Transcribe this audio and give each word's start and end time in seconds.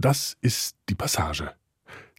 Das 0.00 0.38
ist 0.40 0.76
die 0.88 0.94
Passage. 0.94 1.52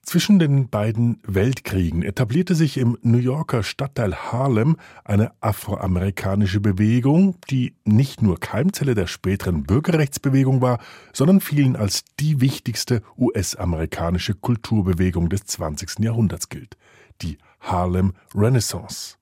Zwischen 0.04 0.38
den 0.38 0.70
beiden 0.70 1.20
Weltkriegen 1.24 2.04
etablierte 2.04 2.54
sich 2.54 2.78
im 2.78 2.96
New 3.02 3.18
Yorker 3.18 3.64
Stadtteil 3.64 4.16
Harlem 4.16 4.78
eine 5.04 5.32
afroamerikanische 5.42 6.60
Bewegung, 6.60 7.38
die 7.50 7.76
nicht 7.84 8.22
nur 8.22 8.40
Keimzelle 8.40 8.94
der 8.94 9.08
späteren 9.08 9.64
Bürgerrechtsbewegung 9.64 10.62
war, 10.62 10.80
sondern 11.12 11.42
vielen 11.42 11.76
als 11.76 12.04
die 12.20 12.40
wichtigste 12.40 13.02
US-amerikanische 13.18 14.36
Kulturbewegung 14.36 15.30
des 15.30 15.46
20. 15.46 16.00
Jahrhunderts 16.00 16.50
gilt, 16.50 16.78
die 17.24 17.40
Harlem 17.62 18.14
Renaissance. 18.36 19.18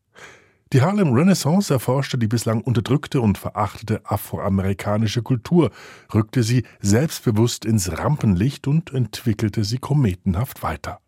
Die 0.71 0.83
Harlem 0.83 1.13
Renaissance 1.13 1.73
erforschte 1.73 2.19
die 2.19 2.27
bislang 2.27 2.61
unterdrückte 2.61 3.21
und 3.21 3.39
verachtete 3.39 4.01
afroamerikanische 4.05 5.23
Kultur, 5.23 5.71
rückte 6.13 6.43
sie 6.43 6.63
selbstbewusst 6.79 7.65
ins 7.65 7.97
Rampenlicht 7.97 8.67
und 8.67 8.93
entwickelte 8.93 9.63
sie 9.63 9.79
kometenhaft 9.79 10.61
weiter. 10.61 10.99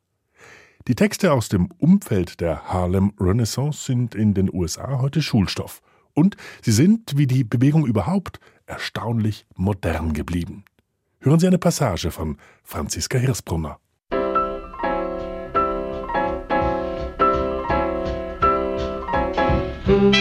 Die 0.88 0.96
Texte 0.96 1.32
aus 1.32 1.48
dem 1.48 1.70
Umfeld 1.78 2.42
der 2.42 2.74
Harlem 2.74 3.14
Renaissance 3.20 3.86
sind 3.86 4.16
in 4.16 4.34
den 4.34 4.52
USA 4.52 5.00
heute 5.00 5.22
Schulstoff. 5.22 5.84
Und 6.16 6.38
sie 6.64 6.72
sind, 6.72 7.16
wie 7.16 7.28
die 7.28 7.44
Bewegung 7.44 7.86
überhaupt, 7.86 8.40
erstaunlich 8.66 9.46
modern 9.56 10.14
geblieben. 10.14 10.66
Hören 11.20 11.40
Sie 11.40 11.46
eine 11.46 11.60
Passage 11.60 12.10
von 12.10 12.38
Franziska 12.64 13.20
Hirsbrunner. 13.20 13.80
Duke 19.92 20.16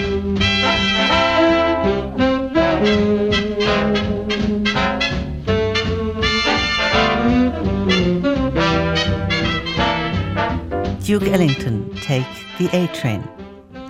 Ellington, 11.33 11.91
Take 12.06 12.27
the 12.58 12.69
A-Train. 12.69 13.25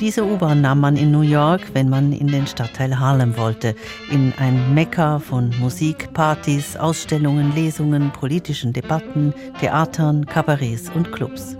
Diese 0.00 0.24
U-Bahn 0.24 0.62
nahm 0.62 0.80
man 0.80 0.96
in 0.96 1.10
New 1.10 1.20
York, 1.20 1.60
wenn 1.74 1.90
man 1.90 2.12
in 2.12 2.28
den 2.28 2.46
Stadtteil 2.46 2.98
Harlem 2.98 3.36
wollte, 3.36 3.74
in 4.10 4.32
ein 4.38 4.72
Mekka 4.72 5.18
von 5.18 5.52
Musik, 5.60 6.14
Partys, 6.14 6.76
Ausstellungen, 6.76 7.54
Lesungen, 7.54 8.10
politischen 8.12 8.72
Debatten, 8.72 9.34
Theatern, 9.60 10.24
Kabarets 10.24 10.90
und 10.94 11.12
Clubs. 11.12 11.59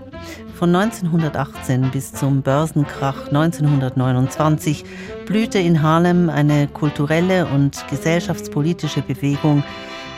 Von 0.61 0.75
1918 0.75 1.89
bis 1.89 2.13
zum 2.13 2.43
Börsenkrach 2.43 3.29
1929 3.29 4.85
blühte 5.25 5.57
in 5.57 5.81
Harlem 5.81 6.29
eine 6.29 6.67
kulturelle 6.67 7.47
und 7.47 7.83
gesellschaftspolitische 7.89 9.01
Bewegung, 9.01 9.63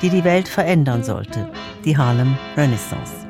die 0.02 0.09
die 0.09 0.25
Welt 0.25 0.50
verändern 0.50 1.05
sollte, 1.05 1.50
die 1.85 1.95
Harlem 1.95 2.38
Renaissance. 2.58 3.22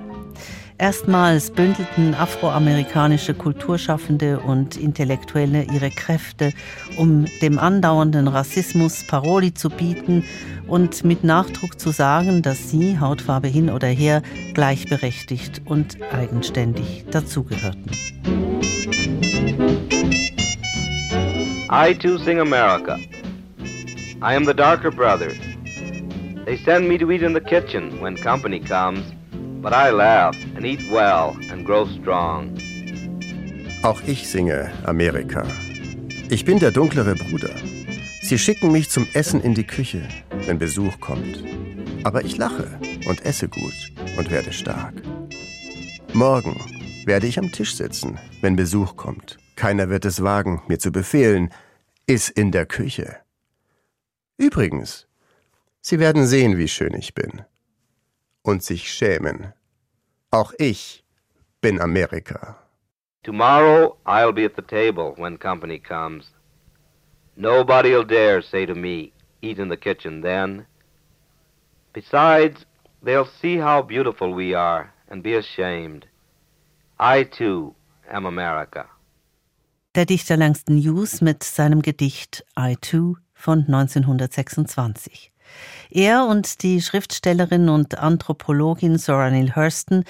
Erstmals 0.77 1.51
bündelten 1.51 2.15
afroamerikanische 2.15 3.33
Kulturschaffende 3.33 4.39
und 4.39 4.75
Intellektuelle 4.75 5.63
ihre 5.71 5.91
Kräfte, 5.91 6.51
um 6.97 7.25
dem 7.41 7.59
andauernden 7.59 8.27
Rassismus 8.27 9.05
Paroli 9.05 9.53
zu 9.53 9.69
bieten 9.69 10.23
und 10.67 11.03
mit 11.03 11.23
Nachdruck 11.23 11.79
zu 11.79 11.91
sagen, 11.91 12.41
dass 12.41 12.71
sie, 12.71 12.99
Hautfarbe 12.99 13.47
hin 13.47 13.69
oder 13.69 13.87
her, 13.87 14.23
gleichberechtigt 14.53 15.61
und 15.65 15.97
eigenständig 16.11 17.05
dazugehörten. 17.11 17.91
I 21.69 21.93
too 21.93 22.17
sing 22.17 22.39
America. 22.39 22.97
I 24.21 24.35
am 24.35 24.45
the 24.45 24.53
darker 24.53 24.91
brother. 24.91 25.31
They 26.45 26.57
send 26.57 26.87
me 26.87 26.97
to 26.97 27.11
eat 27.11 27.23
in 27.23 27.33
the 27.33 27.41
kitchen 27.41 27.99
when 28.01 28.15
company 28.15 28.59
comes, 28.59 29.01
but 29.61 29.73
I 29.73 29.89
laugh 29.89 30.35
and 30.63 30.79
eat 30.79 30.89
well 30.89 31.35
and 31.51 31.65
grow 31.65 31.85
strong. 31.85 32.57
Auch 33.83 34.01
ich 34.07 34.29
singe 34.29 34.71
Amerika. 34.85 35.45
Ich 36.29 36.45
bin 36.45 36.59
der 36.59 36.71
dunklere 36.71 37.15
Bruder. 37.15 37.53
Sie 38.21 38.37
schicken 38.37 38.71
mich 38.71 38.89
zum 38.89 39.05
Essen 39.13 39.41
in 39.41 39.53
die 39.53 39.67
Küche, 39.67 40.07
wenn 40.45 40.57
Besuch 40.57 40.99
kommt. 41.01 41.43
Aber 42.05 42.23
ich 42.23 42.37
lache 42.37 42.79
und 43.07 43.25
esse 43.25 43.49
gut 43.49 43.73
und 44.17 44.31
werde 44.31 44.53
stark. 44.53 44.93
Morgen 46.13 46.55
werde 47.05 47.27
ich 47.27 47.37
am 47.37 47.51
Tisch 47.51 47.75
sitzen, 47.75 48.17
wenn 48.41 48.55
Besuch 48.55 48.95
kommt. 48.95 49.37
Keiner 49.57 49.89
wird 49.89 50.05
es 50.05 50.23
wagen, 50.23 50.61
mir 50.67 50.79
zu 50.79 50.91
befehlen, 50.91 51.49
iss 52.07 52.29
in 52.29 52.51
der 52.51 52.65
Küche. 52.65 53.17
Übrigens, 54.37 55.07
Sie 55.81 55.99
werden 55.99 56.25
sehen, 56.25 56.57
wie 56.57 56.69
schön 56.69 56.93
ich 56.93 57.13
bin. 57.13 57.41
Und 58.41 58.63
sich 58.63 58.89
schämen. 58.89 59.53
Auch 60.33 60.51
ich 60.57 61.03
bin 61.61 61.79
Amerika. 61.79 62.55
Tomorrow 63.23 63.97
I'll 64.03 64.33
be 64.33 64.45
at 64.45 64.55
the 64.55 64.63
table 64.63 65.13
when 65.15 65.37
company 65.37 65.77
comes. 65.77 66.25
Nobody'll 67.37 68.03
dare 68.03 68.41
say 68.41 68.65
to 68.65 68.73
me, 68.73 69.13
eat 69.43 69.59
in 69.59 69.69
the 69.69 69.77
kitchen 69.77 70.21
then. 70.21 70.65
Besides, 71.93 72.65
they'll 73.03 73.29
see 73.41 73.57
how 73.57 73.83
beautiful 73.83 74.33
we 74.33 74.55
are 74.55 74.91
and 75.07 75.21
be 75.21 75.35
ashamed. 75.35 76.07
I 76.99 77.25
too 77.25 77.75
am 78.11 78.25
America. 78.25 78.87
Der 79.93 80.05
Dichter 80.05 80.37
Langston 80.37 80.77
Hughes 80.77 81.21
mit 81.21 81.43
seinem 81.43 81.83
Gedicht 81.83 82.43
I 82.57 82.75
Too 82.81 83.17
von 83.35 83.65
1926. 83.67 85.32
Er 85.89 86.25
und 86.25 86.63
die 86.63 86.81
Schriftstellerin 86.81 87.69
und 87.69 87.97
Anthropologin 87.97 88.97
Zora 88.97 89.29
Neale 89.29 89.55
Hurston 89.55 90.03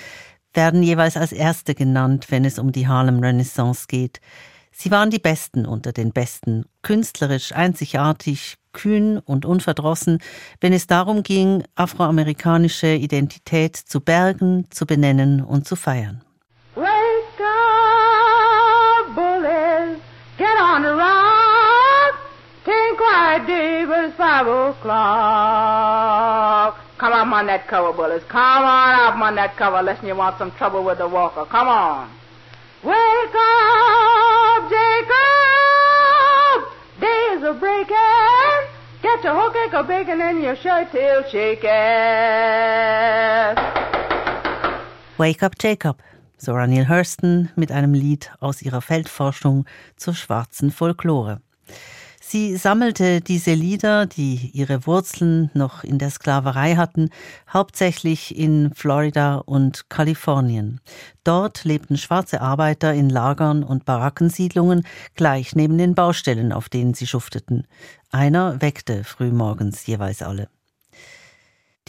werden 0.54 0.84
jeweils 0.84 1.18
als 1.18 1.32
Erste 1.32 1.76
genannt, 1.76 2.28
wenn 2.30 2.46
es 2.46 2.60
um 2.60 2.72
die 2.72 2.88
Harlem 2.88 3.20
Renaissance 3.20 3.86
geht. 3.88 4.22
Sie 4.72 4.92
waren 4.92 5.10
die 5.10 5.20
Besten 5.20 5.66
unter 5.66 5.92
den 5.92 6.12
Besten, 6.12 6.66
künstlerisch 6.82 7.52
einzigartig, 7.54 8.58
kühn 8.74 9.20
und 9.20 9.46
unverdrossen, 9.46 10.18
wenn 10.60 10.74
es 10.74 10.88
darum 10.88 11.24
ging, 11.24 11.64
afroamerikanische 11.76 12.96
Identität 12.96 13.76
zu 13.76 14.02
bergen, 14.02 14.66
zu 14.72 14.86
benennen 14.86 15.42
und 15.42 15.68
zu 15.68 15.76
feiern. 15.76 16.24
Five 24.34 24.48
o'clock. 24.48 25.02
Come 26.98 27.14
on, 27.14 27.34
on 27.34 27.46
that 27.48 27.68
cover, 27.68 27.94
bullies. 27.94 28.24
Come 28.28 28.66
on 28.66 29.00
up 29.00 29.16
on 29.22 29.36
that 29.36 29.56
cover, 29.58 29.84
lest 29.84 30.04
you 30.04 30.16
want 30.16 30.40
some 30.40 30.52
trouble 30.54 30.84
with 30.84 30.98
the 30.98 31.08
walker. 31.08 31.46
Come 31.46 31.68
on. 31.68 32.10
Wake 32.84 33.36
up, 33.36 34.70
Jacob. 34.74 35.14
Days 37.00 37.44
are 37.44 37.54
breaking. 37.54 37.96
Get 39.04 39.24
your 39.24 39.36
hook 39.40 39.56
of 39.74 39.88
bacon 39.88 40.20
and 40.22 40.42
your 40.42 40.56
shirt 40.56 40.92
tail 40.92 41.24
shaking. 41.30 41.70
Wake 45.20 45.44
Up 45.44 45.60
Jacob, 45.60 46.02
Zora 46.40 46.66
Neale 46.66 46.88
Hurston 46.88 47.52
mit 47.56 47.72
einem 47.72 47.94
Lied 47.94 48.32
aus 48.40 48.64
ihrer 48.64 48.82
Feldforschung 48.82 49.66
zur 49.96 50.16
schwarzen 50.16 50.72
Folklore. 50.72 51.40
Sie 52.34 52.58
sammelte 52.58 53.22
diese 53.22 53.54
Lieder, 53.54 54.08
die 54.08 54.50
ihre 54.54 54.88
Wurzeln 54.88 55.52
noch 55.54 55.84
in 55.84 56.00
der 56.00 56.10
Sklaverei 56.10 56.78
hatten, 56.78 57.12
hauptsächlich 57.48 58.36
in 58.36 58.74
Florida 58.74 59.36
und 59.36 59.88
Kalifornien. 59.92 60.82
Dort 61.24 61.64
lebten 61.64 61.96
schwarze 61.96 62.42
Arbeiter 62.42 62.92
in 62.92 63.12
Lagern 63.12 63.64
und 63.64 63.86
Barackensiedlungen 63.86 64.84
gleich 65.14 65.56
neben 65.56 65.78
den 65.78 65.94
Baustellen, 65.94 66.52
auf 66.54 66.70
denen 66.70 66.96
sie 66.96 67.06
schufteten. 67.06 67.68
Einer 68.10 68.60
weckte 68.64 69.04
frühmorgens 69.04 69.86
jeweils 69.86 70.24
alle. 70.24 70.48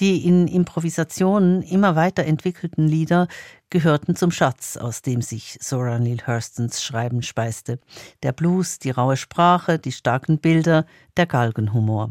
Die 0.00 0.26
in 0.26 0.48
Improvisationen 0.48 1.62
immer 1.62 1.94
weiterentwickelten 1.94 2.88
Lieder 2.88 3.28
gehörten 3.70 4.16
zum 4.16 4.32
Schatz, 4.32 4.76
aus 4.76 5.02
dem 5.02 5.22
sich 5.22 5.58
Zora 5.60 5.98
Neale 6.00 6.26
Hurstons 6.26 6.82
Schreiben 6.82 7.22
speiste. 7.22 7.78
Der 8.24 8.32
Blues, 8.32 8.80
die 8.80 8.90
raue 8.90 9.16
Sprache, 9.16 9.78
die 9.78 9.92
starken 9.92 10.38
Bilder, 10.38 10.84
der 11.16 11.26
Galgenhumor. 11.26 12.10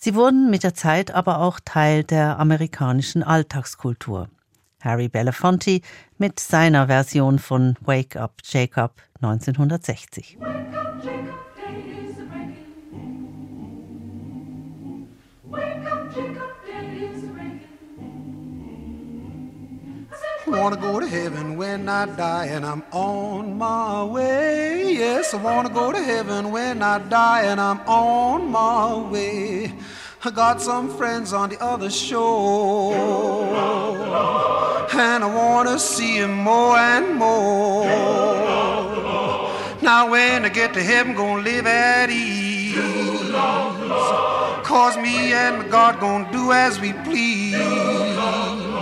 Sie 0.00 0.16
wurden 0.16 0.50
mit 0.50 0.64
der 0.64 0.74
Zeit 0.74 1.12
aber 1.12 1.40
auch 1.40 1.60
Teil 1.64 2.02
der 2.02 2.38
amerikanischen 2.38 3.22
Alltagskultur. 3.22 4.28
Harry 4.80 5.08
Belafonte 5.08 5.80
mit 6.18 6.40
seiner 6.40 6.88
Version 6.88 7.38
von 7.38 7.76
Wake 7.80 8.16
Up 8.16 8.34
Jacob 8.44 9.00
1960. 9.22 10.36
Wake 10.40 10.76
up, 10.76 11.04
Jacob. 11.04 11.13
Wanna 20.56 20.76
go 20.76 21.00
to 21.00 21.06
heaven 21.06 21.56
when 21.56 21.88
I 21.88 22.06
die 22.06 22.46
and 22.46 22.64
I'm 22.64 22.82
on 22.92 23.58
my 23.58 24.04
way. 24.04 24.92
Yes, 24.92 25.34
I 25.34 25.38
wanna 25.38 25.68
go 25.68 25.92
to 25.92 26.02
heaven 26.02 26.52
when 26.52 26.82
I 26.82 26.98
die 26.98 27.42
and 27.42 27.60
I'm 27.60 27.80
on 27.88 28.50
my 28.50 28.96
way. 29.10 29.72
I 30.24 30.30
got 30.30 30.62
some 30.62 30.88
friends 30.96 31.32
on 31.34 31.50
the 31.50 31.62
other 31.62 31.90
shore, 31.90 32.94
and 34.94 35.22
I 35.22 35.34
want 35.34 35.68
to 35.68 35.78
see 35.78 36.18
them 36.18 36.32
more 36.32 36.78
and 36.78 37.16
more. 37.16 37.84
Now, 39.82 40.08
when 40.10 40.46
I 40.46 40.48
get 40.48 40.72
to 40.74 40.82
heaven, 40.82 41.14
gonna 41.14 41.42
live 41.42 41.66
at 41.66 42.08
ease. 42.08 42.74
Cause 44.64 44.96
me 44.96 45.34
and 45.34 45.58
my 45.58 45.68
God 45.68 46.00
gonna 46.00 46.32
do 46.32 46.52
as 46.52 46.80
we 46.80 46.94
please. 47.04 48.73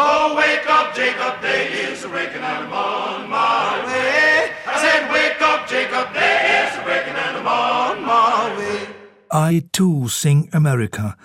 Oh, 0.00 0.36
wake 0.36 0.64
up, 0.70 0.94
Jacob, 0.94 1.42
day 1.42 1.72
is 1.72 2.06
breaking 2.06 2.36
and 2.36 2.44
I'm 2.44 2.72
on 2.72 3.28
my 3.28 3.84
way. 3.84 4.52
I 4.64 4.78
said, 4.78 5.10
wake 5.12 5.42
up, 5.42 5.66
Jacob, 5.66 6.14
day 6.14 6.38
is 6.62 6.84
breaking 6.84 7.16
and 7.16 7.38
I'm 7.38 7.48
on 7.48 8.06
my 8.06 8.56
way. 8.56 8.86
I 9.32 9.64
Too 9.72 10.06
Sing 10.06 10.50
America. 10.52 11.16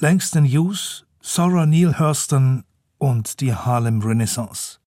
Langston 0.00 0.44
Hughes, 0.44 1.02
Sarah 1.20 1.66
Neale 1.66 1.98
Hurston 1.98 2.62
und 3.00 3.40
die 3.40 3.52
Harlem 3.52 4.00
Renaissance. 4.00 4.78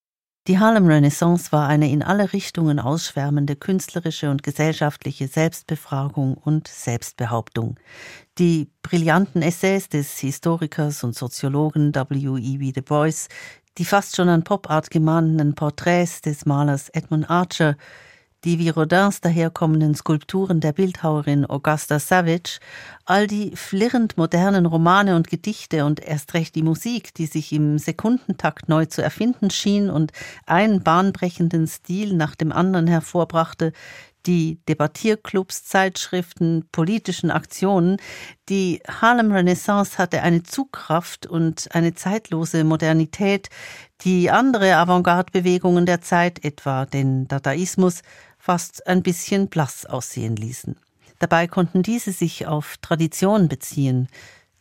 Die 0.48 0.60
Harlem 0.60 0.88
Renaissance 0.88 1.52
war 1.52 1.68
eine 1.68 1.92
in 1.92 2.02
alle 2.02 2.32
Richtungen 2.32 2.80
ausschwärmende 2.80 3.58
künstlerische 3.58 4.32
und 4.32 4.44
gesellschaftliche 4.44 5.28
Selbstbefragung 5.28 6.36
und 6.36 6.70
Selbstbehauptung. 6.70 7.76
Die 8.38 8.70
brillanten 8.82 9.42
Essays 9.42 9.90
des 9.90 10.18
Historikers 10.20 11.04
und 11.04 11.16
Soziologen 11.16 11.94
W.E.B. 11.94 12.72
Du 12.72 12.82
Bois, 12.82 13.28
die 13.78 13.84
fast 13.84 14.16
schon 14.16 14.30
an 14.30 14.46
Popart 14.46 14.90
gemahnten 14.90 15.54
Porträts 15.54 16.22
des 16.22 16.46
Malers 16.46 16.88
Edmund 16.94 17.30
Archer, 17.30 17.76
die 18.48 18.60
wie 18.60 18.70
Rodins 18.70 19.20
daherkommenden 19.20 19.94
Skulpturen 19.94 20.62
der 20.62 20.72
Bildhauerin 20.72 21.46
Augusta 21.50 22.00
Savage, 22.00 22.60
all 23.04 23.28
die 23.28 23.54
flirrend 23.58 24.16
modernen 24.16 24.66
Romane 24.66 25.18
und 25.18 25.28
Gedichte 25.28 25.84
und 25.84 26.00
erst 26.00 26.34
recht 26.34 26.56
die 26.56 26.64
Musik, 26.64 27.14
die 27.14 27.26
sich 27.26 27.52
im 27.52 27.78
Sekundentakt 27.78 28.70
neu 28.70 28.86
zu 28.86 29.02
erfinden 29.02 29.50
schien 29.50 29.90
und 29.90 30.14
einen 30.46 30.82
bahnbrechenden 30.82 31.68
Stil 31.68 32.14
nach 32.14 32.36
dem 32.36 32.54
anderen 32.54 32.88
hervorbrachte, 32.88 33.74
die 34.26 34.60
Debattierclubs, 34.68 35.66
Zeitschriften, 35.66 36.66
politischen 36.72 37.32
Aktionen. 37.32 37.98
Die 38.48 38.82
Harlem 38.88 39.32
Renaissance 39.32 39.98
hatte 39.98 40.22
eine 40.22 40.44
Zugkraft 40.44 41.26
und 41.28 41.68
eine 41.74 41.96
zeitlose 41.96 42.64
Modernität, 42.64 43.50
die 44.02 44.30
andere 44.30 44.76
Avantgarde-Bewegungen 44.76 45.86
der 45.86 46.02
Zeit, 46.02 46.44
etwa 46.44 46.86
den 46.86 47.28
Dadaismus, 47.28 48.02
fast 48.48 48.88
ein 48.88 49.04
bisschen 49.04 49.50
blass 49.50 49.86
aussehen 49.86 50.38
ließen. 50.38 50.78
Dabei 51.20 51.48
konnten 51.48 51.84
diese 51.84 52.14
sich 52.14 52.48
auf 52.48 52.78
Tradition 52.78 53.50
beziehen. 53.50 54.08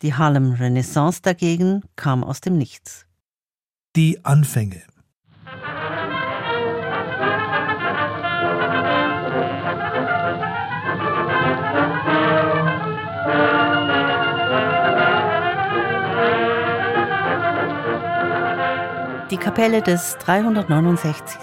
Die 0.02 0.12
Harlem 0.12 0.54
Renaissance 0.54 1.22
dagegen 1.22 1.84
kam 1.94 2.24
aus 2.24 2.40
dem 2.40 2.58
Nichts. 2.58 3.06
Die 3.94 4.24
Anfänge 4.24 4.82
Die 19.32 19.38
Kapelle 19.38 19.82
des 19.82 20.16
369. 20.18 21.36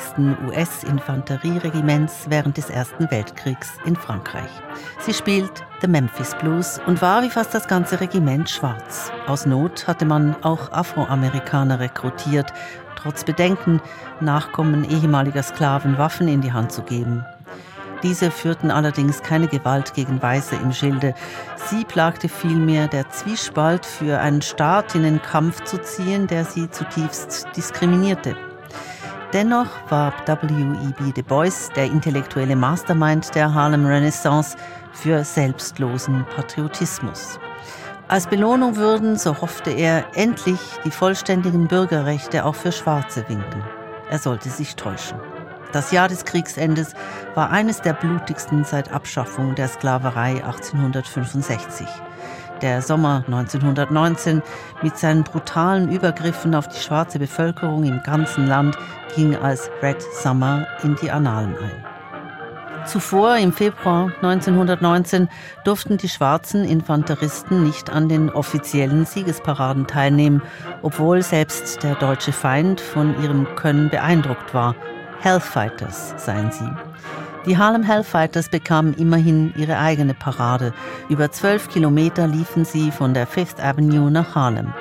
US-Infanterieregiments 0.48 2.28
während 2.30 2.56
des 2.56 2.70
Ersten 2.70 3.12
Weltkriegs 3.12 3.74
in 3.84 3.98
Frankreich. 3.98 4.50
Sie 5.00 5.14
spielt 5.14 5.52
The 5.82 5.90
Memphis 5.90 6.34
Blues 6.40 6.80
und 6.88 7.02
war 7.02 7.24
wie 7.24 7.30
fast 7.30 7.54
das 7.54 7.68
ganze 7.68 8.00
Regiment 8.00 8.50
schwarz. 8.50 9.12
Aus 9.28 9.46
Not 9.46 9.86
hatte 9.86 10.06
man 10.06 10.34
auch 10.44 10.72
Afroamerikaner 10.72 11.82
rekrutiert, 11.82 12.54
trotz 12.96 13.26
Bedenken, 13.26 13.82
Nachkommen 14.22 14.90
ehemaliger 14.90 15.44
Sklaven 15.44 15.98
Waffen 15.98 16.30
in 16.30 16.40
die 16.40 16.54
Hand 16.54 16.72
zu 16.72 16.84
geben. 16.84 17.26
Diese 18.04 18.32
führten 18.32 18.70
allerdings 18.70 19.24
keine 19.24 19.48
Gewalt 19.48 19.94
gegen 19.94 20.22
Weiße 20.22 20.56
im 20.56 20.74
Schilde. 20.74 21.16
Sie 21.70 21.86
plagte 21.86 22.28
vielmehr 22.28 22.90
der 22.90 23.10
Zwiespalt, 23.10 23.86
für 23.86 24.20
einen 24.20 24.42
Staat 24.42 24.94
in 24.94 25.04
den 25.04 25.22
Kampf 25.22 25.64
zu 25.64 25.78
ziehen, 25.82 26.28
der 26.28 26.44
sie 26.44 26.70
zutiefst 26.70 27.48
diskriminierte. 27.56 28.36
Dennoch 29.32 29.70
war 29.90 30.14
W.E.B. 30.28 31.12
Du 31.14 31.24
Bois 31.24 31.70
der 31.76 31.86
intellektuelle 31.86 32.56
Mastermind 32.56 33.34
der 33.34 33.52
Harlem 33.54 33.86
Renaissance 33.86 34.58
für 34.92 35.24
selbstlosen 35.24 36.26
Patriotismus. 36.36 37.40
Als 38.10 38.28
Belohnung 38.28 38.76
würden, 38.76 39.18
so 39.18 39.42
hoffte 39.42 39.72
er, 39.72 40.06
endlich 40.14 40.60
die 40.84 40.92
vollständigen 40.92 41.68
Bürgerrechte 41.68 42.46
auch 42.46 42.56
für 42.56 42.72
Schwarze 42.72 43.26
winken. 43.28 43.64
Er 44.10 44.20
sollte 44.20 44.50
sich 44.50 44.76
täuschen. 44.76 45.33
Das 45.74 45.92
Jahr 45.92 46.08
des 46.08 46.24
Kriegsendes 46.24 46.94
war 47.34 47.50
eines 47.50 47.82
der 47.82 47.94
blutigsten 47.94 48.64
seit 48.64 48.94
Abschaffung 48.94 49.56
der 49.56 49.68
Sklaverei 49.68 50.36
1865. 50.46 51.88
Der 52.62 52.84
Sommer 52.84 53.24
1919 53.26 54.44
mit 54.84 55.00
seinen 55.00 55.24
brutalen 55.24 55.92
Übergriffen 55.92 56.54
auf 56.54 56.68
die 56.68 56.80
schwarze 56.80 57.18
Bevölkerung 57.18 57.86
im 57.86 58.04
ganzen 58.04 58.46
Land 58.46 58.78
ging 59.16 59.36
als 59.36 59.72
Red 59.82 60.00
Summer 60.22 60.68
in 60.84 60.96
die 61.02 61.10
Annalen 61.10 61.56
ein. 61.58 62.86
Zuvor, 62.86 63.38
im 63.38 63.52
Februar 63.52 64.12
1919, 64.22 65.28
durften 65.64 65.98
die 65.98 66.10
schwarzen 66.10 66.66
Infanteristen 66.66 67.64
nicht 67.64 67.90
an 67.90 68.10
den 68.10 68.30
offiziellen 68.30 69.06
Siegesparaden 69.06 69.88
teilnehmen, 69.88 70.44
obwohl 70.84 71.24
selbst 71.24 71.82
der 71.82 71.96
deutsche 71.96 72.32
Feind 72.32 72.80
von 72.80 73.20
ihrem 73.24 73.56
Können 73.56 73.90
beeindruckt 73.90 74.54
war 74.54 74.76
Hellfighters 75.24 76.14
seien 76.18 76.52
sie. 76.52 76.70
Die 77.46 77.58
Harlem 77.58 77.84
Hellfighters 77.84 78.50
bekamen 78.50 78.94
immerhin 78.96 79.54
ihre 79.56 79.78
eigene 79.78 80.14
Parade. 80.14 80.74
Über 81.08 81.32
zwölf 81.32 81.70
Kilometer 81.70 82.28
liefen 82.28 82.66
sie 82.66 82.92
von 82.92 83.14
der 83.14 83.26
Fifth 83.26 83.64
Avenue 83.64 84.12
nach 84.12 84.36
Harlem. 84.36 84.74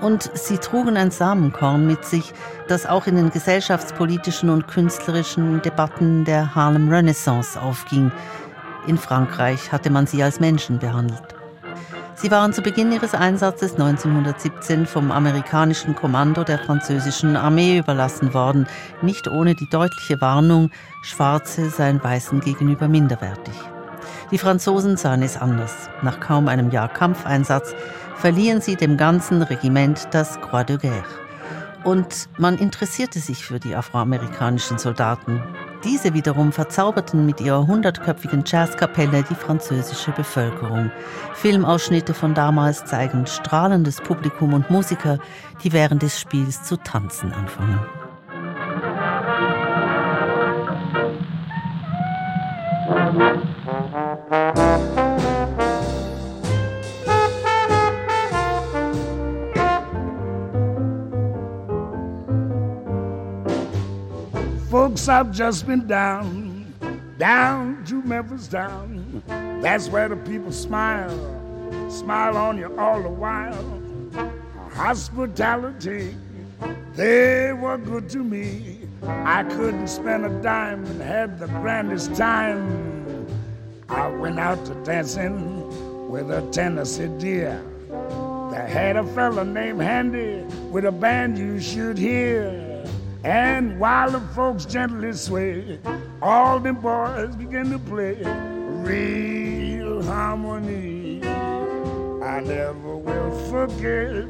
Und 0.00 0.30
sie 0.34 0.58
trugen 0.58 0.96
ein 0.96 1.10
Samenkorn 1.10 1.84
mit 1.84 2.04
sich, 2.04 2.32
das 2.68 2.86
auch 2.86 3.08
in 3.08 3.16
den 3.16 3.30
gesellschaftspolitischen 3.30 4.50
und 4.50 4.68
künstlerischen 4.68 5.60
Debatten 5.62 6.24
der 6.24 6.54
Harlem 6.54 6.88
Renaissance 6.88 7.60
aufging. 7.60 8.12
In 8.86 8.98
Frankreich 8.98 9.72
hatte 9.72 9.90
man 9.90 10.06
sie 10.06 10.22
als 10.22 10.38
Menschen 10.38 10.78
behandelt. 10.78 11.41
Sie 12.22 12.30
waren 12.30 12.52
zu 12.52 12.62
Beginn 12.62 12.92
ihres 12.92 13.14
Einsatzes 13.14 13.72
1917 13.72 14.86
vom 14.86 15.10
amerikanischen 15.10 15.96
Kommando 15.96 16.44
der 16.44 16.60
französischen 16.60 17.34
Armee 17.34 17.78
überlassen 17.78 18.32
worden, 18.32 18.68
nicht 19.02 19.26
ohne 19.26 19.56
die 19.56 19.68
deutliche 19.68 20.20
Warnung, 20.20 20.70
Schwarze 21.02 21.68
seien 21.68 22.00
Weißen 22.00 22.38
gegenüber 22.38 22.86
minderwertig. 22.86 23.54
Die 24.30 24.38
Franzosen 24.38 24.96
sahen 24.96 25.24
es 25.24 25.36
anders. 25.36 25.90
Nach 26.02 26.20
kaum 26.20 26.46
einem 26.46 26.70
Jahr 26.70 26.88
Kampfeinsatz 26.88 27.74
verliehen 28.14 28.60
sie 28.60 28.76
dem 28.76 28.96
ganzen 28.96 29.42
Regiment 29.42 30.06
das 30.12 30.40
Croix 30.40 30.64
de 30.64 30.76
Guerre. 30.76 31.02
Und 31.82 32.28
man 32.38 32.56
interessierte 32.56 33.18
sich 33.18 33.44
für 33.44 33.58
die 33.58 33.74
afroamerikanischen 33.74 34.78
Soldaten. 34.78 35.42
Diese 35.84 36.14
wiederum 36.14 36.52
verzauberten 36.52 37.26
mit 37.26 37.40
ihrer 37.40 37.66
hundertköpfigen 37.66 38.44
Jazzkapelle 38.46 39.24
die 39.28 39.34
französische 39.34 40.12
Bevölkerung. 40.12 40.92
Filmausschnitte 41.34 42.14
von 42.14 42.34
damals 42.34 42.84
zeigen 42.84 43.26
strahlendes 43.26 44.00
Publikum 44.00 44.52
und 44.52 44.70
Musiker, 44.70 45.18
die 45.64 45.72
während 45.72 46.02
des 46.02 46.20
Spiels 46.20 46.62
zu 46.62 46.76
tanzen 46.76 47.32
anfangen. 47.32 47.80
I've 65.22 65.30
just 65.30 65.68
been 65.68 65.86
down, 65.86 66.74
down 67.16 67.84
to 67.84 68.02
Memphis 68.02 68.48
down. 68.48 69.22
That's 69.62 69.88
where 69.88 70.08
the 70.08 70.16
people 70.16 70.50
smile, 70.50 71.16
smile 71.88 72.36
on 72.36 72.58
you 72.58 72.76
all 72.76 73.00
the 73.00 73.08
while. 73.08 73.80
Hospitality, 74.72 76.16
they 76.96 77.52
were 77.52 77.78
good 77.78 78.08
to 78.10 78.18
me. 78.18 78.80
I 79.04 79.44
couldn't 79.44 79.86
spend 79.86 80.26
a 80.26 80.42
dime 80.42 80.84
and 80.86 81.00
had 81.00 81.38
the 81.38 81.46
grandest 81.46 82.16
time. 82.16 83.24
I 83.88 84.08
went 84.08 84.40
out 84.40 84.66
to 84.66 84.74
dancing 84.82 86.10
with 86.10 86.32
a 86.32 86.42
Tennessee 86.50 87.06
deer. 87.18 87.62
They 88.50 88.68
had 88.68 88.96
a 88.96 89.06
fella 89.14 89.44
named 89.44 89.82
Handy 89.82 90.42
with 90.72 90.84
a 90.84 90.90
band 90.90 91.38
you 91.38 91.60
should 91.60 91.96
hear. 91.96 92.71
And 93.24 93.78
while 93.78 94.10
the 94.10 94.20
folks 94.34 94.64
gently 94.64 95.12
sway, 95.12 95.78
all 96.20 96.58
the 96.58 96.72
boys 96.72 97.36
begin 97.36 97.70
to 97.70 97.78
play 97.78 98.16
real 98.82 100.02
harmony. 100.02 101.22
I 101.24 102.40
never 102.40 102.96
will 102.96 103.30
forget 103.48 104.28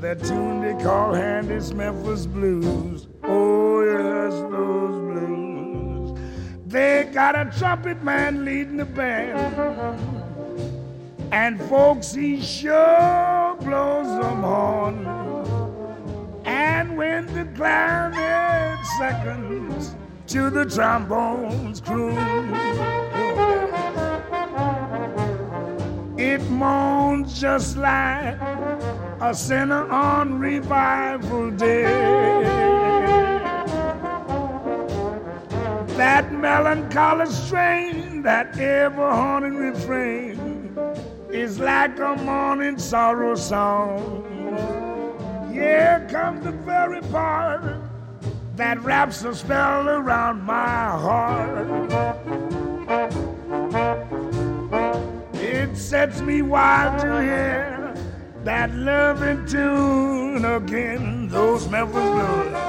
that 0.00 0.24
tune 0.24 0.62
they 0.62 0.82
call 0.82 1.12
Handy's 1.12 1.74
Memphis 1.74 2.24
Blues. 2.24 3.08
Oh, 3.24 3.82
yes, 3.84 4.32
those 4.50 4.98
blues. 4.98 6.18
They 6.66 7.10
got 7.12 7.36
a 7.36 7.52
trumpet 7.58 8.02
man 8.02 8.46
leading 8.46 8.78
the 8.78 8.86
band. 8.86 10.00
And 11.30 11.60
folks, 11.62 12.14
he 12.14 12.40
sure 12.40 13.56
blows 13.60 14.06
them 14.06 14.42
horn. 14.42 15.21
And 16.92 16.98
when 16.98 17.26
the 17.28 17.46
clarinet 17.56 18.84
seconds 18.98 19.96
to 20.26 20.50
the 20.50 20.66
trombones 20.66 21.80
croon, 21.80 22.18
it 26.18 26.42
moans 26.50 27.40
just 27.40 27.78
like 27.78 28.38
a 29.22 29.34
sinner 29.34 29.90
on 29.90 30.38
revival 30.38 31.50
day. 31.52 31.84
That 35.96 36.30
melancholy 36.30 37.24
strain, 37.24 38.20
that 38.20 38.58
ever 38.58 39.10
haunting 39.10 39.56
refrain, 39.56 40.76
is 41.30 41.58
like 41.58 41.98
a 41.98 42.16
morning 42.16 42.78
sorrow 42.78 43.34
song. 43.34 44.31
Here 45.52 46.06
comes 46.10 46.44
the 46.44 46.52
very 46.52 47.02
part 47.02 47.62
that 48.56 48.82
wraps 48.82 49.22
a 49.22 49.34
spell 49.34 49.86
around 49.86 50.42
my 50.42 50.88
heart. 51.06 51.68
It 55.34 55.76
sets 55.76 56.22
me 56.22 56.40
wild 56.40 57.00
to 57.02 57.20
hear 57.20 57.94
that 58.44 58.74
loving 58.74 59.44
tune 59.46 60.44
again, 60.44 61.28
those 61.28 61.68
Memphis 61.68 62.02
blues. 62.02 62.61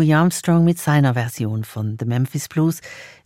Louis 0.00 0.14
Armstrong 0.14 0.64
mit 0.64 0.78
seiner 0.78 1.12
Version 1.12 1.62
von 1.62 1.98
The 2.00 2.06
Memphis 2.06 2.48
Blues, 2.48 2.80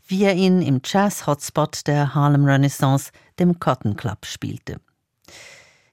wie 0.09 0.25
er 0.25 0.35
ihn 0.35 0.61
im 0.61 0.81
Jazz-Hotspot 0.85 1.87
der 1.87 2.17
Harlem 2.17 2.45
Renaissance, 2.45 3.13
dem 3.39 3.61
Cotton 3.61 3.95
Club, 3.95 4.27
spielte. 4.27 4.81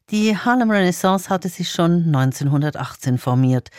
Die 0.10 0.36
Harlem 0.36 0.72
Renaissance 0.72 1.30
hatte 1.30 1.50
sich 1.50 1.70
schon 1.70 2.08
1918 2.08 3.20
formiert. 3.20 3.70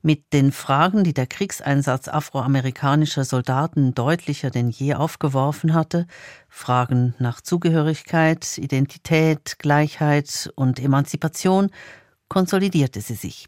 Mit 0.00 0.32
den 0.32 0.52
Fragen, 0.52 1.02
die 1.02 1.12
der 1.12 1.26
Kriegseinsatz 1.26 2.06
afroamerikanischer 2.06 3.24
Soldaten 3.24 3.92
deutlicher 3.92 4.50
denn 4.50 4.70
je 4.70 4.94
aufgeworfen 4.94 5.74
hatte, 5.74 6.06
Fragen 6.48 7.16
nach 7.18 7.40
Zugehörigkeit, 7.40 8.58
Identität, 8.58 9.56
Gleichheit 9.58 10.52
und 10.54 10.78
Emanzipation, 10.78 11.70
konsolidierte 12.28 13.00
sie 13.00 13.14
sich. 13.14 13.46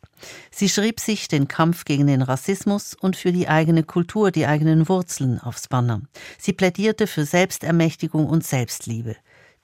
Sie 0.50 0.68
schrieb 0.68 1.00
sich 1.00 1.28
den 1.28 1.48
Kampf 1.48 1.84
gegen 1.84 2.06
den 2.06 2.22
Rassismus 2.22 2.94
und 2.94 3.16
für 3.16 3.32
die 3.32 3.48
eigene 3.48 3.82
Kultur, 3.82 4.30
die 4.30 4.46
eigenen 4.46 4.88
Wurzeln 4.88 5.40
aufs 5.40 5.68
Banner. 5.68 6.02
Sie 6.38 6.52
plädierte 6.52 7.06
für 7.06 7.24
Selbstermächtigung 7.24 8.26
und 8.26 8.44
Selbstliebe. 8.44 9.16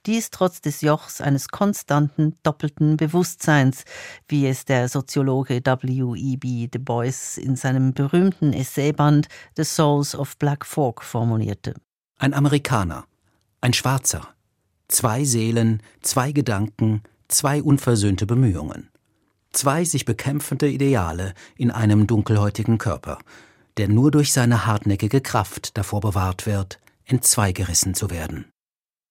Dies 0.07 0.31
trotz 0.31 0.61
des 0.61 0.81
Jochs 0.81 1.21
eines 1.21 1.49
konstanten, 1.49 2.37
doppelten 2.43 2.97
Bewusstseins, 2.97 3.85
wie 4.27 4.49
es 4.49 4.65
der 4.65 4.89
Soziologe 4.89 5.61
W.E.B. 5.65 6.67
Du 6.67 6.81
Bois 6.81 7.37
in 7.37 7.55
seinem 7.55 7.95
berühmten 7.95 8.53
Essayband 8.53 9.29
The 9.57 9.63
Souls 9.63 10.17
of 10.17 10.37
Black 10.39 10.67
Folk 10.67 11.05
formulierte. 11.05 11.75
Ein 12.19 12.35
Amerikaner, 12.35 13.05
ein 13.61 13.73
Schwarzer, 13.73 14.29
zwei 14.89 15.23
Seelen, 15.23 15.83
zwei 16.01 16.33
Gedanken, 16.33 17.03
zwei 17.29 17.63
unversöhnte 17.63 18.27
Bemühungen. 18.27 18.92
Zwei 19.53 19.85
sich 19.85 20.05
bekämpfende 20.05 20.69
Ideale 20.69 21.35
in 21.57 21.71
einem 21.71 22.07
dunkelhäutigen 22.07 22.79
Körper, 22.79 23.19
der 23.77 23.89
nur 23.89 24.11
durch 24.11 24.33
seine 24.33 24.67
hartnäckige 24.67 25.21
Kraft 25.21 25.77
davor 25.77 26.01
bewahrt 26.01 26.47
wird, 26.47 26.79
entzweigerissen 27.05 27.95
zu 27.95 28.11
werden. 28.11 28.47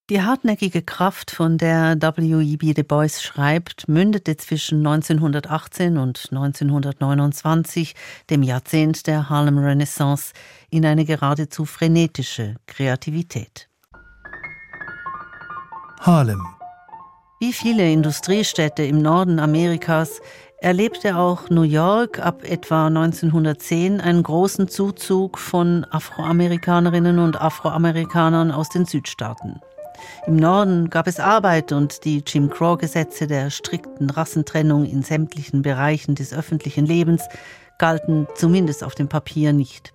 Die 0.09 0.21
hartnäckige 0.21 0.81
Kraft, 0.81 1.31
von 1.31 1.57
der 1.57 1.95
W.E.B. 2.01 2.73
Du 2.73 2.83
Bois 2.83 3.21
schreibt, 3.21 3.87
mündete 3.87 4.35
zwischen 4.35 4.79
1918 4.79 5.97
und 5.97 6.27
1929, 6.31 7.95
dem 8.29 8.43
Jahrzehnt 8.43 9.07
der 9.07 9.29
Harlem 9.29 9.57
Renaissance, 9.57 10.33
in 10.69 10.85
eine 10.85 11.05
geradezu 11.05 11.63
frenetische 11.63 12.55
Kreativität. 12.65 13.69
Harlem. 16.01 16.45
Wie 17.41 17.53
viele 17.53 17.91
Industriestädte 17.91 18.83
im 18.83 19.01
Norden 19.01 19.39
Amerikas 19.39 20.21
erlebte 20.59 21.17
auch 21.17 21.49
New 21.49 21.63
York 21.63 22.19
ab 22.19 22.43
etwa 22.43 22.85
1910 22.85 23.99
einen 23.99 24.21
großen 24.21 24.67
Zuzug 24.67 25.39
von 25.39 25.83
Afroamerikanerinnen 25.89 27.17
und 27.17 27.41
Afroamerikanern 27.41 28.51
aus 28.51 28.69
den 28.69 28.85
Südstaaten. 28.85 29.59
Im 30.27 30.35
Norden 30.35 30.91
gab 30.91 31.07
es 31.07 31.19
Arbeit 31.19 31.71
und 31.71 32.05
die 32.05 32.21
Jim 32.27 32.47
Crow-Gesetze 32.47 33.25
der 33.25 33.49
strikten 33.49 34.11
Rassentrennung 34.11 34.85
in 34.85 35.01
sämtlichen 35.01 35.63
Bereichen 35.63 36.13
des 36.13 36.35
öffentlichen 36.35 36.85
Lebens 36.85 37.23
galten 37.79 38.27
zumindest 38.35 38.83
auf 38.83 38.93
dem 38.93 39.09
Papier 39.09 39.51
nicht. 39.51 39.93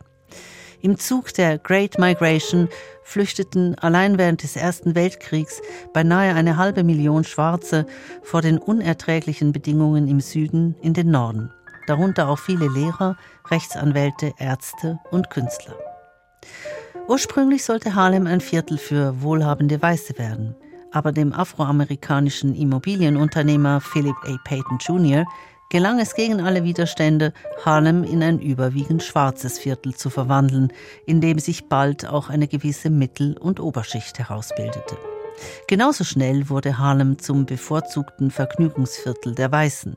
Im 0.80 0.98
Zug 0.98 1.32
der 1.34 1.58
Great 1.58 1.98
Migration 1.98 2.68
flüchteten 3.02 3.74
allein 3.76 4.18
während 4.18 4.42
des 4.42 4.56
Ersten 4.56 4.94
Weltkriegs 4.94 5.60
beinahe 5.92 6.34
eine 6.34 6.56
halbe 6.56 6.84
Million 6.84 7.24
Schwarze 7.24 7.86
vor 8.22 8.42
den 8.42 8.58
unerträglichen 8.58 9.52
Bedingungen 9.52 10.08
im 10.08 10.20
Süden 10.20 10.74
in 10.82 10.94
den 10.94 11.10
Norden, 11.10 11.50
darunter 11.86 12.28
auch 12.28 12.38
viele 12.38 12.68
Lehrer, 12.68 13.16
Rechtsanwälte, 13.50 14.32
Ärzte 14.38 14.98
und 15.10 15.30
Künstler. 15.30 15.76
Ursprünglich 17.08 17.64
sollte 17.64 17.94
Harlem 17.94 18.26
ein 18.26 18.40
Viertel 18.40 18.78
für 18.78 19.22
wohlhabende 19.22 19.80
Weiße 19.80 20.18
werden, 20.18 20.56
aber 20.92 21.12
dem 21.12 21.32
afroamerikanischen 21.32 22.54
Immobilienunternehmer 22.54 23.80
Philip 23.80 24.16
A. 24.24 24.36
Payton 24.44 24.78
Jr. 24.78 25.24
gelang 25.68 25.98
es 25.98 26.14
gegen 26.14 26.40
alle 26.40 26.64
Widerstände, 26.64 27.32
Harlem 27.64 28.04
in 28.04 28.22
ein 28.22 28.38
überwiegend 28.38 29.02
schwarzes 29.02 29.58
Viertel 29.58 29.94
zu 29.94 30.10
verwandeln, 30.10 30.72
in 31.06 31.20
dem 31.20 31.38
sich 31.38 31.68
bald 31.68 32.06
auch 32.06 32.28
eine 32.28 32.48
gewisse 32.48 32.90
Mittel- 32.90 33.36
und 33.38 33.60
Oberschicht 33.60 34.18
herausbildete. 34.18 34.96
Genauso 35.66 36.04
schnell 36.04 36.48
wurde 36.48 36.78
Harlem 36.78 37.18
zum 37.18 37.46
bevorzugten 37.46 38.30
Vergnügungsviertel 38.30 39.34
der 39.34 39.52
Weißen. 39.52 39.96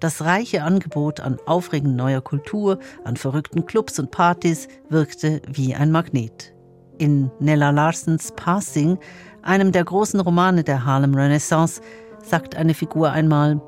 Das 0.00 0.22
reiche 0.22 0.64
Angebot 0.64 1.20
an 1.20 1.38
aufregend 1.46 1.96
neuer 1.96 2.20
Kultur, 2.20 2.78
an 3.04 3.16
verrückten 3.16 3.66
Clubs 3.66 3.98
und 3.98 4.10
Partys 4.10 4.66
wirkte 4.88 5.40
wie 5.46 5.74
ein 5.74 5.92
Magnet. 5.92 6.52
In 6.98 7.30
Nella 7.38 7.70
Larsens 7.70 8.32
Passing, 8.32 8.98
einem 9.42 9.72
der 9.72 9.84
großen 9.84 10.20
Romane 10.20 10.64
der 10.64 10.84
Harlem 10.84 11.14
Renaissance, 11.14 11.80
sagt 12.22 12.56
eine 12.56 12.74
Figur 12.74 13.12
einmal, 13.12 13.60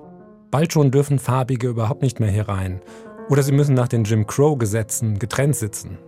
Bald 0.54 0.72
schon 0.72 0.92
dürfen 0.92 1.18
Farbige 1.18 1.66
überhaupt 1.66 2.00
nicht 2.00 2.20
mehr 2.20 2.30
hier 2.30 2.48
rein. 2.48 2.80
Oder 3.28 3.42
sie 3.42 3.50
müssen 3.50 3.74
nach 3.74 3.88
den 3.88 4.04
Jim 4.04 4.24
Crow-Gesetzen 4.24 5.18
getrennt 5.18 5.56
sitzen. 5.56 5.98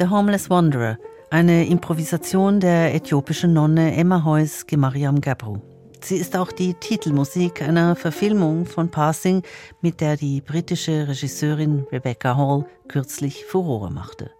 The 0.00 0.08
Homeless 0.10 0.50
Wanderer, 0.50 0.98
eine 1.30 1.68
Improvisation 1.68 2.58
der 2.58 2.96
äthiopischen 2.96 3.52
Nonne 3.52 3.94
Emma 3.96 4.24
Heus 4.24 4.66
Gemariam 4.66 5.20
Gabru. 5.20 5.58
Sie 6.02 6.16
ist 6.16 6.36
auch 6.36 6.50
die 6.50 6.74
Titelmusik 6.74 7.62
einer 7.62 7.94
Verfilmung 7.94 8.66
von 8.66 8.90
Passing, 8.90 9.44
mit 9.82 10.00
der 10.00 10.16
die 10.16 10.40
britische 10.40 11.06
Regisseurin 11.06 11.86
Rebecca 11.92 12.36
Hall 12.36 12.66
kürzlich 12.88 13.44
Furore 13.44 13.92
machte. 13.92 14.32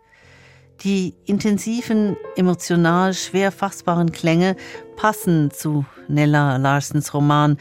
Die 0.83 1.15
intensiven, 1.25 2.17
emotional 2.37 3.15
schwer 3.15 3.53
fassbaren 3.53 4.13
Klänge 4.13 4.57
passen 4.97 5.51
zu 5.51 5.87
Nella 6.09 6.57
Larsens 6.57 7.15
Roman, 7.15 7.57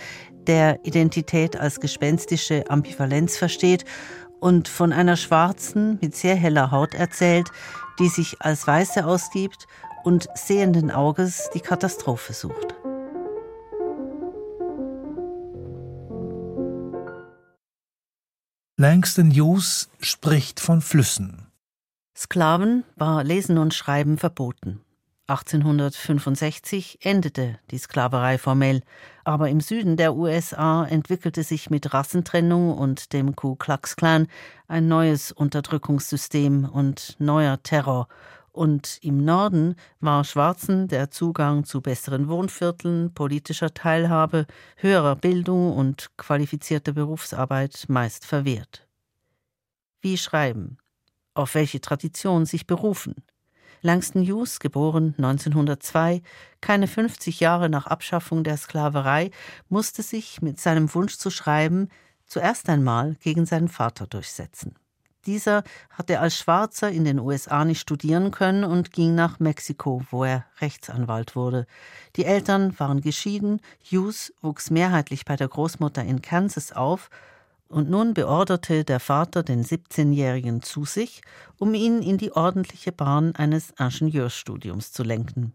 der 0.47 0.83
Identität 0.85 1.55
als 1.55 1.79
gespenstische 1.79 2.69
Ambivalenz 2.69 3.37
versteht 3.37 3.85
und 4.39 4.67
von 4.67 4.91
einer 4.91 5.15
schwarzen, 5.15 5.99
mit 6.01 6.15
sehr 6.15 6.35
heller 6.35 6.71
Haut 6.71 6.93
erzählt, 6.93 7.49
die 7.99 8.09
sich 8.09 8.35
als 8.41 8.67
Weiße 8.67 9.05
ausgibt 9.05 9.67
und 10.03 10.27
sehenden 10.35 10.91
Auges 10.91 11.49
die 11.53 11.61
Katastrophe 11.61 12.33
sucht. 12.33 12.75
Langston 18.75 19.31
Hughes 19.31 19.89
spricht 20.01 20.59
von 20.59 20.81
Flüssen. 20.81 21.42
Sklaven 22.23 22.85
war 22.95 23.21
Lesen 23.25 23.57
und 23.57 23.73
Schreiben 23.73 24.17
verboten. 24.17 24.79
1865 25.27 26.99
endete 27.01 27.59
die 27.69 27.77
Sklaverei 27.77 28.37
formell, 28.37 28.81
aber 29.25 29.49
im 29.49 29.59
Süden 29.59 29.97
der 29.97 30.15
USA 30.15 30.85
entwickelte 30.85 31.43
sich 31.43 31.69
mit 31.69 31.93
Rassentrennung 31.93 32.77
und 32.77 33.11
dem 33.11 33.35
Ku 33.35 33.55
Klux 33.55 33.97
Klan 33.97 34.27
ein 34.69 34.87
neues 34.87 35.33
Unterdrückungssystem 35.33 36.63
und 36.63 37.17
neuer 37.19 37.61
Terror, 37.61 38.07
und 38.53 38.99
im 39.01 39.25
Norden 39.25 39.75
war 39.99 40.23
Schwarzen 40.23 40.87
der 40.87 41.11
Zugang 41.11 41.65
zu 41.65 41.81
besseren 41.81 42.29
Wohnvierteln, 42.29 43.13
politischer 43.13 43.73
Teilhabe, 43.73 44.45
höherer 44.77 45.17
Bildung 45.17 45.75
und 45.75 46.11
qualifizierter 46.15 46.93
Berufsarbeit 46.93 47.83
meist 47.89 48.25
verwehrt. 48.25 48.87
Wie 49.99 50.17
schreiben? 50.17 50.77
Auf 51.33 51.55
welche 51.55 51.81
Tradition 51.81 52.45
sich 52.45 52.67
berufen? 52.67 53.15
Langston 53.81 54.23
Hughes, 54.23 54.59
geboren 54.59 55.13
1902, 55.17 56.21
keine 56.61 56.87
50 56.87 57.39
Jahre 57.41 57.69
nach 57.69 57.85
Abschaffung 57.85 58.43
der 58.43 58.55
Sklaverei, 58.55 59.31
musste 59.67 60.03
sich 60.03 60.41
mit 60.41 60.59
seinem 60.59 60.93
Wunsch 60.93 61.17
zu 61.17 61.29
schreiben 61.29 61.89
zuerst 62.25 62.69
einmal 62.69 63.15
gegen 63.15 63.45
seinen 63.45 63.67
Vater 63.67 64.07
durchsetzen. 64.07 64.75
Dieser 65.25 65.63
hatte 65.89 66.19
als 66.19 66.37
Schwarzer 66.37 66.91
in 66.91 67.05
den 67.05 67.19
USA 67.19 67.63
nicht 67.63 67.79
studieren 67.79 68.31
können 68.31 68.63
und 68.63 68.91
ging 68.91 69.15
nach 69.15 69.39
Mexiko, 69.39 70.03
wo 70.11 70.25
er 70.25 70.45
Rechtsanwalt 70.59 71.35
wurde. 71.35 71.65
Die 72.15 72.25
Eltern 72.25 72.77
waren 72.77 73.01
geschieden, 73.01 73.61
Hughes 73.89 74.33
wuchs 74.41 74.69
mehrheitlich 74.69 75.23
bei 75.23 75.35
der 75.35 75.47
Großmutter 75.47 76.03
in 76.03 76.21
Kansas 76.21 76.73
auf 76.73 77.09
und 77.73 77.89
nun 77.89 78.13
beorderte 78.13 78.83
der 78.83 78.99
Vater 78.99 79.43
den 79.43 79.63
17-Jährigen 79.63 80.61
zu 80.61 80.85
sich, 80.85 81.21
um 81.57 81.73
ihn 81.73 82.01
in 82.01 82.17
die 82.17 82.31
ordentliche 82.31 82.91
Bahn 82.91 83.35
eines 83.35 83.73
Ingenieursstudiums 83.79 84.91
zu 84.91 85.03
lenken. 85.03 85.53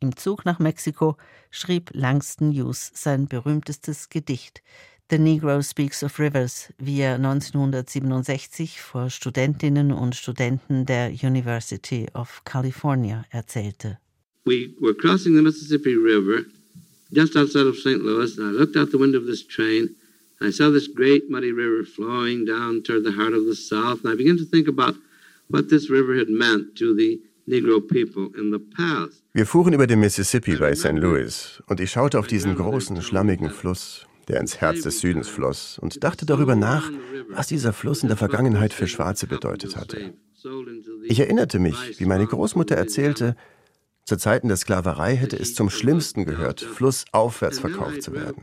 Im 0.00 0.16
Zug 0.16 0.46
nach 0.46 0.58
Mexiko 0.58 1.16
schrieb 1.50 1.90
Langston 1.92 2.52
Hughes 2.52 2.90
sein 2.94 3.28
berühmtestes 3.28 4.08
Gedicht 4.08 4.62
The 5.10 5.18
Negro 5.18 5.60
Speaks 5.60 6.02
of 6.04 6.18
Rivers, 6.18 6.72
wie 6.78 7.00
er 7.00 7.16
1967 7.16 8.80
vor 8.80 9.10
Studentinnen 9.10 9.92
und 9.92 10.14
Studenten 10.14 10.86
der 10.86 11.10
University 11.10 12.06
of 12.14 12.42
California 12.44 13.24
erzählte. 13.30 13.98
We 14.44 14.72
were 14.80 14.94
crossing 14.94 15.34
the 15.34 15.42
Mississippi 15.42 15.94
River 15.94 16.44
just 17.10 17.36
outside 17.36 17.66
of 17.66 17.76
St. 17.76 18.00
Louis, 18.02 18.38
and 18.38 18.54
I 18.54 18.58
looked 18.58 18.76
out 18.76 18.90
the 18.92 18.98
window 18.98 19.20
of 19.20 19.26
this 19.26 19.46
train 19.46 19.96
I 20.42 20.50
saw 20.50 20.70
this 20.70 20.88
great 20.88 21.28
muddy 21.28 21.52
river 21.52 21.84
flowing 21.84 22.46
down 22.46 22.82
toward 22.82 23.04
the 23.04 23.12
heart 23.12 23.34
of 23.34 23.44
the 23.44 23.54
South, 23.54 24.02
and 24.02 24.12
I 24.12 24.16
began 24.16 24.38
to 24.38 24.44
think 24.44 24.68
about 24.68 24.96
what 25.48 25.68
this 25.68 25.90
river 25.90 26.16
had 26.16 26.30
meant 26.30 26.76
to 26.78 26.94
the 26.96 27.20
Negro 27.46 27.80
people 27.80 28.30
in 28.38 28.50
the 28.50 28.58
past. 28.58 29.22
Wir 29.34 29.44
fuhren 29.44 29.74
über 29.74 29.86
den 29.86 30.00
Mississippi 30.00 30.56
bei 30.56 30.74
St. 30.74 30.98
Louis 30.98 31.62
und 31.66 31.80
ich 31.80 31.90
schaute 31.90 32.18
auf 32.18 32.26
diesen 32.26 32.54
großen, 32.56 33.02
schlammigen 33.02 33.50
Fluss, 33.50 34.06
der 34.28 34.40
ins 34.40 34.62
Herz 34.62 34.80
des 34.80 35.00
Südens 35.00 35.28
floss, 35.28 35.78
und 35.78 36.02
dachte 36.02 36.24
darüber 36.24 36.56
nach, 36.56 36.90
was 37.28 37.48
dieser 37.48 37.74
Fluss 37.74 38.02
in 38.02 38.08
der 38.08 38.16
Vergangenheit 38.16 38.72
für 38.72 38.86
Schwarze 38.86 39.26
bedeutet 39.26 39.76
hatte. 39.76 40.14
Ich 41.04 41.20
erinnerte 41.20 41.58
mich, 41.58 42.00
wie 42.00 42.06
meine 42.06 42.26
Großmutter 42.26 42.76
erzählte, 42.76 43.36
zu 44.10 44.18
Zeiten 44.18 44.48
der 44.48 44.56
Sklaverei 44.56 45.14
hätte 45.14 45.38
es 45.38 45.54
zum 45.54 45.70
Schlimmsten 45.70 46.24
gehört, 46.24 46.62
flussaufwärts 46.62 47.60
verkauft 47.60 48.02
zu 48.02 48.12
werden. 48.12 48.42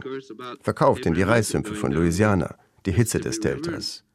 Verkauft 0.61 1.05
in 1.05 1.13
die 1.13 1.23
Reissümpfe 1.23 1.75
von 1.75 1.91
Louisiana, 1.91 2.55
die 2.85 2.93
Hitze 2.93 3.19
des 3.19 3.41
Deltas. 3.41 4.05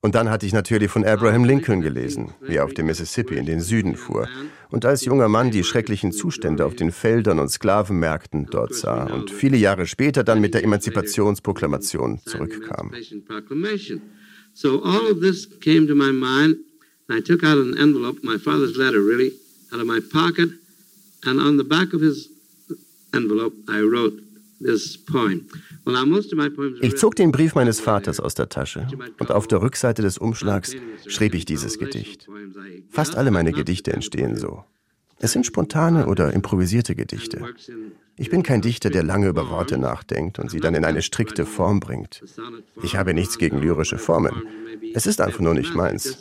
Und 0.00 0.14
dann 0.14 0.30
hatte 0.30 0.46
ich 0.46 0.54
natürlich 0.54 0.90
von 0.90 1.04
Abraham 1.04 1.44
Lincoln 1.44 1.82
gelesen, 1.82 2.32
wie 2.40 2.54
er 2.54 2.64
auf 2.64 2.72
dem 2.72 2.86
Mississippi 2.86 3.36
in 3.36 3.44
den 3.44 3.60
Süden 3.60 3.96
fuhr 3.96 4.28
und 4.70 4.86
als 4.86 5.04
junger 5.04 5.28
Mann 5.28 5.50
die 5.50 5.62
schrecklichen 5.62 6.10
Zustände 6.10 6.64
auf 6.64 6.74
den 6.74 6.90
Feldern 6.90 7.38
und 7.38 7.50
Sklavenmärkten 7.50 8.46
dort 8.50 8.74
sah 8.74 9.04
und 9.12 9.30
viele 9.30 9.58
Jahre 9.58 9.86
später 9.86 10.24
dann 10.24 10.40
mit 10.40 10.54
der 10.54 10.64
Emanzipationsproklamation 10.64 12.20
zurückkam. 12.24 12.94
So 14.54 14.82
all 14.82 15.12
of 15.12 15.20
this 15.20 15.46
came 15.60 15.86
to 15.86 15.94
my 15.94 16.12
mind. 16.12 16.56
I 17.10 17.20
took 17.20 17.44
out 17.44 17.58
an 17.58 17.76
envelope, 17.76 18.20
my 18.22 18.38
father's 18.38 18.78
letter 18.78 19.00
really, 19.00 19.34
out 19.70 19.80
of 19.80 19.86
my 19.86 20.00
pocket 20.00 20.57
and 21.28 21.40
on 21.40 21.58
the 21.58 21.64
back 21.64 21.92
of 21.94 22.00
his 22.00 22.30
envelope 23.12 23.54
I 23.68 23.80
wrote 23.80 24.22
this 24.60 24.96
poem. 24.98 25.46
Ich 26.82 26.96
zog 26.96 27.16
den 27.16 27.32
Brief 27.32 27.54
meines 27.54 27.80
Vaters 27.80 28.20
aus 28.20 28.34
der 28.34 28.50
Tasche 28.50 28.86
und 29.18 29.30
auf 29.30 29.46
der 29.46 29.62
Rückseite 29.62 30.02
des 30.02 30.18
Umschlags 30.18 30.76
schrieb 31.06 31.34
ich 31.34 31.46
dieses 31.46 31.78
Gedicht. 31.78 32.28
Fast 32.90 33.16
alle 33.16 33.30
meine 33.30 33.52
Gedichte 33.52 33.92
entstehen 33.92 34.36
so. 34.36 34.64
Es 35.20 35.32
sind 35.32 35.46
spontane 35.46 36.06
oder 36.06 36.32
improvisierte 36.32 36.94
Gedichte. 36.94 37.42
Ich 38.16 38.30
bin 38.30 38.42
kein 38.42 38.60
Dichter, 38.60 38.90
der 38.90 39.02
lange 39.02 39.28
über 39.28 39.48
Worte 39.48 39.78
nachdenkt 39.78 40.38
und 40.38 40.50
sie 40.50 40.60
dann 40.60 40.74
in 40.74 40.84
eine 40.84 41.02
strikte 41.02 41.46
Form 41.46 41.80
bringt. 41.80 42.22
Ich 42.82 42.96
habe 42.96 43.14
nichts 43.14 43.38
gegen 43.38 43.60
lyrische 43.60 43.98
Formen. 43.98 44.42
Es 44.94 45.06
ist 45.06 45.20
einfach 45.20 45.40
nur 45.40 45.54
nicht 45.54 45.74
meins. 45.74 46.18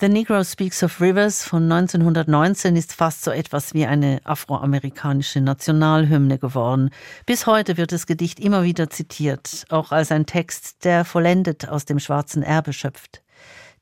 The 0.00 0.08
Negro 0.08 0.42
Speaks 0.44 0.82
of 0.82 0.98
Rivers 1.02 1.44
von 1.44 1.70
1919 1.70 2.74
ist 2.74 2.94
fast 2.94 3.22
so 3.22 3.30
etwas 3.30 3.74
wie 3.74 3.84
eine 3.84 4.22
afroamerikanische 4.24 5.42
Nationalhymne 5.42 6.38
geworden. 6.38 6.88
Bis 7.26 7.46
heute 7.46 7.76
wird 7.76 7.92
das 7.92 8.06
Gedicht 8.06 8.40
immer 8.40 8.62
wieder 8.62 8.88
zitiert, 8.88 9.66
auch 9.68 9.92
als 9.92 10.10
ein 10.10 10.24
Text, 10.24 10.86
der 10.86 11.04
vollendet 11.04 11.68
aus 11.68 11.84
dem 11.84 11.98
schwarzen 11.98 12.42
Erbe 12.42 12.72
schöpft. 12.72 13.22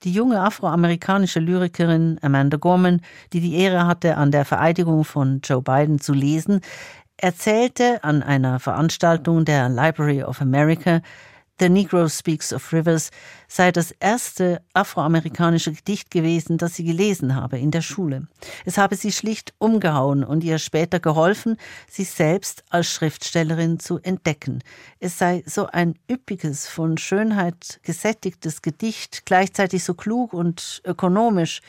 Die 0.03 0.11
junge 0.11 0.41
afroamerikanische 0.41 1.39
Lyrikerin 1.39 2.19
Amanda 2.21 2.57
Gorman, 2.57 3.01
die 3.33 3.41
die 3.41 3.55
Ehre 3.55 3.87
hatte, 3.87 4.17
an 4.17 4.33
der 4.33 4.45
Vereidigung 4.45 5.05
von 5.05 5.41
Joe 5.45 5.63
Biden 5.63 6.01
zu 6.01 6.15
lesen, 6.15 6.63
erzählte 7.17 8.03
an 8.03 8.25
einer 8.25 8.59
Veranstaltung 8.59 9.45
der 9.45 9.69
Library 9.69 10.25
of 10.25 10.41
America, 10.41 11.01
The 11.61 11.69
Negro 11.69 12.09
Speaks 12.09 12.53
of 12.53 12.73
Rivers 12.73 13.11
sei 13.49 13.73
das 13.73 13.91
erste 13.99 14.63
afroamerikanische 14.75 15.73
Gedicht 15.73 16.09
gewesen, 16.13 16.57
das 16.57 16.77
sie 16.77 16.85
gelesen 16.85 17.35
habe 17.35 17.59
in 17.59 17.73
der 17.73 17.83
Schule. 17.83 18.29
Es 18.65 18.79
habe 18.79 18.95
sie 18.95 19.11
schlicht 19.11 19.55
umgehauen 19.59 20.23
und 20.23 20.45
ihr 20.45 20.59
später 20.59 21.01
geholfen, 21.01 21.57
sich 21.91 22.11
selbst 22.11 22.63
als 22.71 22.87
Schriftstellerin 22.87 23.81
zu 23.81 23.99
entdecken. 23.99 24.63
Es 25.01 25.19
sei 25.19 25.43
so 25.47 25.67
ein 25.67 25.97
üppiges, 26.09 26.69
von 26.69 26.97
Schönheit 26.97 27.81
gesättigtes 27.83 28.63
Gedicht, 28.63 29.27
gleichzeitig 29.27 29.83
so 29.83 29.95
klug 29.95 30.33
und 30.33 30.81
ökonomisch. 30.85 31.61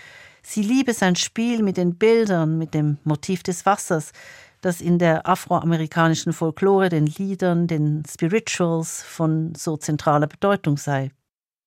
Sie 0.44 0.62
liebe 0.62 0.94
sein 0.94 1.16
Spiel 1.16 1.64
mit 1.64 1.78
den 1.78 1.96
Bildern, 1.96 2.60
mit 2.60 2.76
dem 2.76 2.98
Motiv 3.04 3.42
des 3.42 3.66
Wassers, 3.66 4.12
das 4.62 4.82
in 4.82 5.00
der 5.00 5.28
afroamerikanischen 5.28 6.34
Folklore, 6.34 6.90
den 6.90 7.06
Liedern, 7.06 7.68
den 7.68 8.04
Spirituals 8.10 9.04
von 9.04 9.54
so 9.56 9.78
zentraler 9.78 10.28
Bedeutung 10.28 10.78
sei. 10.78 11.12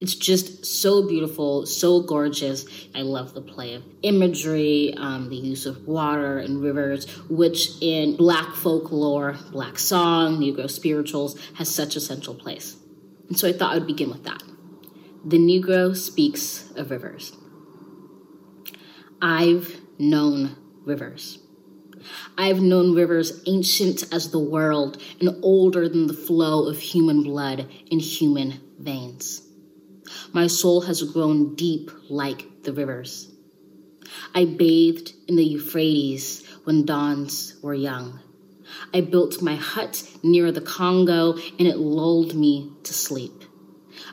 It's 0.03 0.17
just 0.21 0.67
so 0.67 1.07
beautiful, 1.07 1.65
so 1.65 2.03
gorgeous. 2.03 2.67
I 2.93 3.03
love 3.03 3.35
the 3.35 3.41
play 3.41 3.77
of 3.77 3.85
imagery, 4.03 4.93
um, 4.99 5.29
the 5.31 5.37
use 5.37 5.65
of 5.65 5.87
water 5.87 6.39
and 6.39 6.61
rivers, 6.61 7.07
which 7.31 7.81
in 7.81 8.17
Black 8.17 8.57
folklore, 8.57 9.37
Black 9.53 9.79
song, 9.79 10.41
Negro 10.41 10.69
spirituals 10.69 11.39
has 11.55 11.73
such 11.73 11.95
a 11.95 12.01
central 12.01 12.35
place. 12.35 12.77
And 13.29 13.39
so 13.39 13.47
I 13.47 13.53
thought 13.53 13.75
I 13.75 13.79
would 13.79 13.87
begin 13.87 14.11
with 14.11 14.25
that. 14.25 14.43
The 15.25 15.39
Negro 15.39 15.97
speaks 15.97 16.73
of 16.75 16.91
rivers. 16.91 17.33
I've 19.23 19.81
known 20.01 20.57
rivers. 20.85 21.39
I've 22.37 22.61
known 22.61 22.95
rivers 22.95 23.43
ancient 23.47 24.12
as 24.12 24.31
the 24.31 24.38
world 24.38 25.01
and 25.21 25.38
older 25.43 25.88
than 25.88 26.07
the 26.07 26.15
flow 26.15 26.69
of 26.69 26.79
human 26.79 27.23
blood 27.23 27.69
in 27.91 27.99
human 27.99 28.61
veins. 28.79 29.43
My 30.33 30.47
soul 30.47 30.83
has 30.83 31.03
grown 31.03 31.55
deep 31.55 31.91
like 32.09 32.62
the 32.65 32.73
rivers. 32.73 33.31
I 34.35 34.45
bathed 34.45 35.15
in 35.29 35.37
the 35.37 35.45
Euphrates 35.45 36.47
when 36.65 36.85
dawns 36.85 37.57
were 37.62 37.75
young. 37.75 38.21
I 38.95 39.01
built 39.01 39.43
my 39.43 39.57
hut 39.57 40.03
near 40.23 40.53
the 40.53 40.61
Congo 40.61 41.35
and 41.59 41.69
it 41.69 41.79
lulled 41.79 42.35
me 42.35 42.73
to 42.85 42.95
sleep. 42.95 43.45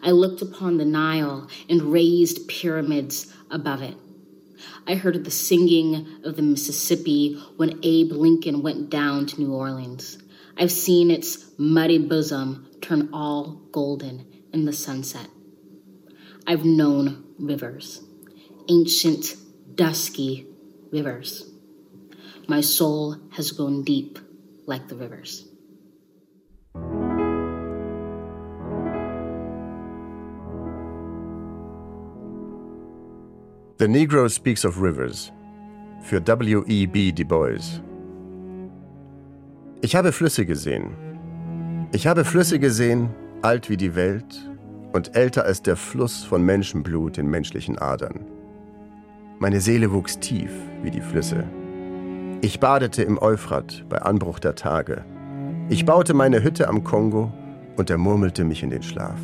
I 0.04 0.12
looked 0.12 0.42
upon 0.42 0.78
the 0.78 0.86
Nile 0.86 1.50
and 1.70 1.82
raised 1.82 2.48
pyramids 2.48 3.34
above 3.50 3.82
it. 3.82 3.96
I 4.90 4.96
heard 4.96 5.24
the 5.24 5.30
singing 5.30 6.08
of 6.24 6.36
the 6.36 6.42
Mississippi 6.42 7.40
when 7.58 7.80
Abe 7.84 8.12
Lincoln 8.12 8.64
went 8.64 8.90
down 8.90 9.28
to 9.28 9.40
New 9.40 9.54
Orleans. 9.54 10.18
I've 10.58 10.72
seen 10.72 11.12
its 11.12 11.52
muddy 11.60 12.00
bosom 12.00 12.68
turn 12.82 13.10
all 13.14 13.62
golden 13.72 14.26
in 14.52 14.66
the 14.66 14.74
sunset. 14.74 15.28
I've 16.48 16.66
known 16.66 17.24
rivers, 17.38 18.02
ancient, 18.68 19.36
dusky 19.76 20.48
rivers. 20.92 21.48
My 22.48 22.62
soul 22.62 23.16
has 23.34 23.52
grown 23.52 23.84
deep 23.84 24.18
like 24.66 24.88
the 24.88 24.96
rivers. 24.96 25.49
The 33.82 33.88
Negro 33.88 34.28
Speaks 34.28 34.66
of 34.66 34.82
Rivers 34.82 35.32
für 36.02 36.20
W.E.B. 36.28 37.14
Du 37.14 37.24
Bois. 37.24 37.82
Ich 39.80 39.96
habe 39.96 40.12
Flüsse 40.12 40.46
gesehen. 40.46 40.98
Ich 41.94 42.06
habe 42.06 42.26
Flüsse 42.26 42.60
gesehen, 42.60 43.08
alt 43.42 43.70
wie 43.70 43.78
die 43.78 43.96
Welt 43.96 44.52
und 44.92 45.16
älter 45.16 45.46
als 45.46 45.62
der 45.62 45.78
Fluss 45.78 46.26
von 46.26 46.44
Menschenblut 46.44 47.18
in 47.18 47.30
menschlichen 47.30 47.78
Adern. 47.78 48.26
Meine 49.40 49.62
Seele 49.62 49.94
wuchs 49.94 50.20
tief 50.20 50.52
wie 50.84 50.92
die 50.92 51.00
Flüsse. 51.00 51.46
Ich 52.42 52.60
badete 52.60 53.04
im 53.04 53.18
Euphrat 53.18 53.86
bei 53.88 54.02
Anbruch 54.02 54.40
der 54.40 54.56
Tage. 54.56 55.06
Ich 55.70 55.86
baute 55.86 56.14
meine 56.14 56.44
Hütte 56.44 56.68
am 56.68 56.84
Kongo 56.84 57.32
und 57.78 57.90
er 57.90 57.98
murmelte 57.98 58.44
mich 58.44 58.62
in 58.62 58.72
den 58.72 58.84
Schlaf. 58.84 59.22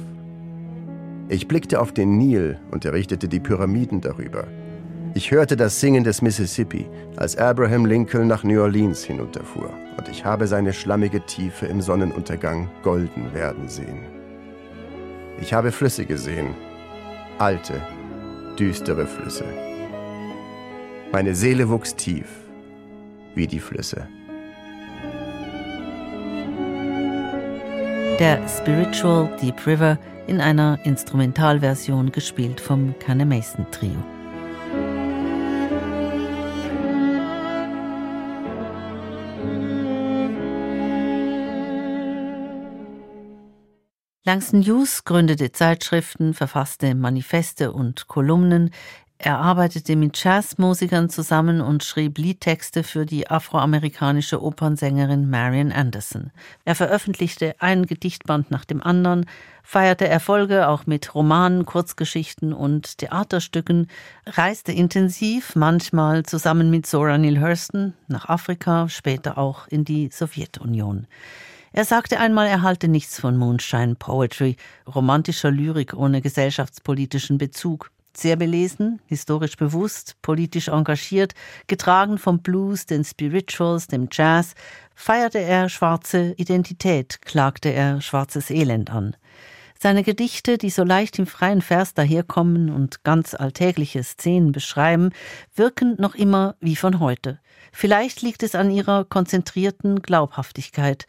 Ich 1.27 1.47
blickte 1.47 1.81
auf 1.81 1.91
den 1.91 2.17
Nil 2.17 2.59
und 2.69 2.85
errichtete 2.85 3.27
die 3.27 3.39
Pyramiden 3.39 3.99
darüber. 3.99 4.45
Ich 5.15 5.31
hörte 5.31 5.55
das 5.55 5.79
Singen 5.79 6.03
des 6.03 6.21
Mississippi, 6.21 6.85
als 7.15 7.35
Abraham 7.37 7.85
Lincoln 7.85 8.27
nach 8.27 8.43
New 8.43 8.61
Orleans 8.61 9.03
hinunterfuhr, 9.03 9.71
und 9.97 10.07
ich 10.07 10.23
habe 10.23 10.45
seine 10.45 10.71
schlammige 10.71 11.25
Tiefe 11.25 11.65
im 11.65 11.81
Sonnenuntergang 11.81 12.69
golden 12.83 13.33
werden 13.33 13.67
sehen. 13.67 14.01
Ich 15.41 15.53
habe 15.53 15.71
Flüsse 15.71 16.05
gesehen, 16.05 16.53
alte, 17.39 17.81
düstere 18.59 19.07
Flüsse. 19.07 19.45
Meine 21.11 21.33
Seele 21.33 21.69
wuchs 21.69 21.95
tief, 21.95 22.27
wie 23.33 23.47
die 23.47 23.59
Flüsse. 23.59 24.07
Der 28.19 28.47
Spiritual 28.47 29.29
Deep 29.41 29.67
River 29.67 29.99
in 30.25 30.39
einer 30.39 30.79
Instrumentalversion 30.85 32.13
gespielt 32.13 32.61
vom 32.61 32.97
Canne 32.99 33.25
Mason 33.25 33.67
Trio. 33.71 34.01
Langston 44.23 44.61
Hughes 44.61 45.03
gründete 45.03 45.51
Zeitschriften, 45.51 46.33
verfasste 46.33 46.95
Manifeste 46.95 47.73
und 47.73 48.07
Kolumnen. 48.07 48.71
Er 49.17 49.39
arbeitete 49.39 49.95
mit 49.95 50.21
Jazzmusikern 50.21 51.09
zusammen 51.09 51.61
und 51.61 51.83
schrieb 51.85 52.17
Liedtexte 52.17 52.83
für 52.83 53.05
die 53.05 53.29
afroamerikanische 53.29 54.43
Opernsängerin 54.43 55.29
Marian 55.29 55.71
Anderson. 55.71 56.31
Er 56.65 56.75
veröffentlichte 56.75 57.55
einen 57.59 57.85
Gedichtband 57.85 58.51
nach 58.51 58.65
dem 58.65 58.83
anderen, 58.83 59.25
feierte 59.63 60.07
Erfolge 60.07 60.67
auch 60.67 60.85
mit 60.85 61.15
Romanen, 61.15 61.65
Kurzgeschichten 61.65 62.51
und 62.51 62.97
Theaterstücken, 62.97 63.87
reiste 64.27 64.73
intensiv, 64.73 65.55
manchmal 65.55 66.23
zusammen 66.23 66.69
mit 66.69 66.85
Zora 66.85 67.17
Neale 67.17 67.39
Hurston, 67.39 67.93
nach 68.09 68.27
Afrika, 68.27 68.89
später 68.89 69.37
auch 69.37 69.67
in 69.67 69.85
die 69.85 70.09
Sowjetunion. 70.11 71.07
Er 71.71 71.85
sagte 71.85 72.19
einmal, 72.19 72.47
er 72.47 72.61
halte 72.61 72.89
nichts 72.89 73.19
von 73.19 73.37
Moonshine 73.37 73.95
Poetry, 73.95 74.57
romantischer 74.93 75.51
Lyrik 75.51 75.93
ohne 75.93 76.21
gesellschaftspolitischen 76.21 77.37
Bezug. 77.37 77.91
Sehr 78.17 78.37
belesen, 78.37 79.01
historisch 79.07 79.57
bewusst, 79.57 80.15
politisch 80.21 80.69
engagiert, 80.69 81.33
getragen 81.67 82.17
vom 82.17 82.39
Blues, 82.39 82.85
den 82.85 83.03
Spirituals, 83.03 83.87
dem 83.87 84.07
Jazz, 84.09 84.53
feierte 84.95 85.39
er 85.39 85.67
schwarze 85.67 86.33
Identität, 86.37 87.21
klagte 87.21 87.69
er 87.69 87.99
schwarzes 87.99 88.51
Elend 88.51 88.89
an. 88.89 89.17
Seine 89.77 90.03
Gedichte, 90.03 90.57
die 90.57 90.69
so 90.69 90.85
leicht 90.85 91.19
im 91.19 91.27
freien 91.27 91.61
Vers 91.61 91.93
daherkommen 91.93 92.69
und 92.69 93.03
ganz 93.03 93.33
alltägliche 93.33 94.01
Szenen 94.01 94.53
beschreiben, 94.53 95.09
wirken 95.53 95.95
noch 95.99 96.15
immer 96.15 96.55
wie 96.61 96.77
von 96.77 97.01
heute. 97.01 97.39
Vielleicht 97.73 98.21
liegt 98.21 98.43
es 98.43 98.55
an 98.55 98.71
ihrer 98.71 99.03
konzentrierten 99.03 100.01
Glaubhaftigkeit. 100.01 101.05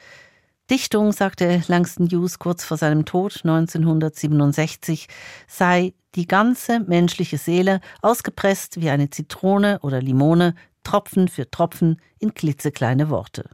Dichtung, 0.70 1.12
sagte 1.12 1.62
Langston 1.68 2.08
Hughes 2.08 2.38
kurz 2.38 2.64
vor 2.64 2.76
seinem 2.76 3.04
Tod 3.04 3.42
1967, 3.44 5.06
sei 5.46 5.94
die 6.16 6.26
ganze 6.26 6.80
menschliche 6.80 7.38
Seele 7.38 7.80
ausgepresst 8.02 8.80
wie 8.80 8.90
eine 8.90 9.10
Zitrone 9.10 9.78
oder 9.82 10.00
Limone, 10.00 10.54
Tropfen 10.82 11.28
für 11.28 11.50
Tropfen 11.50 12.00
in 12.18 12.34
klitzekleine 12.34 13.10
Worte. 13.10 13.48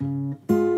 Die 0.00 0.71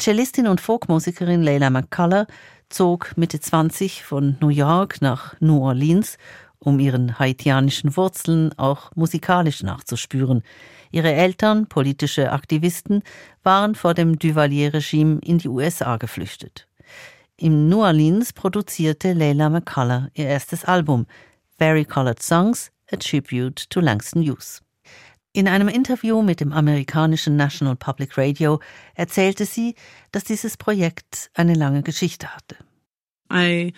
Cellistin 0.00 0.46
und 0.46 0.62
Folkmusikerin 0.62 1.42
Leila 1.42 1.68
McCullough 1.68 2.26
zog 2.70 3.16
Mitte 3.16 3.38
20 3.38 4.02
von 4.02 4.36
New 4.40 4.48
York 4.48 5.02
nach 5.02 5.38
New 5.40 5.62
Orleans, 5.62 6.16
um 6.58 6.80
ihren 6.80 7.18
haitianischen 7.18 7.96
Wurzeln 7.96 8.56
auch 8.58 8.90
musikalisch 8.94 9.62
nachzuspüren. 9.62 10.42
Ihre 10.90 11.12
Eltern, 11.12 11.66
politische 11.66 12.32
Aktivisten, 12.32 13.02
waren 13.42 13.74
vor 13.74 13.92
dem 13.92 14.18
Duvalier-Regime 14.18 15.20
in 15.22 15.36
die 15.36 15.48
USA 15.48 15.98
geflüchtet. 15.98 16.66
Im 17.36 17.68
New 17.68 17.82
Orleans 17.82 18.32
produzierte 18.32 19.12
Leila 19.12 19.50
McCullough 19.50 20.08
ihr 20.14 20.26
erstes 20.26 20.64
Album, 20.64 21.06
Very 21.58 21.84
Colored 21.84 22.22
Songs, 22.22 22.70
a 22.90 22.96
Tribute 22.96 23.68
to 23.68 23.80
Langston 23.80 24.22
Hughes. 24.22 24.62
In 25.32 25.46
einem 25.46 25.68
Interview 25.68 26.22
mit 26.22 26.40
dem 26.40 26.52
amerikanischen 26.52 27.36
National 27.36 27.76
Public 27.76 28.18
Radio 28.18 28.60
erzählte 28.94 29.44
sie, 29.44 29.76
dass 30.10 30.24
dieses 30.24 30.56
Projekt 30.56 31.30
eine 31.34 31.54
lange 31.54 31.82
Geschichte 31.84 32.34
hatte. 32.34 32.56
I 33.32 33.72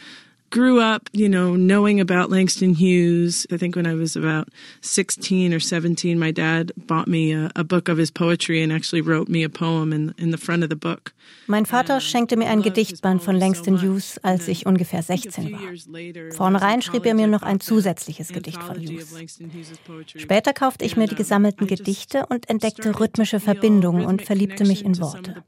grew 0.53 0.81
up, 0.81 1.09
you 1.13 1.29
know, 1.29 1.57
knowing 1.57 1.99
about 1.99 2.31
Langston 2.31 2.75
Hughes. 2.75 3.47
I 3.51 3.57
think 3.57 3.75
when 3.75 3.87
I 3.87 3.95
was 3.95 4.15
about 4.15 4.49
16 4.83 5.53
or 5.53 5.59
17, 5.59 6.19
my 6.19 6.31
dad 6.31 6.73
bought 6.77 7.09
me 7.09 7.33
a, 7.33 7.51
a, 7.57 7.65
book 7.65 7.89
of 7.89 7.97
his 7.97 8.11
poetry 8.11 8.63
and 8.63 8.71
actually 8.71 9.01
wrote 9.01 9.29
me 9.29 9.43
a 9.43 9.49
poem 9.49 9.93
in, 9.93 10.15
in 10.19 10.31
the 10.31 10.37
front 10.37 10.63
of 10.63 10.69
the 10.69 10.77
book. 10.77 11.13
Mein 11.47 11.65
Vater 11.65 12.01
schenkte 12.01 12.37
mir 12.37 12.49
ein 12.49 12.63
Gedichtband 12.63 13.23
von 13.23 13.37
Langston 13.37 13.81
Hughes, 13.81 14.19
als 14.23 14.47
ich 14.47 14.67
ungefähr 14.67 15.03
16 15.03 15.53
war. 15.53 16.33
Vornherein 16.37 16.83
schrieb 16.83 17.07
er 17.07 17.15
mir 17.15 17.27
noch 17.27 17.43
ein 17.43 17.59
zusätzliches 17.59 18.29
Gedicht 18.29 18.63
von 18.63 18.77
Hughes. 18.77 19.15
Später 20.17 20.53
kaufte 20.53 20.85
ich 20.85 20.97
mir 20.97 21.09
die 21.09 21.15
gesammelten 21.15 21.67
Gedichte 21.67 22.27
und 22.29 22.51
entdeckte 22.51 23.01
rhythmische 23.01 23.41
Verbindungen 23.41 24.05
und 24.05 24.23
verliebte 24.23 24.65
mich 24.65 24.85
in 24.85 24.99
Worte. 25.01 25.43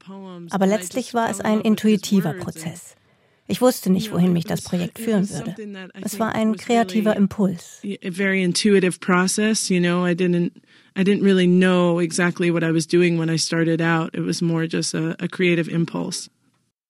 Aber 0.51 0.67
letztlich 0.67 1.13
war 1.13 1.31
es 1.31 1.41
ein 1.41 1.61
intuitiver 1.61 2.33
Prozess. 2.33 2.97
Ich 3.47 3.61
wusste 3.61 3.91
nicht, 3.91 4.11
wohin 4.11 4.33
mich 4.33 4.45
das 4.45 4.63
Projekt 4.63 4.99
führen 4.99 5.29
würde. 5.29 5.55
Es 6.03 6.19
war 6.19 6.35
ein 6.35 6.57
kreativer 6.57 7.15
Impuls. 7.15 7.83
A 7.85 8.11
very 8.11 8.43
intuitive 8.43 8.99
process, 9.01 9.69
you 9.69 9.81
know, 9.81 10.07
I 10.07 10.15
didn't 10.15 10.53
I 10.97 11.03
didn't 11.03 11.25
really 11.25 11.47
know 11.47 11.99
exactly 12.01 12.53
what 12.53 12.63
I 12.63 12.73
was 12.73 12.87
doing 12.87 13.19
when 13.19 13.29
I 13.29 13.37
started 13.37 13.83
out. 13.83 14.15
It 14.15 14.25
was 14.25 14.41
more 14.41 14.67
just 14.67 14.95
a, 14.95 15.17
a 15.19 15.29
creative 15.29 15.69
impulse. 15.69 16.31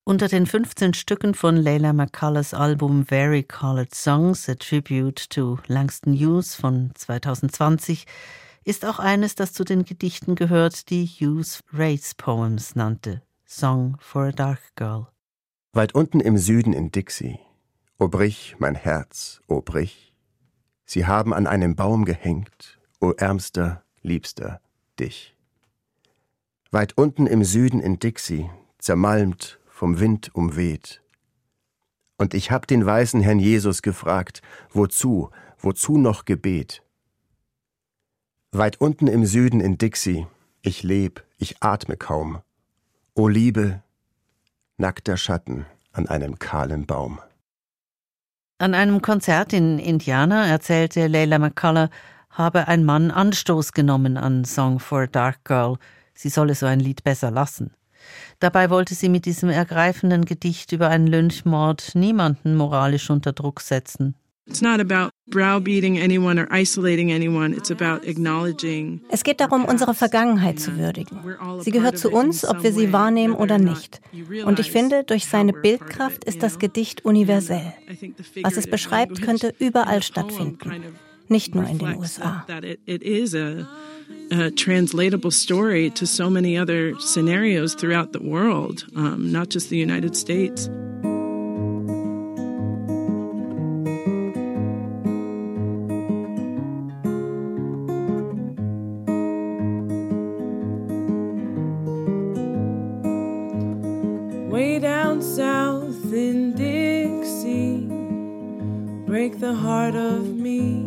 Unter 0.06 0.28
den 0.28 0.44
15 0.44 0.92
Stücken 0.92 1.34
von 1.34 1.56
Leila 1.56 1.94
McCulloughs 1.94 2.52
Album 2.52 3.06
Very 3.06 3.42
Colored 3.42 3.94
Songs, 3.94 4.46
a 4.50 4.54
Tribute 4.54 5.30
to 5.30 5.58
Langston 5.66 6.12
Hughes 6.12 6.54
von 6.54 6.90
2020, 6.94 8.04
ist 8.64 8.84
auch 8.84 8.98
eines, 8.98 9.34
das 9.34 9.54
zu 9.54 9.64
den 9.64 9.86
Gedichten 9.86 10.34
gehört, 10.34 10.90
die 10.90 11.06
Hughes 11.06 11.60
Race 11.72 12.14
Poems 12.14 12.76
nannte, 12.76 13.22
Song 13.46 13.96
for 13.98 14.24
a 14.24 14.32
Dark 14.32 14.60
Girl. 14.76 15.06
Weit 15.76 15.92
unten 15.92 16.20
im 16.20 16.38
Süden 16.38 16.72
in 16.72 16.92
Dixie, 16.92 17.40
O 17.98 18.06
brich, 18.06 18.54
mein 18.60 18.76
Herz, 18.76 19.40
o 19.48 19.60
brich. 19.60 20.14
Sie 20.84 21.04
haben 21.04 21.34
an 21.34 21.48
einem 21.48 21.74
Baum 21.74 22.04
gehängt, 22.04 22.78
o 23.00 23.10
ärmster, 23.10 23.82
liebster, 24.00 24.60
dich. 25.00 25.36
Weit 26.70 26.96
unten 26.96 27.26
im 27.26 27.42
Süden 27.42 27.80
in 27.80 27.98
Dixie, 27.98 28.48
zermalmt, 28.78 29.58
vom 29.66 29.98
Wind 29.98 30.32
umweht. 30.32 31.02
Und 32.18 32.34
ich 32.34 32.52
hab 32.52 32.68
den 32.68 32.86
weißen 32.86 33.20
Herrn 33.20 33.40
Jesus 33.40 33.82
gefragt, 33.82 34.42
wozu, 34.70 35.30
wozu 35.58 35.98
noch 35.98 36.24
Gebet? 36.24 36.84
Weit 38.52 38.80
unten 38.80 39.08
im 39.08 39.26
Süden 39.26 39.58
in 39.58 39.76
Dixie, 39.76 40.28
ich 40.62 40.84
leb, 40.84 41.24
ich 41.38 41.60
atme 41.64 41.96
kaum. 41.96 42.42
O 43.14 43.26
Liebe, 43.26 43.82
nackter 44.78 45.16
Schatten 45.16 45.66
an 45.92 46.08
einem 46.08 46.38
kahlen 46.38 46.86
Baum. 46.86 47.20
An 48.58 48.74
einem 48.74 49.02
Konzert 49.02 49.52
in 49.52 49.78
Indiana 49.78 50.46
erzählte 50.46 51.06
Leila 51.06 51.38
McCullough, 51.38 51.90
habe 52.30 52.66
ein 52.66 52.84
Mann 52.84 53.10
Anstoß 53.10 53.72
genommen 53.72 54.16
an 54.16 54.44
Song 54.44 54.80
for 54.80 55.02
a 55.02 55.06
Dark 55.06 55.44
Girl, 55.44 55.76
sie 56.14 56.28
solle 56.28 56.54
so 56.54 56.66
ein 56.66 56.80
Lied 56.80 57.04
besser 57.04 57.30
lassen. 57.30 57.72
Dabei 58.40 58.70
wollte 58.70 58.94
sie 58.94 59.08
mit 59.08 59.24
diesem 59.24 59.48
ergreifenden 59.48 60.24
Gedicht 60.24 60.72
über 60.72 60.88
einen 60.88 61.06
Lynchmord 61.06 61.94
niemanden 61.94 62.56
moralisch 62.56 63.10
unter 63.10 63.32
Druck 63.32 63.60
setzen. 63.60 64.14
It's 64.46 64.60
not 64.60 64.78
about 64.78 65.10
browbeating 65.26 65.98
anyone 65.98 66.38
or 66.38 66.46
isolating 66.52 67.10
anyone. 67.10 67.54
It's 67.54 67.70
about 67.70 68.06
acknowledging. 68.06 69.00
Es 69.08 69.24
geht 69.24 69.40
darum, 69.40 69.64
unsere 69.64 69.94
Vergangenheit 69.94 70.60
zu 70.60 70.76
würdigen. 70.76 71.18
Sie 71.60 71.70
gehört 71.70 71.96
zu 71.98 72.10
uns, 72.10 72.44
ob 72.44 72.62
wir 72.62 72.72
sie 72.72 72.92
wahrnehmen 72.92 73.34
oder 73.34 73.58
nicht. 73.58 74.00
Und 74.44 74.58
ich 74.58 74.70
finde, 74.70 75.02
durch 75.04 75.26
seine 75.26 75.54
Bildkraft 75.54 76.24
ist 76.24 76.42
das 76.42 76.58
Gedicht 76.58 77.04
universell. 77.06 77.72
Was 78.42 78.58
es 78.58 78.66
beschreibt, 78.66 79.22
könnte 79.22 79.54
überall 79.58 80.02
stattfinden, 80.02 80.94
nicht 81.28 81.54
nur 81.54 81.66
in 81.66 81.78
den 81.78 81.96
USA. 81.96 82.44
a 84.30 84.50
translatable 84.50 85.30
story 85.30 85.90
to 85.90 86.06
so 86.06 86.30
many 86.30 86.56
other 86.56 86.98
scenarios 86.98 87.74
throughout 87.74 88.12
the 88.12 88.20
world, 88.20 88.84
not 88.94 89.50
just 89.50 89.68
the 89.68 89.78
United 89.78 90.16
States. 90.16 90.68
Break 109.24 109.40
the 109.40 109.54
heart 109.54 109.94
of 109.94 110.36
me. 110.36 110.84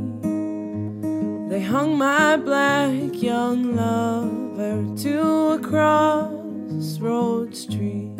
They 1.50 1.60
hung 1.60 1.98
my 1.98 2.38
black 2.38 3.20
young 3.20 3.76
lover 3.76 4.96
to 5.02 5.54
a 5.54 5.60
crossroads 5.60 7.66
tree. 7.66 8.14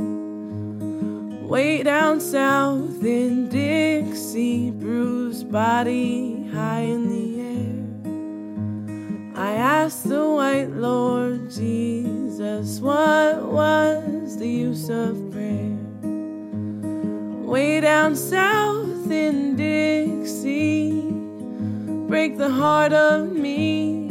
Way 1.46 1.84
down 1.84 2.20
south 2.20 3.04
in 3.04 3.48
Dixie, 3.50 4.72
bruised 4.72 5.52
body 5.52 6.48
high 6.48 6.88
in 6.96 7.10
the 7.14 7.42
air. 7.54 7.86
I 9.36 9.52
asked 9.54 10.10
the 10.10 10.28
white 10.28 10.72
Lord 10.72 11.52
Jesus, 11.52 12.80
what 12.80 13.46
was 13.46 14.36
the 14.40 14.50
use 14.50 14.90
of 14.90 15.32
prayer? 15.32 15.77
Way 17.48 17.80
down 17.80 18.14
south 18.18 19.10
in 19.10 19.56
Dixie 19.56 21.02
break 22.10 22.38
the 22.38 22.50
heart 22.50 22.92
of 22.92 23.32
me. 23.32 24.10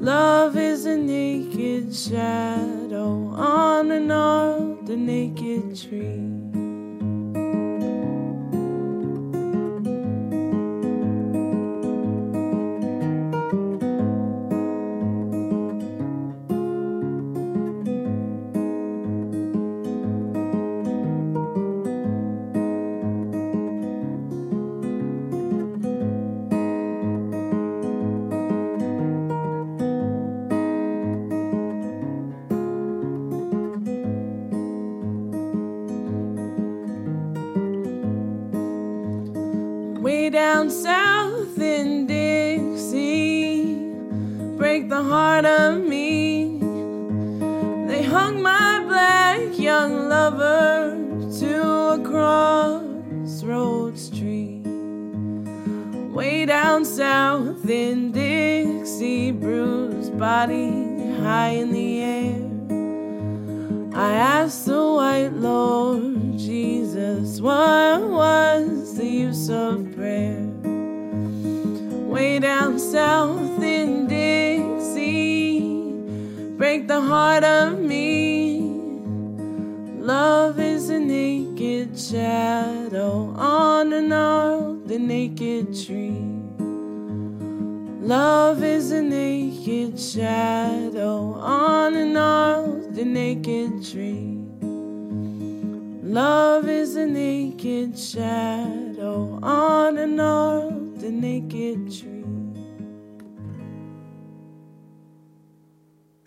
Love 0.00 0.56
is 0.56 0.86
a 0.86 0.96
naked 0.96 1.94
shadow 1.94 3.28
on 3.34 3.90
an 3.90 4.10
old 4.10 4.88
naked 4.88 5.78
tree. 5.78 6.41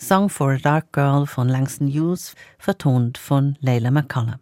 Song 0.07 0.29
for 0.29 0.53
a 0.53 0.57
Dark 0.59 0.91
Girl 0.91 1.25
von 1.25 1.49
Langston 1.49 1.87
Hughes, 1.87 2.35
vertont 2.59 3.17
von 3.17 3.57
Leila 3.59 3.89
McCullough. 3.89 4.37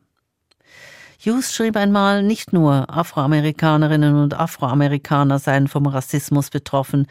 Hughes 1.17 1.54
schrieb 1.54 1.78
einmal, 1.78 2.21
nicht 2.21 2.52
nur 2.52 2.89
Afroamerikanerinnen 2.89 4.21
und 4.21 4.34
Afroamerikaner 4.34 5.39
seien 5.39 5.69
vom 5.69 5.86
Rassismus 5.86 6.49
betroffen, 6.49 7.08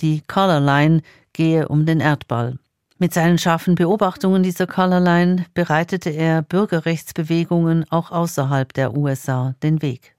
die 0.00 0.20
Color 0.26 0.58
Line 0.58 1.02
gehe 1.32 1.68
um 1.68 1.86
den 1.86 2.00
Erdball. 2.00 2.58
Mit 2.98 3.14
seinen 3.14 3.38
scharfen 3.38 3.76
Beobachtungen 3.76 4.42
dieser 4.42 4.66
Color 4.66 4.98
Line 4.98 5.46
bereitete 5.54 6.10
er 6.10 6.42
Bürgerrechtsbewegungen 6.42 7.88
auch 7.90 8.10
außerhalb 8.10 8.72
der 8.72 8.96
USA 8.96 9.54
den 9.62 9.80
Weg. 9.80 10.11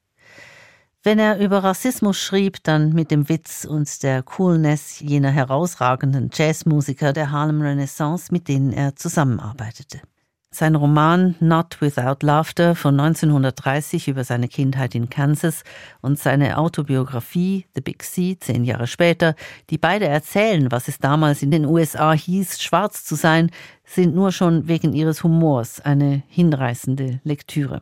Wenn 1.06 1.20
er 1.20 1.38
über 1.38 1.66
Rassismus 1.66 2.18
schrieb, 2.18 2.64
dann 2.64 2.94
mit 2.94 3.12
dem 3.12 3.28
Witz 3.28 3.66
und 3.66 4.04
der 4.04 4.24
Coolness 4.24 5.02
jener 5.02 5.32
herausragenden 5.32 6.30
Jazzmusiker 6.34 7.12
der 7.12 7.30
Harlem 7.30 7.62
Renaissance, 7.62 8.32
mit 8.32 8.48
denen 8.48 8.72
er 8.72 8.96
zusammenarbeitete. 8.96 10.00
Sein 10.50 10.76
Roman 10.76 11.36
Not 11.42 11.82
Without 11.82 12.26
Laughter 12.26 12.74
von 12.74 12.98
1930 12.98 14.08
über 14.08 14.24
seine 14.24 14.48
Kindheit 14.48 14.96
in 14.96 15.10
Kansas 15.10 15.64
und 16.00 16.20
seine 16.20 16.58
Autobiografie 16.58 17.66
The 17.76 17.82
Big 17.82 18.02
Sea 18.02 18.36
zehn 18.40 18.64
Jahre 18.64 18.88
später, 18.88 19.36
die 19.72 19.78
beide 19.78 20.08
erzählen, 20.08 20.72
was 20.72 20.88
es 20.88 21.00
damals 21.00 21.44
in 21.44 21.52
den 21.52 21.66
USA 21.66 22.14
hieß, 22.14 22.62
schwarz 22.62 23.04
zu 23.04 23.16
sein, 23.16 23.52
sind 23.84 24.16
nur 24.16 24.32
schon 24.32 24.70
wegen 24.70 24.94
ihres 24.94 25.24
Humors 25.24 25.82
eine 25.82 26.24
hinreißende 26.30 27.20
Lektüre. 27.26 27.82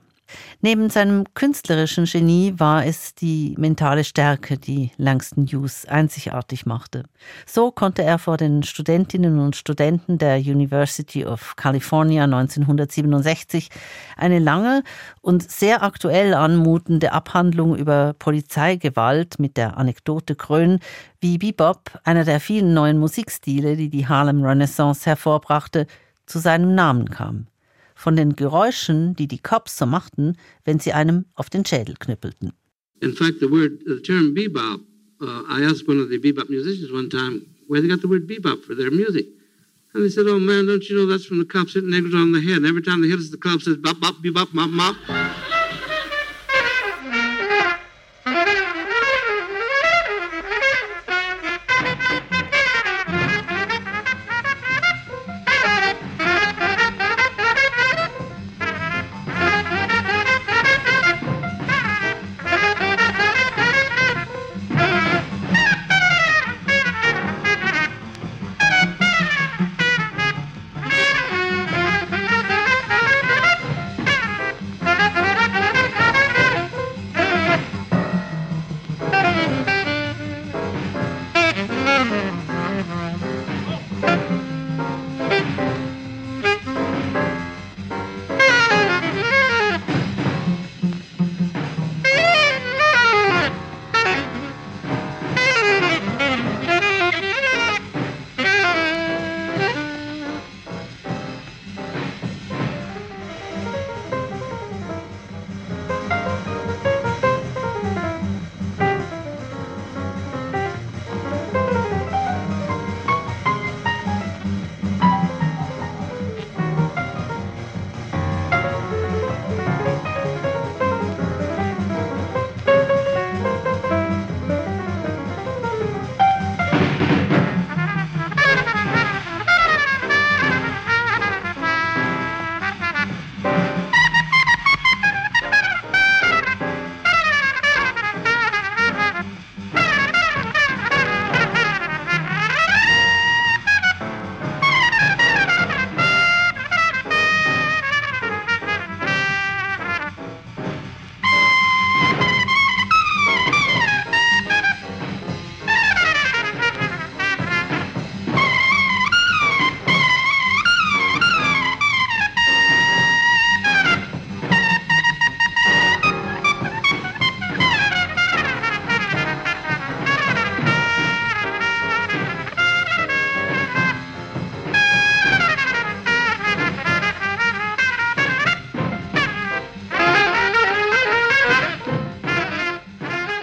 Neben 0.62 0.90
seinem 0.90 1.26
künstlerischen 1.34 2.06
Genie 2.06 2.54
war 2.58 2.86
es 2.86 3.16
die 3.16 3.56
mentale 3.58 4.04
Stärke, 4.04 4.58
die 4.58 4.92
Langston 4.98 5.46
Hughes 5.46 5.86
einzigartig 5.86 6.66
machte. 6.66 7.04
So 7.46 7.72
konnte 7.72 8.04
er 8.04 8.20
vor 8.20 8.38
den 8.38 8.64
Studentinnen 8.64 9.40
und 9.40 9.56
Studenten 9.56 10.18
der 10.18 10.38
University 10.38 11.26
of 11.26 11.56
California 11.56 12.24
1967 12.26 13.70
eine 14.18 14.40
lange 14.40 14.84
und 15.22 15.50
sehr 15.50 15.84
aktuell 15.84 16.34
anmutende 16.34 17.12
Abhandlung 17.12 17.76
über 17.76 18.14
Polizeigewalt 18.18 19.40
mit 19.40 19.58
der 19.58 19.78
Anekdote 19.78 20.36
krönen, 20.36 20.80
wie 21.20 21.38
Bebop, 21.38 22.00
einer 22.04 22.24
der 22.24 22.40
vielen 22.40 22.74
neuen 22.74 22.98
Musikstile, 22.98 23.76
die 23.76 23.90
die 23.90 24.08
Harlem 24.08 24.44
Renaissance 24.44 25.06
hervorbrachte, 25.06 25.88
zu 26.26 26.40
seinem 26.40 26.76
Namen 26.76 27.10
kam 27.10 27.48
von 28.02 28.16
den 28.16 28.36
Geräuschen, 28.36 29.16
die 29.16 29.28
die 29.28 29.38
Cops 29.38 29.78
so 29.78 29.86
machten, 29.86 30.36
wenn 30.66 30.80
sie 30.80 30.92
einem 30.92 31.26
auf 31.36 31.52
den 31.52 31.64
Schädel 31.64 31.96
knüppelten. 32.00 32.52
In 33.02 33.14
fact, 33.14 33.40
the 33.40 33.50
word, 33.50 33.80
the 33.86 34.02
term 34.02 34.34
bebop, 34.34 34.82
uh, 35.22 35.44
I 35.48 35.64
asked 35.64 35.88
one 35.88 36.02
of 36.02 36.10
the 36.10 36.18
bebop 36.18 36.50
musicians 36.50 36.92
one 36.92 37.10
time 37.10 37.46
where 37.68 37.80
they 37.80 37.88
got 37.88 38.02
the 38.02 38.10
word 38.10 38.28
bebop 38.28 38.64
for 38.64 38.76
their 38.76 38.90
music. 38.90 39.28
And 39.94 40.04
they 40.04 40.10
said, 40.10 40.26
oh 40.28 40.40
man, 40.40 40.66
don't 40.66 40.84
you 40.90 40.96
know 40.96 41.06
that's 41.06 41.26
from 41.26 41.38
the 41.38 41.46
cops 41.46 41.74
hitting 41.74 41.92
niggas 41.92 42.16
on 42.16 42.32
the 42.32 42.42
head. 42.42 42.58
And 42.58 42.66
every 42.66 42.82
time 42.82 43.02
they 43.02 43.08
hit 43.08 43.20
us, 43.20 43.30
the 43.30 43.38
club 43.38 43.62
says 43.62 43.78
bop, 43.78 44.00
bop, 44.00 44.16
bebop, 44.24 44.52
mop, 44.54 44.72
mop. 44.72 45.61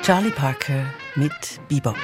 Charlie 0.09 0.31
Parker 0.31 0.87
mit 1.17 1.61
Bebop. 1.69 1.95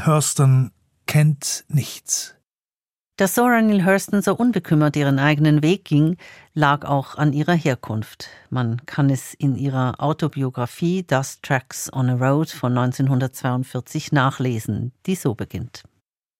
Neale 0.00 0.14
Hurston 0.14 0.70
kennt 1.06 1.64
nichts. 1.68 2.34
Dass 3.16 3.34
Zora 3.34 3.60
Neale 3.60 3.84
Hurston 3.84 4.22
so 4.22 4.34
unbekümmert 4.34 4.96
ihren 4.96 5.18
eigenen 5.18 5.62
Weg 5.62 5.84
ging, 5.84 6.16
lag 6.54 6.86
auch 6.86 7.16
an 7.16 7.34
ihrer 7.34 7.52
Herkunft. 7.52 8.28
Man 8.48 8.86
kann 8.86 9.10
es 9.10 9.34
in 9.34 9.56
ihrer 9.56 10.00
Autobiografie 10.00 11.02
Dust 11.02 11.42
Tracks 11.42 11.92
on 11.92 12.08
a 12.08 12.14
Road 12.14 12.48
von 12.48 12.76
1942 12.78 14.12
nachlesen, 14.12 14.92
die 15.04 15.16
so 15.16 15.34
beginnt. 15.34 15.82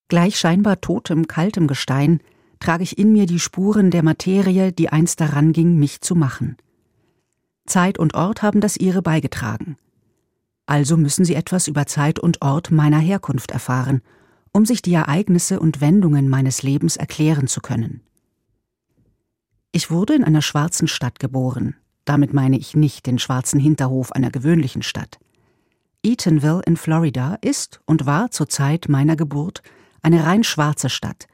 Gleich 0.08 0.38
scheinbar 0.38 0.80
totem, 0.80 1.26
kaltem 1.26 1.66
Gestein 1.66 2.20
trage 2.60 2.82
ich 2.82 2.96
in 2.96 3.12
mir 3.12 3.26
die 3.26 3.40
Spuren 3.40 3.90
der 3.90 4.02
Materie, 4.02 4.72
die 4.72 4.88
einst 4.88 5.20
daran 5.20 5.52
ging, 5.52 5.78
mich 5.78 6.00
zu 6.00 6.14
machen. 6.14 6.56
Zeit 7.66 7.98
und 7.98 8.14
Ort 8.14 8.42
haben 8.42 8.62
das 8.62 8.78
ihre 8.78 9.02
beigetragen 9.02 9.76
also 10.70 10.96
müssen 10.96 11.24
sie 11.24 11.34
etwas 11.34 11.66
über 11.66 11.86
Zeit 11.86 12.20
und 12.20 12.42
Ort 12.42 12.70
meiner 12.70 13.00
Herkunft 13.00 13.50
erfahren, 13.50 14.02
um 14.52 14.64
sich 14.64 14.82
die 14.82 14.94
Ereignisse 14.94 15.58
und 15.58 15.80
Wendungen 15.80 16.28
meines 16.28 16.62
Lebens 16.62 16.96
erklären 16.96 17.48
zu 17.48 17.60
können. 17.60 18.02
Ich 19.72 19.90
wurde 19.90 20.14
in 20.14 20.22
einer 20.22 20.42
schwarzen 20.42 20.86
Stadt 20.86 21.18
geboren, 21.18 21.74
damit 22.04 22.32
meine 22.32 22.56
ich 22.56 22.76
nicht 22.76 23.06
den 23.06 23.18
schwarzen 23.18 23.58
Hinterhof 23.58 24.12
einer 24.12 24.30
gewöhnlichen 24.30 24.82
Stadt. 24.82 25.18
Eatonville 26.04 26.62
in 26.64 26.76
Florida 26.76 27.36
ist 27.40 27.80
und 27.84 28.06
war 28.06 28.30
zur 28.30 28.48
Zeit 28.48 28.88
meiner 28.88 29.16
Geburt 29.16 29.62
eine 30.02 30.24
rein 30.24 30.44
schwarze 30.44 30.88
Stadt, 30.88 31.26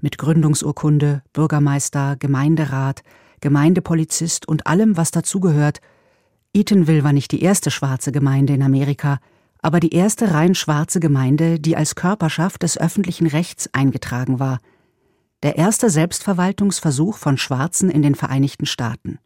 mit 0.00 0.18
Gründungsurkunde, 0.18 1.22
Bürgermeister, 1.32 2.16
Gemeinderat, 2.16 3.02
Gemeindepolizist 3.40 4.46
und 4.48 4.66
allem, 4.66 4.96
was 4.96 5.12
dazugehört, 5.12 5.80
Eatonville 6.54 7.02
war 7.02 7.12
nicht 7.14 7.32
die 7.32 7.42
erste 7.42 7.70
schwarze 7.70 8.12
Gemeinde 8.12 8.52
in 8.52 8.62
Amerika, 8.62 9.18
aber 9.62 9.80
die 9.80 9.94
erste 9.94 10.32
rein 10.32 10.54
schwarze 10.54 11.00
Gemeinde, 11.00 11.58
die 11.58 11.76
als 11.76 11.94
Körperschaft 11.94 12.62
des 12.62 12.76
öffentlichen 12.76 13.26
Rechts 13.26 13.72
eingetragen 13.72 14.38
war. 14.38 14.58
Der 15.42 15.56
erste 15.56 15.88
Selbstverwaltungsversuch 15.88 17.16
von 17.16 17.38
Schwarzen 17.38 17.90
in 17.90 18.02
den 18.02 18.14
Vereinigten 18.14 18.66
Staaten. 18.66 19.18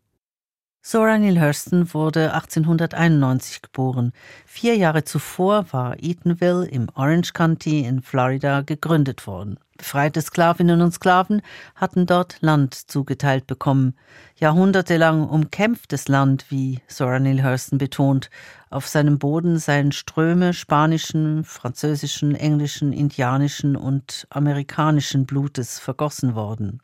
Zora 0.89 1.19
Neale 1.19 1.41
Hurston 1.41 1.93
wurde 1.95 2.33
1891 2.33 3.61
geboren. 3.61 4.13
Vier 4.47 4.77
Jahre 4.77 5.03
zuvor 5.03 5.67
war 5.73 6.01
Eatonville 6.01 6.65
im 6.65 6.87
Orange 6.95 7.33
County 7.33 7.81
in 7.81 8.03
Florida 8.03 8.61
gegründet 8.61 9.27
worden. 9.27 9.59
Befreite 9.77 10.23
Sklavinnen 10.23 10.81
und 10.83 10.93
Sklaven 10.93 11.43
hatten 11.75 12.07
dort 12.07 12.37
Land 12.41 12.75
zugeteilt 12.75 13.49
bekommen. 13.49 13.97
Jahrhundertelang 14.37 15.29
umkämpftes 15.29 16.07
Land, 16.07 16.53
wie 16.53 16.79
Zora 16.87 17.19
Neale 17.19 17.43
Hurston 17.43 17.79
betont. 17.79 18.31
Auf 18.71 18.87
seinem 18.87 19.19
Boden 19.19 19.59
seien 19.59 19.91
Ströme 19.91 20.55
spanischen, 20.55 21.43
französischen, 21.43 22.37
englischen, 22.37 22.93
indianischen 22.93 23.75
und 23.75 24.29
amerikanischen 24.31 25.27
Blutes 25.27 25.81
vergossen 25.81 26.37
worden. 26.37 26.81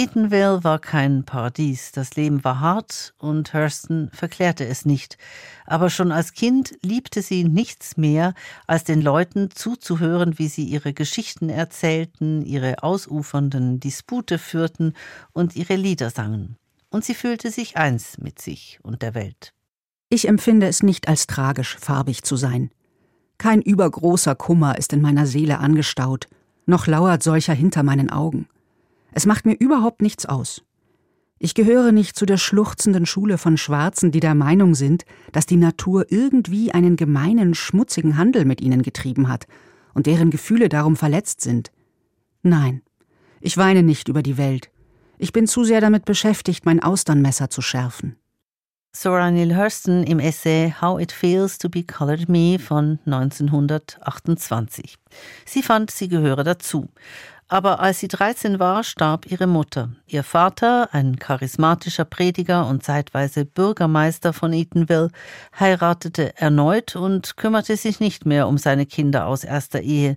Eatonville 0.00 0.64
war 0.64 0.78
kein 0.78 1.24
Paradies, 1.24 1.92
das 1.92 2.16
Leben 2.16 2.42
war 2.42 2.58
hart 2.58 3.12
und 3.18 3.52
Hurston 3.52 4.08
verklärte 4.14 4.64
es 4.64 4.86
nicht. 4.86 5.18
Aber 5.66 5.90
schon 5.90 6.10
als 6.10 6.32
Kind 6.32 6.74
liebte 6.80 7.20
sie 7.20 7.44
nichts 7.44 7.98
mehr, 7.98 8.32
als 8.66 8.84
den 8.84 9.02
Leuten 9.02 9.50
zuzuhören, 9.50 10.38
wie 10.38 10.48
sie 10.48 10.64
ihre 10.64 10.94
Geschichten 10.94 11.50
erzählten, 11.50 12.40
ihre 12.40 12.82
ausufernden 12.82 13.78
Dispute 13.78 14.38
führten 14.38 14.94
und 15.34 15.54
ihre 15.54 15.76
Lieder 15.76 16.08
sangen. 16.08 16.56
Und 16.88 17.04
sie 17.04 17.14
fühlte 17.14 17.50
sich 17.50 17.76
eins 17.76 18.16
mit 18.16 18.40
sich 18.40 18.78
und 18.82 19.02
der 19.02 19.14
Welt. 19.14 19.52
Ich 20.08 20.26
empfinde 20.26 20.66
es 20.66 20.82
nicht 20.82 21.08
als 21.08 21.26
tragisch, 21.26 21.76
farbig 21.78 22.22
zu 22.22 22.36
sein. 22.36 22.70
Kein 23.36 23.60
übergroßer 23.60 24.34
Kummer 24.34 24.78
ist 24.78 24.94
in 24.94 25.02
meiner 25.02 25.26
Seele 25.26 25.58
angestaut, 25.58 26.26
noch 26.64 26.86
lauert 26.86 27.22
solcher 27.22 27.52
hinter 27.52 27.82
meinen 27.82 28.08
Augen. 28.08 28.48
Es 29.12 29.26
macht 29.26 29.46
mir 29.46 29.54
überhaupt 29.54 30.02
nichts 30.02 30.26
aus. 30.26 30.62
Ich 31.42 31.54
gehöre 31.54 31.90
nicht 31.90 32.16
zu 32.16 32.26
der 32.26 32.36
schluchzenden 32.36 33.06
Schule 33.06 33.38
von 33.38 33.56
Schwarzen, 33.56 34.12
die 34.12 34.20
der 34.20 34.34
Meinung 34.34 34.74
sind, 34.74 35.06
dass 35.32 35.46
die 35.46 35.56
Natur 35.56 36.04
irgendwie 36.10 36.72
einen 36.72 36.96
gemeinen, 36.96 37.54
schmutzigen 37.54 38.18
Handel 38.18 38.44
mit 38.44 38.60
ihnen 38.60 38.82
getrieben 38.82 39.28
hat 39.28 39.46
und 39.94 40.06
deren 40.06 40.30
Gefühle 40.30 40.68
darum 40.68 40.96
verletzt 40.96 41.40
sind. 41.40 41.72
Nein, 42.42 42.82
ich 43.40 43.56
weine 43.56 43.82
nicht 43.82 44.08
über 44.08 44.22
die 44.22 44.36
Welt. 44.36 44.70
Ich 45.16 45.32
bin 45.32 45.46
zu 45.46 45.64
sehr 45.64 45.80
damit 45.80 46.04
beschäftigt, 46.04 46.66
mein 46.66 46.82
Austernmesser 46.82 47.48
zu 47.48 47.62
schärfen. 47.62 48.16
Sora 48.92 49.30
Neale 49.30 49.56
Hurston 49.56 50.02
im 50.02 50.18
Essay 50.18 50.74
How 50.80 51.00
It 51.00 51.12
Feels 51.12 51.56
to 51.58 51.70
Be 51.70 51.84
Colored 51.84 52.28
Me 52.28 52.58
von 52.58 52.98
1928. 53.06 54.98
Sie 55.46 55.62
fand, 55.62 55.90
sie 55.90 56.08
gehöre 56.08 56.44
dazu 56.44 56.90
aber 57.50 57.80
als 57.80 57.98
sie 57.98 58.06
13 58.06 58.60
war, 58.60 58.84
starb 58.84 59.26
ihre 59.26 59.48
Mutter. 59.48 59.90
Ihr 60.06 60.22
Vater, 60.22 60.88
ein 60.92 61.18
charismatischer 61.18 62.04
Prediger 62.04 62.66
und 62.68 62.84
zeitweise 62.84 63.44
Bürgermeister 63.44 64.32
von 64.32 64.52
Eatonville, 64.52 65.10
heiratete 65.58 66.36
erneut 66.38 66.94
und 66.94 67.36
kümmerte 67.36 67.76
sich 67.76 67.98
nicht 67.98 68.24
mehr 68.24 68.46
um 68.46 68.56
seine 68.56 68.86
Kinder 68.86 69.26
aus 69.26 69.42
erster 69.42 69.80
Ehe. 69.80 70.16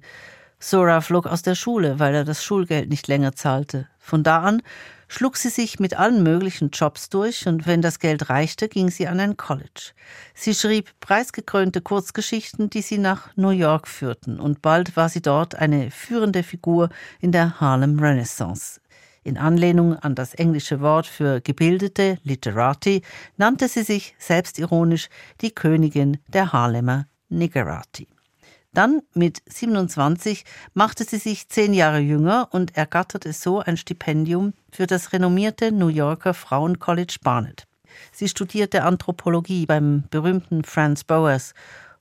Sora 0.60 1.02
flog 1.02 1.26
aus 1.26 1.42
der 1.42 1.56
Schule, 1.56 1.98
weil 1.98 2.14
er 2.14 2.24
das 2.24 2.44
Schulgeld 2.44 2.90
nicht 2.90 3.08
länger 3.08 3.34
zahlte. 3.34 3.88
Von 4.04 4.22
da 4.22 4.42
an 4.42 4.62
schlug 5.08 5.38
sie 5.38 5.48
sich 5.48 5.80
mit 5.80 5.98
allen 5.98 6.24
möglichen 6.24 6.72
Jobs 6.72 7.10
durch 7.10 7.48
und 7.48 7.66
wenn 7.66 7.82
das 7.82 8.00
Geld 8.00 8.30
reichte, 8.30 8.68
ging 8.68 8.90
sie 8.92 9.08
an 9.08 9.22
ein 9.22 9.38
College. 9.38 9.94
Sie 10.34 10.54
schrieb 10.54 10.92
preisgekrönte 11.00 11.80
Kurzgeschichten, 11.80 12.70
die 12.70 12.82
sie 12.82 12.98
nach 12.98 13.30
New 13.38 13.52
York 13.52 13.88
führten 13.88 14.42
und 14.42 14.62
bald 14.62 14.98
war 14.98 15.08
sie 15.08 15.22
dort 15.22 15.56
eine 15.56 15.90
führende 15.90 16.44
Figur 16.44 16.90
in 17.22 17.32
der 17.32 17.62
Harlem 17.62 17.98
Renaissance. 17.98 18.82
In 19.24 19.38
Anlehnung 19.38 19.96
an 19.96 20.16
das 20.16 20.34
englische 20.34 20.82
Wort 20.82 21.08
für 21.08 21.40
Gebildete, 21.40 22.18
Literati, 22.24 23.04
nannte 23.38 23.70
sie 23.70 23.84
sich 23.84 24.16
selbstironisch 24.20 25.08
die 25.40 25.52
Königin 25.52 26.18
der 26.28 26.52
Harlemer 26.52 27.08
Niggerati. 27.30 28.13
Dann 28.74 29.04
mit 29.14 29.44
27 29.48 30.46
machte 30.74 31.04
sie 31.04 31.18
sich 31.18 31.48
zehn 31.48 31.74
Jahre 31.74 32.00
jünger 32.00 32.48
und 32.52 32.76
ergatterte 32.76 33.32
so 33.32 33.60
ein 33.60 33.78
Stipendium 33.78 34.54
für 34.72 34.88
das 34.88 35.14
renommierte 35.14 35.72
New 35.72 35.90
Yorker 35.90 36.34
Frauencollege 36.34 37.18
Barnet. 37.24 37.68
Sie 38.12 38.28
studierte 38.28 38.84
Anthropologie 38.84 39.68
beim 39.68 40.06
berühmten 40.10 40.64
Franz 40.64 41.04
Boas 41.04 41.54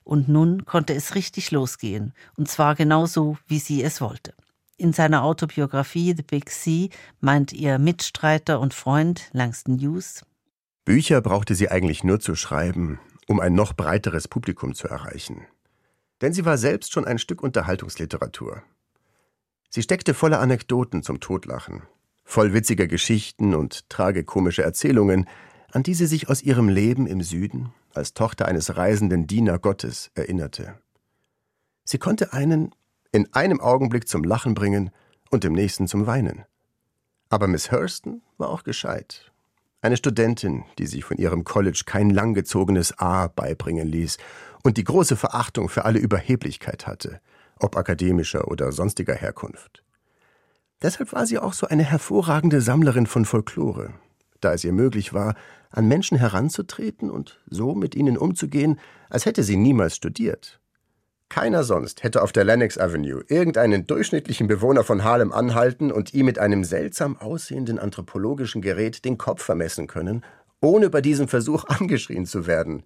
und 0.03 0.27
nun 0.27 0.65
konnte 0.65 0.95
es 0.95 1.13
richtig 1.13 1.51
losgehen, 1.51 2.13
und 2.37 2.49
zwar 2.49 2.73
genauso, 2.73 3.37
wie 3.47 3.59
sie 3.59 3.83
es 3.83 4.01
wollte. 4.01 4.33
In 4.75 4.91
seiner 4.91 5.23
Autobiografie 5.23 6.15
The 6.17 6.23
Big 6.23 6.49
Sea 6.49 6.89
meint 7.21 7.53
ihr 7.53 7.77
Mitstreiter 7.77 8.59
und 8.59 8.73
Freund 8.73 9.29
Langston 9.31 9.77
Hughes, 9.79 10.25
Bücher 10.85 11.21
brauchte 11.21 11.55
sie 11.55 11.69
eigentlich 11.69 12.03
nur 12.03 12.19
zu 12.19 12.35
schreiben, 12.35 12.99
um 13.27 13.39
ein 13.39 13.53
noch 13.53 13.71
breiteres 13.71 14.27
Publikum 14.27 14.73
zu 14.73 14.89
erreichen 14.89 15.47
denn 16.23 16.31
sie 16.31 16.45
war 16.45 16.57
selbst 16.57 16.93
schon 16.93 17.03
ein 17.03 17.19
Stück 17.19 17.43
Unterhaltungsliteratur. 17.43 18.63
Sie 19.69 19.81
steckte 19.81 20.13
voller 20.13 20.39
Anekdoten 20.39 21.03
zum 21.03 21.19
Totlachen, 21.19 21.83
voll 22.23 22.53
witziger 22.53 22.87
Geschichten 22.87 23.53
und 23.53 23.89
tragikomische 23.89 24.63
Erzählungen, 24.63 25.27
an 25.73 25.83
die 25.83 25.93
sie 25.93 26.05
sich 26.05 26.29
aus 26.29 26.41
ihrem 26.41 26.69
Leben 26.69 27.07
im 27.07 27.21
Süden 27.21 27.73
als 27.93 28.13
Tochter 28.13 28.45
eines 28.45 28.77
reisenden 28.77 29.27
Diener 29.27 29.59
Gottes 29.59 30.11
erinnerte. 30.15 30.75
Sie 31.83 31.97
konnte 31.97 32.31
einen 32.31 32.73
in 33.11 33.33
einem 33.33 33.59
Augenblick 33.59 34.07
zum 34.07 34.23
Lachen 34.23 34.53
bringen 34.53 34.91
und 35.29 35.43
im 35.43 35.51
nächsten 35.51 35.89
zum 35.89 36.07
Weinen. 36.07 36.45
Aber 37.27 37.49
Miss 37.49 37.69
Hurston 37.69 38.21
war 38.37 38.47
auch 38.47 38.63
gescheit. 38.63 39.33
Eine 39.81 39.97
Studentin, 39.97 40.63
die 40.77 40.87
sich 40.87 41.03
von 41.03 41.17
ihrem 41.17 41.43
College 41.43 41.83
kein 41.85 42.09
langgezogenes 42.09 42.97
A 42.99 43.27
beibringen 43.27 43.89
ließ 43.89 44.17
und 44.63 44.77
die 44.77 44.83
große 44.83 45.15
Verachtung 45.15 45.69
für 45.69 45.85
alle 45.85 45.99
Überheblichkeit 45.99 46.87
hatte, 46.87 47.19
ob 47.59 47.77
akademischer 47.77 48.47
oder 48.47 48.71
sonstiger 48.71 49.13
Herkunft. 49.13 49.83
Deshalb 50.81 51.13
war 51.13 51.25
sie 51.25 51.39
auch 51.39 51.53
so 51.53 51.67
eine 51.67 51.83
hervorragende 51.83 52.59
Sammlerin 52.59 53.05
von 53.05 53.25
Folklore, 53.25 53.93
da 54.41 54.53
es 54.53 54.63
ihr 54.63 54.73
möglich 54.73 55.13
war, 55.13 55.35
an 55.69 55.87
Menschen 55.87 56.17
heranzutreten 56.17 57.09
und 57.09 57.41
so 57.49 57.73
mit 57.75 57.95
ihnen 57.95 58.17
umzugehen, 58.17 58.79
als 59.09 59.25
hätte 59.25 59.43
sie 59.43 59.57
niemals 59.57 59.95
studiert. 59.95 60.59
Keiner 61.29 61.63
sonst 61.63 62.03
hätte 62.03 62.21
auf 62.21 62.31
der 62.31 62.43
Lennox 62.43 62.77
Avenue 62.77 63.23
irgendeinen 63.27 63.87
durchschnittlichen 63.87 64.47
Bewohner 64.47 64.83
von 64.83 65.03
Harlem 65.03 65.31
anhalten 65.31 65.91
und 65.91 66.13
ihm 66.13 66.27
mit 66.27 66.37
einem 66.37 66.63
seltsam 66.63 67.17
aussehenden 67.17 67.79
anthropologischen 67.79 68.61
Gerät 68.61 69.03
den 69.03 69.17
Kopf 69.17 69.41
vermessen 69.41 69.87
können, 69.87 70.23
ohne 70.61 70.89
bei 70.89 71.01
diesem 71.01 71.27
Versuch 71.27 71.63
angeschrien 71.67 72.25
zu 72.25 72.45
werden. 72.45 72.83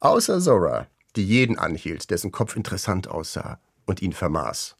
Außer 0.00 0.40
Zora, 0.40 0.88
die 1.16 1.24
jeden 1.24 1.58
anhielt, 1.58 2.10
dessen 2.10 2.30
Kopf 2.30 2.56
interessant 2.56 3.08
aussah 3.08 3.60
und 3.86 4.02
ihn 4.02 4.12
vermaß. 4.12 4.76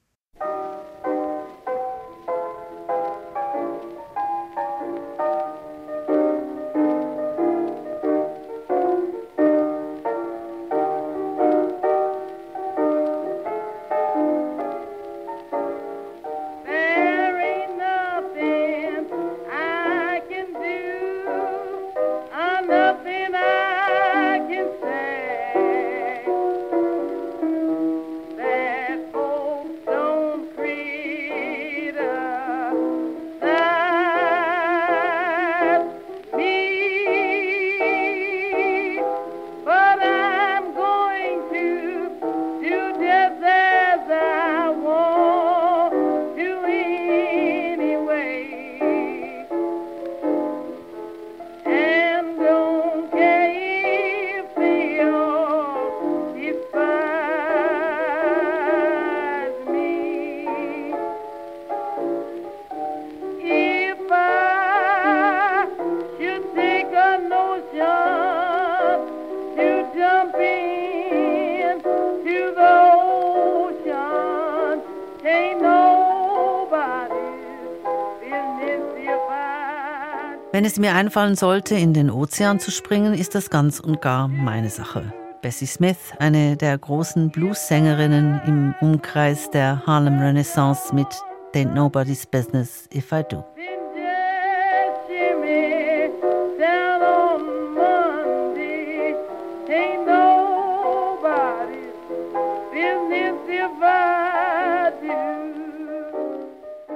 Es 80.67 80.79
mir 80.79 80.95
einfallen 80.95 81.37
sollte, 81.37 81.77
in 81.77 81.95
den 81.95 82.11
Ozean 82.11 82.59
zu 82.59 82.71
springen, 82.71 83.15
ist 83.15 83.35
das 83.35 83.51
ganz 83.51 83.79
und 83.79 84.03
gar 84.03 84.27
meine 84.27 84.69
Sache. 84.69 85.13
Bessie 85.41 85.67
Smith, 85.67 85.97
eine 86.19 86.57
der 86.57 86.77
großen 86.77 87.31
Blues-Sängerinnen 87.31 88.41
im 88.47 88.75
Umkreis 88.81 89.49
der 89.51 89.83
Harlem 89.87 90.19
Renaissance 90.19 90.95
mit 90.95 91.07
Ain't 91.55 91.73
Nobody's 91.73 92.27
Business 92.27 92.89
If 92.93 93.13
I 93.13 93.23
Do. 93.23 93.45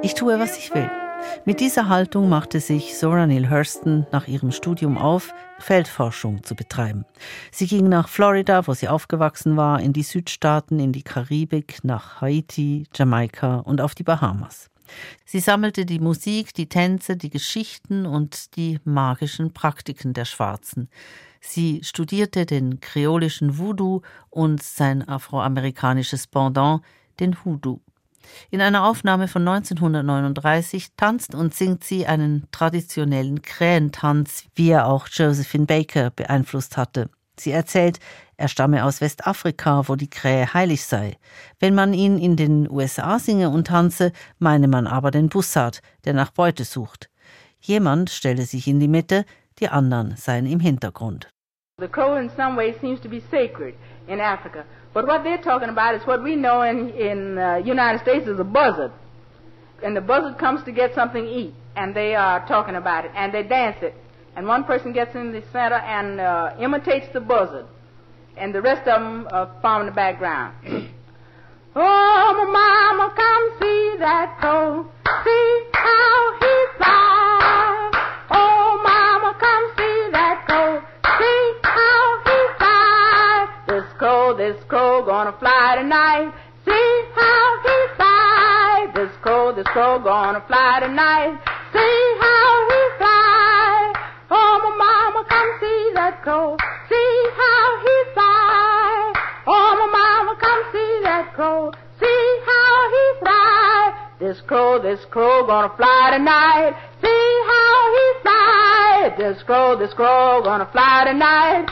Ich 0.03 0.15
tue, 0.15 0.39
was 0.39 0.59
ich 0.59 0.75
will. 0.75 0.91
Mit 1.45 1.61
dieser 1.61 1.89
Haltung 1.89 2.29
machte 2.29 2.61
sich 2.61 2.95
Zora 2.95 3.27
Neale 3.27 3.51
Hurston 3.51 4.07
nach 4.13 4.29
ihrem 4.29 4.53
Studium 4.53 4.99
auf, 4.99 5.33
Feldforschung 5.59 6.43
zu 6.43 6.55
betreiben. 6.55 7.05
Sie 7.51 7.67
ging 7.67 7.89
nach 7.89 8.09
Florida, 8.09 8.67
wo 8.67 8.75
sie 8.75 8.89
aufgewachsen 8.89 9.57
war, 9.57 9.81
in 9.81 9.93
die 9.93 10.03
Südstaaten, 10.03 10.79
in 10.79 10.93
die 10.93 11.03
Karibik, 11.03 11.79
nach 11.83 12.21
Haiti, 12.21 12.87
Jamaika 12.95 13.57
und 13.57 13.81
auf 13.81 13.95
die 13.95 14.03
Bahamas. 14.03 14.71
Sie 15.25 15.41
sammelte 15.41 15.87
die 15.87 16.01
Musik, 16.01 16.55
die 16.55 16.69
Tänze, 16.69 17.17
die 17.17 17.31
Geschichten 17.31 18.07
und 18.07 18.57
die 18.57 18.81
magischen 18.85 19.53
Praktiken 19.53 20.13
der 20.13 20.25
Schwarzen. 20.25 20.89
Sie 21.41 21.81
studierte 21.83 22.45
den 22.45 22.81
kreolischen 22.81 23.57
Voodoo 23.57 24.03
und 24.29 24.63
sein 24.63 25.09
afroamerikanisches 25.09 26.27
Pendant, 26.27 26.83
den 27.19 27.37
Hoodoo. 27.45 27.81
In 28.51 28.61
einer 28.61 28.85
Aufnahme 28.85 29.29
von 29.29 29.47
1939 29.47 30.89
tanzt 30.97 31.35
und 31.35 31.55
singt 31.55 31.85
sie 31.85 32.07
einen 32.07 32.47
traditionellen 32.53 33.43
Krähentanz, 33.43 34.45
wie 34.55 34.71
er 34.71 34.87
auch 34.87 35.09
Josephine 35.09 35.67
Baker 35.67 36.11
beeinflusst 36.11 36.77
hatte. 36.77 37.11
Sie 37.39 37.53
erzählt, 37.53 37.99
er 38.37 38.49
stamme 38.49 38.85
aus 38.85 39.01
Westafrika, 39.01 39.89
wo 39.89 39.97
die 39.97 40.11
Krähe 40.11 40.53
heilig 40.53 40.85
sei. 40.85 41.17
Wenn 41.59 41.75
man 41.75 41.95
ihn 41.95 42.19
in 42.19 42.37
den 42.37 42.71
USA 42.71 43.19
singe 43.19 43.51
und 43.51 43.67
tanze, 43.67 44.13
meine 44.39 44.69
man 44.69 44.87
aber 44.87 45.11
den 45.11 45.29
Bussard, 45.29 45.81
der 46.05 46.15
nach 46.15 46.31
Beute 46.31 46.65
sucht. 46.65 47.11
Jemand 47.61 48.11
stelle 48.11 48.47
sich 48.47 48.67
in 48.67 48.81
die 48.81 48.89
Mitte, 48.89 49.25
die 49.59 49.69
anderen 49.69 50.17
seien 50.17 50.47
im 50.47 50.61
Hintergrund. 50.61 51.29
The 51.81 51.89
crow 51.89 52.17
in 52.17 52.31
some 52.37 52.57
ways 52.57 52.77
seems 52.81 53.01
to 53.01 53.09
be 53.09 53.25
sacred 53.31 53.75
in 54.07 54.21
Africa. 54.21 54.67
But 54.93 55.07
what 55.07 55.25
they're 55.25 55.43
talking 55.43 55.71
about 55.71 55.95
is 55.95 56.07
what 56.07 56.23
we 56.23 56.37
know 56.37 56.63
in 56.63 56.91
in 56.91 57.39
uh, 57.39 57.57
United 57.57 58.03
States 58.03 58.29
as 58.29 58.39
a 58.39 58.45
buzzard. 58.45 58.93
And 59.83 59.97
the 59.97 60.03
buzzard 60.03 60.39
comes 60.39 60.63
to 60.65 60.73
get 60.73 60.95
something 60.95 61.25
to 61.25 61.31
eat, 61.31 61.55
and 61.75 61.95
they 61.95 62.15
are 62.15 62.47
talking 62.47 62.75
about 62.75 63.07
it, 63.07 63.13
and 63.15 63.33
they 63.33 63.43
dance 63.43 63.79
it. 63.83 63.95
And 64.37 64.47
one 64.47 64.65
person 64.65 64.93
gets 64.93 65.15
in 65.15 65.33
the 65.33 65.43
center 65.53 65.77
and 65.77 66.21
uh, 66.21 66.55
imitates 66.61 67.07
the 67.15 67.21
buzzard, 67.21 67.67
and 68.37 68.55
the 68.55 68.61
rest 68.61 68.87
of 68.87 69.01
them 69.01 69.29
uh, 69.31 69.47
form 69.63 69.87
the 69.87 69.93
background. 69.93 70.55
oh, 71.77 72.35
my 72.37 72.45
mama, 72.45 73.15
come 73.17 73.59
see 73.59 73.97
that 74.01 74.37
crow, 74.39 74.87
see 75.25 75.71
how 75.73 76.39
he 76.41 76.67
flies. 76.77 77.40
Crow, 84.31 84.37
this 84.37 84.63
crow, 84.69 85.05
gonna 85.05 85.35
fly 85.39 85.77
tonight. 85.81 86.33
See 86.65 87.05
how 87.15 87.59
he 87.65 87.95
flies. 87.97 88.95
This 88.95 89.17
crow, 89.23 89.55
this 89.55 89.67
crow, 89.69 89.99
gonna 90.03 90.43
fly 90.47 90.81
tonight. 90.83 91.39
See 91.73 92.03
how 92.21 92.53
he 92.71 92.81
flies. 92.99 93.95
Oh, 94.31 94.55
my 94.63 94.73
mama, 94.79 95.27
come 95.29 95.51
see 95.61 95.91
that 95.95 96.23
crow. 96.23 96.57
See 96.89 97.31
how 97.37 97.67
he 97.83 97.97
flies. 98.15 99.15
Oh, 99.47 99.71
my 99.81 99.89
mama, 99.99 100.37
come 100.41 100.63
see 100.73 101.01
that 101.05 101.33
crow. 101.35 101.73
See 101.99 102.41
how 102.47 102.77
he 102.95 103.05
flies. 103.21 103.95
This 104.21 104.41
crow, 104.47 104.81
this 104.81 105.01
crow, 105.11 105.47
gonna 105.47 105.73
fly 105.77 106.11
tonight. 106.17 106.77
See 107.03 107.31
how 107.51 107.77
he 107.97 108.07
flies. 108.23 109.13
This 109.19 109.43
crow, 109.43 109.79
this 109.79 109.95
crow, 109.95 110.43
gonna 110.45 110.69
fly 110.71 111.05
tonight. 111.07 111.67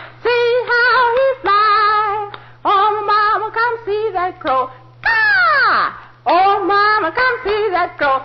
Crow. 4.48 4.70
Ah! 5.04 5.92
Oh, 6.24 6.64
mama, 6.64 7.12
come 7.12 7.36
see 7.44 7.70
that 7.70 7.96
crow. 7.98 8.22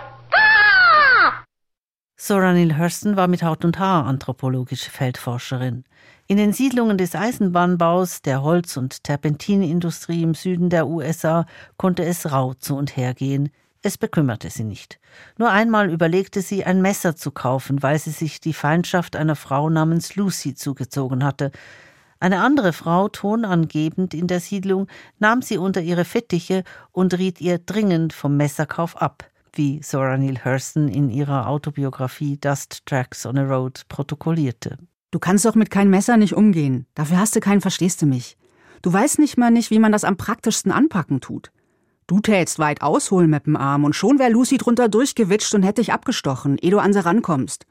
Zora 2.16 2.54
Neale 2.54 2.78
Hurston 2.78 3.16
war 3.16 3.28
mit 3.28 3.42
Haut 3.42 3.66
und 3.66 3.78
Haar 3.78 4.06
anthropologische 4.06 4.90
Feldforscherin. 4.90 5.84
In 6.26 6.38
den 6.38 6.54
Siedlungen 6.54 6.96
des 6.96 7.14
Eisenbahnbaus, 7.14 8.22
der 8.22 8.42
Holz- 8.42 8.78
und 8.78 9.04
Terpentinindustrie 9.04 10.22
im 10.22 10.32
Süden 10.32 10.70
der 10.70 10.86
USA 10.86 11.44
konnte 11.76 12.02
es 12.02 12.32
rau 12.32 12.54
zu 12.54 12.76
und 12.76 12.96
her 12.96 13.12
gehen. 13.12 13.50
Es 13.82 13.98
bekümmerte 13.98 14.48
sie 14.48 14.64
nicht. 14.64 14.98
Nur 15.36 15.50
einmal 15.50 15.90
überlegte 15.90 16.40
sie, 16.40 16.64
ein 16.64 16.80
Messer 16.80 17.14
zu 17.14 17.30
kaufen, 17.30 17.82
weil 17.82 17.98
sie 17.98 18.12
sich 18.12 18.40
die 18.40 18.54
Feindschaft 18.54 19.16
einer 19.16 19.36
Frau 19.36 19.68
namens 19.68 20.16
Lucy 20.16 20.54
zugezogen 20.54 21.22
hatte. 21.22 21.50
Eine 22.24 22.40
andere 22.40 22.72
Frau, 22.72 23.10
tonangebend 23.10 24.14
in 24.14 24.26
der 24.28 24.40
Siedlung, 24.40 24.86
nahm 25.18 25.42
sie 25.42 25.58
unter 25.58 25.82
ihre 25.82 26.06
Fittiche 26.06 26.64
und 26.90 27.18
riet 27.18 27.38
ihr 27.42 27.58
dringend 27.58 28.14
vom 28.14 28.38
Messerkauf 28.38 28.96
ab, 28.96 29.28
wie 29.52 29.80
Zora 29.80 30.16
Neale 30.16 30.42
Hurston 30.42 30.88
in 30.88 31.10
ihrer 31.10 31.46
Autobiografie 31.46 32.38
Dust 32.38 32.86
Tracks 32.86 33.26
on 33.26 33.36
a 33.36 33.42
Road 33.42 33.82
protokollierte. 33.90 34.78
Du 35.10 35.18
kannst 35.18 35.44
doch 35.44 35.54
mit 35.54 35.70
keinem 35.70 35.90
Messer 35.90 36.16
nicht 36.16 36.32
umgehen. 36.32 36.86
Dafür 36.94 37.18
hast 37.18 37.36
du 37.36 37.40
keinen, 37.40 37.60
verstehst 37.60 38.00
du 38.00 38.06
mich. 38.06 38.38
Du 38.80 38.90
weißt 38.90 39.18
nicht 39.18 39.36
mal 39.36 39.50
nicht, 39.50 39.70
wie 39.70 39.78
man 39.78 39.92
das 39.92 40.04
am 40.04 40.16
praktischsten 40.16 40.72
anpacken 40.72 41.20
tut. 41.20 41.52
Du 42.06 42.20
tätst 42.20 42.58
weit 42.58 42.80
ausholen 42.80 43.28
mit 43.28 43.44
dem 43.44 43.56
Arm 43.56 43.84
und 43.84 43.94
schon 43.94 44.18
wär 44.18 44.30
Lucy 44.30 44.56
drunter 44.56 44.88
durchgewitscht 44.88 45.54
und 45.54 45.62
hätte 45.62 45.82
dich 45.82 45.92
abgestochen, 45.92 46.56
ehe 46.56 46.70
du 46.70 46.78
an 46.78 46.94
sie 46.94 47.04
rankommst. 47.04 47.66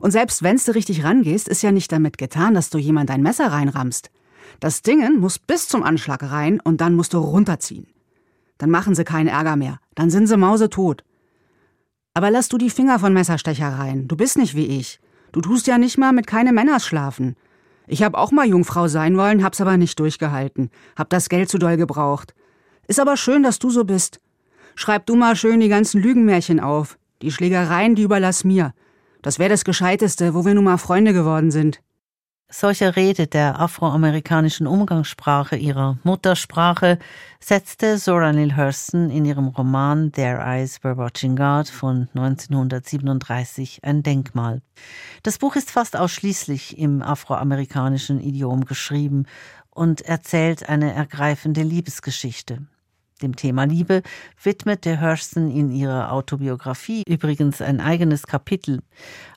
Und 0.00 0.10
selbst 0.10 0.42
wenn's 0.42 0.64
du 0.64 0.72
richtig 0.72 1.04
rangehst, 1.04 1.48
ist 1.48 1.62
ja 1.62 1.72
nicht 1.72 1.90
damit 1.92 2.18
getan, 2.18 2.54
dass 2.54 2.70
du 2.70 2.78
jemand 2.78 3.10
ein 3.10 3.22
Messer 3.22 3.46
reinrammst. 3.48 4.10
Das 4.60 4.82
Dingen 4.82 5.20
muss 5.20 5.38
bis 5.38 5.68
zum 5.68 5.82
Anschlag 5.82 6.22
rein 6.22 6.60
und 6.60 6.80
dann 6.80 6.94
musst 6.94 7.14
du 7.14 7.18
runterziehen. 7.18 7.86
Dann 8.58 8.70
machen 8.70 8.94
sie 8.94 9.04
keinen 9.04 9.28
Ärger 9.28 9.56
mehr. 9.56 9.80
Dann 9.94 10.10
sind 10.10 10.26
sie 10.26 10.36
mausetot. 10.36 11.04
Aber 12.14 12.30
lass 12.30 12.48
du 12.48 12.58
die 12.58 12.70
Finger 12.70 12.98
von 12.98 13.12
Messerstechereien. 13.12 14.06
Du 14.06 14.16
bist 14.16 14.38
nicht 14.38 14.54
wie 14.54 14.66
ich. 14.66 15.00
Du 15.32 15.40
tust 15.40 15.66
ja 15.66 15.78
nicht 15.78 15.98
mal 15.98 16.12
mit 16.12 16.28
keine 16.28 16.52
Männers 16.52 16.86
schlafen. 16.86 17.36
Ich 17.86 18.02
hab 18.02 18.14
auch 18.14 18.30
mal 18.30 18.46
Jungfrau 18.46 18.88
sein 18.88 19.16
wollen, 19.16 19.42
hab's 19.42 19.60
aber 19.60 19.76
nicht 19.76 19.98
durchgehalten. 19.98 20.70
Hab 20.96 21.10
das 21.10 21.28
Geld 21.28 21.48
zu 21.50 21.58
doll 21.58 21.76
gebraucht. 21.76 22.34
Ist 22.86 23.00
aber 23.00 23.16
schön, 23.16 23.42
dass 23.42 23.58
du 23.58 23.70
so 23.70 23.84
bist. 23.84 24.20
Schreib 24.76 25.06
du 25.06 25.16
mal 25.16 25.36
schön 25.36 25.60
die 25.60 25.68
ganzen 25.68 26.00
Lügenmärchen 26.00 26.60
auf. 26.60 26.98
Die 27.20 27.30
Schlägereien, 27.30 27.94
die 27.94 28.02
überlass 28.02 28.44
mir. 28.44 28.72
Das 29.24 29.38
wäre 29.38 29.48
das 29.48 29.64
Gescheiteste, 29.64 30.34
wo 30.34 30.44
wir 30.44 30.52
nun 30.52 30.64
mal 30.64 30.76
Freunde 30.76 31.14
geworden 31.14 31.50
sind. 31.50 31.80
Solche 32.50 32.94
Rede 32.94 33.26
der 33.26 33.58
afroamerikanischen 33.58 34.66
Umgangssprache, 34.66 35.56
ihrer 35.56 35.96
Muttersprache, 36.02 36.98
setzte 37.40 37.96
Zora 37.96 38.34
Neale 38.34 38.54
Hurston 38.54 39.08
in 39.08 39.24
ihrem 39.24 39.48
Roman 39.48 40.12
Their 40.12 40.40
Eyes 40.40 40.84
Were 40.84 40.98
Watching 40.98 41.36
God 41.36 41.70
von 41.70 42.10
1937 42.14 43.80
ein 43.82 44.02
Denkmal. 44.02 44.60
Das 45.22 45.38
Buch 45.38 45.56
ist 45.56 45.70
fast 45.70 45.96
ausschließlich 45.96 46.76
im 46.76 47.00
afroamerikanischen 47.00 48.20
Idiom 48.20 48.66
geschrieben 48.66 49.24
und 49.70 50.02
erzählt 50.02 50.68
eine 50.68 50.92
ergreifende 50.92 51.62
Liebesgeschichte. 51.62 52.66
Dem 53.24 53.36
Thema 53.36 53.64
Liebe 53.64 54.02
widmete 54.42 55.00
Hurston 55.00 55.50
in 55.50 55.72
ihrer 55.72 56.12
Autobiografie 56.12 57.04
übrigens 57.08 57.62
ein 57.62 57.80
eigenes 57.80 58.26
Kapitel. 58.26 58.82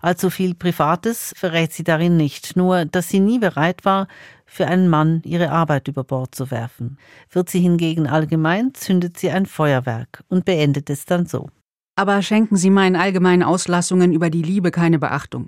Allzu 0.01 0.29
viel 0.29 0.55
Privates 0.55 1.33
verrät 1.37 1.71
sie 1.71 1.85
darin 1.85 2.17
nicht, 2.17 2.57
nur 2.57 2.83
dass 2.83 3.07
sie 3.07 3.21
nie 3.21 3.39
bereit 3.39 3.85
war, 3.85 4.09
für 4.45 4.67
einen 4.67 4.89
Mann 4.89 5.21
ihre 5.23 5.51
Arbeit 5.51 5.87
über 5.87 6.03
Bord 6.03 6.35
zu 6.35 6.51
werfen. 6.51 6.97
Wird 7.31 7.49
sie 7.49 7.61
hingegen 7.61 8.07
allgemein, 8.07 8.73
zündet 8.73 9.17
sie 9.17 9.31
ein 9.31 9.45
Feuerwerk 9.45 10.25
und 10.27 10.43
beendet 10.43 10.89
es 10.89 11.05
dann 11.05 11.25
so. 11.25 11.49
Aber 11.95 12.21
schenken 12.21 12.57
Sie 12.57 12.69
meinen 12.69 12.97
allgemeinen 12.97 13.41
Auslassungen 13.41 14.11
über 14.11 14.29
die 14.29 14.43
Liebe 14.43 14.69
keine 14.69 14.99
Beachtung. 14.99 15.47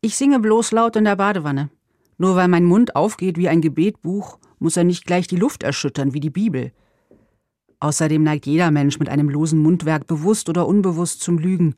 Ich 0.00 0.16
singe 0.16 0.40
bloß 0.40 0.72
laut 0.72 0.96
in 0.96 1.04
der 1.04 1.16
Badewanne. 1.16 1.68
Nur 2.16 2.34
weil 2.34 2.48
mein 2.48 2.64
Mund 2.64 2.96
aufgeht 2.96 3.36
wie 3.36 3.48
ein 3.48 3.60
Gebetbuch, 3.60 4.38
muss 4.58 4.78
er 4.78 4.84
nicht 4.84 5.04
gleich 5.04 5.26
die 5.26 5.36
Luft 5.36 5.62
erschüttern 5.62 6.14
wie 6.14 6.20
die 6.20 6.30
Bibel. 6.30 6.72
Außerdem 7.84 8.22
neigt 8.22 8.46
jeder 8.46 8.70
Mensch 8.70 8.98
mit 8.98 9.10
einem 9.10 9.28
losen 9.28 9.58
Mundwerk 9.58 10.06
bewusst 10.06 10.48
oder 10.48 10.66
unbewusst 10.66 11.20
zum 11.20 11.36
Lügen. 11.36 11.74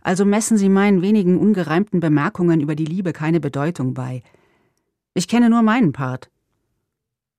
Also 0.00 0.24
messen 0.24 0.56
Sie 0.56 0.70
meinen 0.70 1.02
wenigen 1.02 1.36
ungereimten 1.36 2.00
Bemerkungen 2.00 2.62
über 2.62 2.74
die 2.74 2.86
Liebe 2.86 3.12
keine 3.12 3.38
Bedeutung 3.38 3.92
bei. 3.92 4.22
Ich 5.12 5.28
kenne 5.28 5.50
nur 5.50 5.60
meinen 5.60 5.92
Part. 5.92 6.30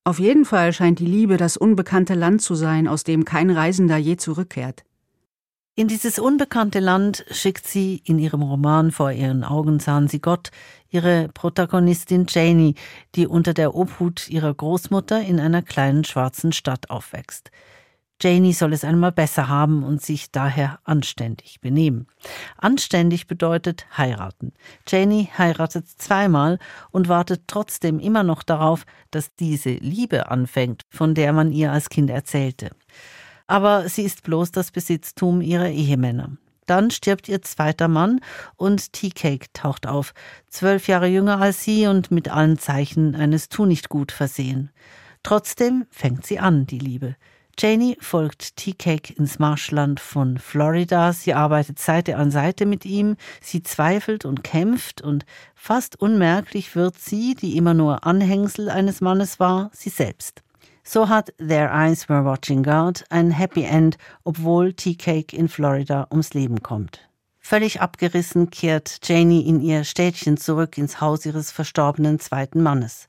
Auf 0.04 0.20
jeden 0.20 0.46
Fall 0.46 0.74
scheint 0.74 1.00
die 1.00 1.08
Liebe 1.08 1.38
das 1.38 1.58
unbekannte 1.58 2.14
Land 2.14 2.44
zu 2.44 2.54
sein, 2.54 2.88
aus 2.88 3.04
dem 3.04 3.26
kein 3.26 3.50
Reisender 3.50 3.98
je 3.98 4.16
zurückkehrt. 4.16 4.84
In 5.74 5.88
dieses 5.88 6.20
unbekannte 6.20 6.82
Land 6.82 7.26
schickt 7.32 7.66
sie 7.66 8.00
in 8.06 8.20
ihrem 8.20 8.44
Roman 8.44 8.92
Vor 8.92 9.12
ihren 9.12 9.44
Augen 9.44 9.80
sahen 9.80 10.08
sie 10.08 10.22
Gott 10.22 10.52
ihre 10.92 11.30
Protagonistin 11.34 12.28
Janie, 12.30 12.76
die 13.16 13.26
unter 13.26 13.56
der 13.56 13.74
Obhut 13.74 14.30
ihrer 14.30 14.54
Großmutter 14.54 15.20
in 15.20 15.40
einer 15.40 15.64
kleinen 15.64 16.04
schwarzen 16.04 16.52
Stadt 16.52 16.92
aufwächst. 16.92 17.50
Janie 18.24 18.54
soll 18.54 18.74
es 18.74 18.84
einmal 18.84 19.12
besser 19.12 19.50
haben 19.50 19.84
und 19.84 20.02
sich 20.02 20.32
daher 20.32 20.80
anständig 20.84 21.60
benehmen. 21.60 22.08
Anständig 22.58 23.28
bedeutet 23.28 23.86
heiraten. 23.98 24.54
Janie 24.88 25.30
heiratet 25.38 25.88
zweimal 25.90 26.60
und 26.92 27.10
wartet 27.10 27.44
trotzdem 27.48 28.00
immer 28.00 28.24
noch 28.24 28.44
darauf, 28.44 28.86
dass 29.12 29.36
diese 29.36 29.72
Liebe 29.72 30.32
anfängt, 30.32 30.84
von 30.90 31.16
der 31.16 31.34
man 31.34 31.52
ihr 31.52 31.72
als 31.72 31.90
Kind 31.90 32.10
erzählte 32.10 32.70
aber 33.48 33.90
sie 33.90 34.04
ist 34.04 34.24
bloß 34.24 34.52
das 34.52 34.72
Besitztum 34.72 35.42
ihrer 35.42 35.70
Ehemänner. 35.70 36.32
Dann 36.66 36.92
stirbt 36.92 37.28
ihr 37.28 37.42
zweiter 37.42 37.90
Mann 37.90 38.22
und 38.56 38.94
Tea-Cake 38.94 39.48
taucht 39.54 39.86
auf, 39.86 40.14
zwölf 40.48 40.88
Jahre 40.88 41.08
jünger 41.08 41.42
als 41.42 41.64
sie 41.64 41.88
und 41.88 42.10
mit 42.10 42.30
allen 42.30 42.58
Zeichen 42.58 43.16
eines 43.16 43.50
Tu-nicht-gut 43.50 44.14
versehen. 44.14 44.72
Trotzdem 45.24 45.86
fängt 45.90 46.26
sie 46.26 46.40
an, 46.40 46.66
die 46.66 46.80
Liebe. 46.80 47.16
Janie 47.60 47.98
folgt 48.00 48.58
Tea-Cake 48.58 49.14
ins 49.14 49.38
Marschland 49.38 50.00
von 50.00 50.38
Florida. 50.38 51.14
Sie 51.14 51.34
arbeitet 51.34 51.80
Seite 51.80 52.18
an 52.18 52.32
Seite 52.32 52.66
mit 52.66 52.84
ihm. 52.86 53.16
Sie 53.42 53.62
zweifelt 53.62 54.26
und 54.26 54.44
kämpft 54.44 55.02
und 55.02 55.26
fast 55.54 56.00
unmerklich 56.00 56.76
wird 56.76 56.98
sie, 56.98 57.36
die 57.36 57.56
immer 57.56 57.74
nur 57.74 58.06
Anhängsel 58.06 58.70
eines 58.70 59.02
Mannes 59.02 59.40
war, 59.40 59.70
sie 59.74 59.90
selbst. 59.90 60.42
So 60.84 61.08
hat 61.08 61.34
Their 61.38 61.72
Eyes 61.72 62.10
Were 62.10 62.26
Watching 62.26 62.64
God 62.64 63.06
ein 63.10 63.32
Happy 63.32 63.64
End, 63.64 63.98
obwohl 64.24 64.74
Tea-Cake 64.74 65.36
in 65.36 65.48
Florida 65.48 66.08
ums 66.12 66.34
Leben 66.34 66.62
kommt. 66.62 67.08
Völlig 67.40 67.82
abgerissen 67.82 68.50
kehrt 68.50 69.00
Janie 69.04 69.46
in 69.48 69.62
ihr 69.62 69.84
Städtchen 69.84 70.38
zurück 70.38 70.78
ins 70.78 71.02
Haus 71.02 71.26
ihres 71.26 71.52
verstorbenen 71.52 72.20
zweiten 72.20 72.64
Mannes. 72.64 73.08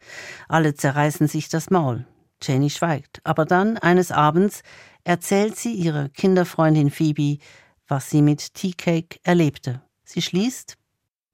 Alle 0.49 0.75
zerreißen 0.75 1.29
sich 1.29 1.49
das 1.49 1.71
Maul. 1.71 2.05
Janie 2.47 2.71
schweigt. 2.71 3.21
Aber 3.25 3.45
dann, 3.45 3.79
eines 3.79 4.11
Abends, 4.11 4.63
erzählt 5.05 5.57
sie 5.57 5.73
ihrer 5.73 6.09
Kinderfreundin 6.09 6.91
Phoebe, 6.91 7.39
was 7.87 8.11
sie 8.11 8.23
mit 8.23 8.55
Tea-Cake 8.55 9.19
erlebte. 9.23 9.83
Sie 10.05 10.23
schließt, 10.23 10.77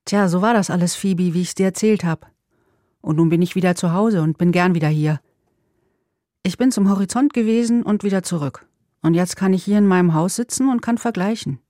Tja, 0.04 0.28
so 0.28 0.42
war 0.42 0.54
das 0.54 0.70
alles, 0.70 0.94
Phoebe, 0.94 1.34
wie 1.34 1.42
ich's 1.42 1.54
dir 1.54 1.66
erzählt 1.66 2.04
hab. 2.04 2.30
Und 3.00 3.16
nun 3.16 3.28
bin 3.28 3.42
ich 3.42 3.54
wieder 3.54 3.74
zu 3.74 3.92
Hause 3.92 4.22
und 4.22 4.38
bin 4.38 4.52
gern 4.52 4.74
wieder 4.74 4.88
hier. 4.88 5.20
Ich 6.42 6.58
bin 6.58 6.72
zum 6.72 6.88
Horizont 6.88 7.32
gewesen 7.32 7.82
und 7.82 8.02
wieder 8.02 8.22
zurück. 8.22 8.66
Und 9.02 9.14
jetzt 9.14 9.36
kann 9.36 9.52
ich 9.52 9.64
hier 9.64 9.78
in 9.78 9.86
meinem 9.86 10.14
Haus 10.14 10.36
sitzen 10.36 10.68
und 10.68 10.82
kann 10.82 10.98
vergleichen. 10.98 11.60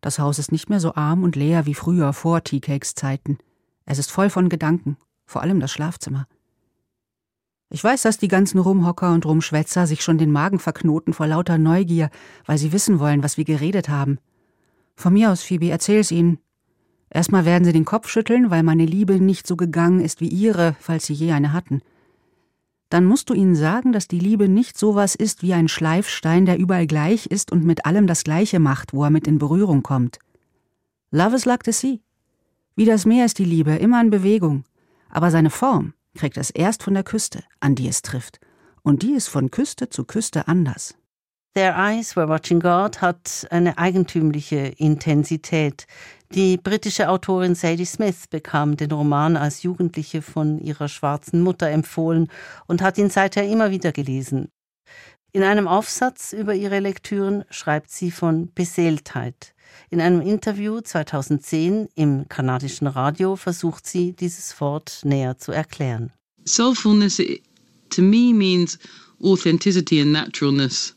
Das 0.00 0.18
Haus 0.18 0.38
ist 0.38 0.52
nicht 0.52 0.68
mehr 0.68 0.80
so 0.80 0.94
arm 0.94 1.22
und 1.22 1.34
leer 1.34 1.66
wie 1.66 1.74
früher 1.74 2.12
vor 2.12 2.44
Teacakes 2.44 2.94
Zeiten. 2.94 3.38
Es 3.86 3.98
ist 3.98 4.10
voll 4.10 4.28
von 4.28 4.48
Gedanken, 4.48 4.96
vor 5.24 5.42
allem 5.42 5.60
das 5.60 5.72
Schlafzimmer. 5.72 6.26
Ich 7.70 7.82
weiß, 7.82 8.02
dass 8.02 8.18
die 8.18 8.28
ganzen 8.28 8.58
Rumhocker 8.58 9.12
und 9.12 9.26
Rumschwätzer 9.26 9.86
sich 9.86 10.02
schon 10.02 10.18
den 10.18 10.30
Magen 10.30 10.58
verknoten 10.58 11.12
vor 11.12 11.26
lauter 11.26 11.58
Neugier, 11.58 12.10
weil 12.46 12.58
sie 12.58 12.72
wissen 12.72 13.00
wollen, 13.00 13.22
was 13.22 13.36
wir 13.36 13.44
geredet 13.44 13.88
haben. 13.88 14.18
Von 14.94 15.14
mir 15.14 15.32
aus, 15.32 15.42
Phoebe, 15.42 15.70
erzähl's 15.70 16.10
ihnen. 16.10 16.38
Erstmal 17.10 17.44
werden 17.44 17.64
sie 17.64 17.72
den 17.72 17.84
Kopf 17.84 18.08
schütteln, 18.08 18.50
weil 18.50 18.62
meine 18.62 18.86
Liebe 18.86 19.20
nicht 19.20 19.46
so 19.46 19.56
gegangen 19.56 20.00
ist 20.00 20.20
wie 20.20 20.28
ihre, 20.28 20.76
falls 20.78 21.06
sie 21.06 21.14
je 21.14 21.32
eine 21.32 21.52
hatten 21.52 21.82
dann 22.94 23.06
musst 23.06 23.28
du 23.28 23.34
ihnen 23.34 23.56
sagen, 23.56 23.90
dass 23.90 24.06
die 24.06 24.20
Liebe 24.20 24.48
nicht 24.48 24.78
sowas 24.78 25.16
ist 25.16 25.42
wie 25.42 25.52
ein 25.52 25.66
Schleifstein, 25.66 26.46
der 26.46 26.58
überall 26.58 26.86
gleich 26.86 27.26
ist 27.26 27.50
und 27.50 27.64
mit 27.64 27.86
allem 27.86 28.06
das 28.06 28.22
Gleiche 28.22 28.60
macht, 28.60 28.92
wo 28.92 29.02
er 29.02 29.10
mit 29.10 29.26
in 29.26 29.40
Berührung 29.40 29.82
kommt. 29.82 30.20
Love 31.10 31.34
is 31.34 31.44
like 31.44 31.64
the 31.64 31.72
sea. 31.72 31.98
Wie 32.76 32.84
das 32.84 33.04
Meer 33.04 33.24
ist 33.24 33.40
die 33.40 33.44
Liebe, 33.44 33.72
immer 33.72 34.00
in 34.00 34.10
Bewegung. 34.10 34.62
Aber 35.10 35.32
seine 35.32 35.50
Form 35.50 35.94
kriegt 36.14 36.36
es 36.36 36.50
erst 36.50 36.82
von 36.82 36.94
der 36.94 37.04
Küste, 37.04 37.44
an 37.60 37.74
die 37.74 37.88
es 37.88 38.02
trifft. 38.02 38.40
Und 38.82 39.02
die 39.02 39.12
ist 39.12 39.28
von 39.28 39.50
Küste 39.50 39.88
zu 39.88 40.04
Küste 40.04 40.48
anders. 40.48 40.94
Their 41.54 41.76
Eyes 41.76 42.16
Were 42.16 42.28
Watching 42.28 42.58
God 42.58 43.00
hat 43.00 43.46
eine 43.50 43.78
eigentümliche 43.78 44.56
Intensität. 44.76 45.86
Die 46.34 46.56
britische 46.56 47.08
Autorin 47.08 47.54
Sadie 47.54 47.84
Smith 47.84 48.26
bekam 48.28 48.76
den 48.76 48.90
Roman 48.90 49.36
als 49.36 49.62
Jugendliche 49.62 50.20
von 50.20 50.58
ihrer 50.58 50.88
schwarzen 50.88 51.42
Mutter 51.42 51.70
empfohlen 51.70 52.28
und 52.66 52.82
hat 52.82 52.98
ihn 52.98 53.08
seither 53.08 53.46
immer 53.46 53.70
wieder 53.70 53.92
gelesen. 53.92 54.48
In 55.30 55.44
einem 55.44 55.68
Aufsatz 55.68 56.32
über 56.32 56.54
ihre 56.54 56.80
Lektüren 56.80 57.44
schreibt 57.50 57.90
sie 57.90 58.10
von 58.10 58.52
Beseeltheit. 58.52 59.53
In 59.90 60.00
einem 60.00 60.20
Interview 60.20 60.80
2010 60.80 61.88
im 61.94 62.28
kanadischen 62.28 62.86
Radio 62.86 63.36
versucht 63.36 63.86
sie, 63.86 64.12
dieses 64.12 64.60
Wort 64.60 65.00
näher 65.04 65.38
zu 65.38 65.52
erklären. 65.52 66.12
Soulfulness 66.44 67.22
to 67.90 68.02
me 68.02 68.32
means 68.34 68.78
authenticity 69.22 70.00
and 70.00 70.12
naturalness. 70.12 70.94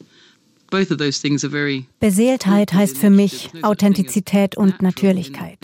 Beseeltheit 1.99 2.73
heißt 2.73 2.97
für 2.97 3.09
mich 3.09 3.51
Authentizität 3.61 4.57
und 4.57 4.81
Natürlichkeit. 4.81 5.59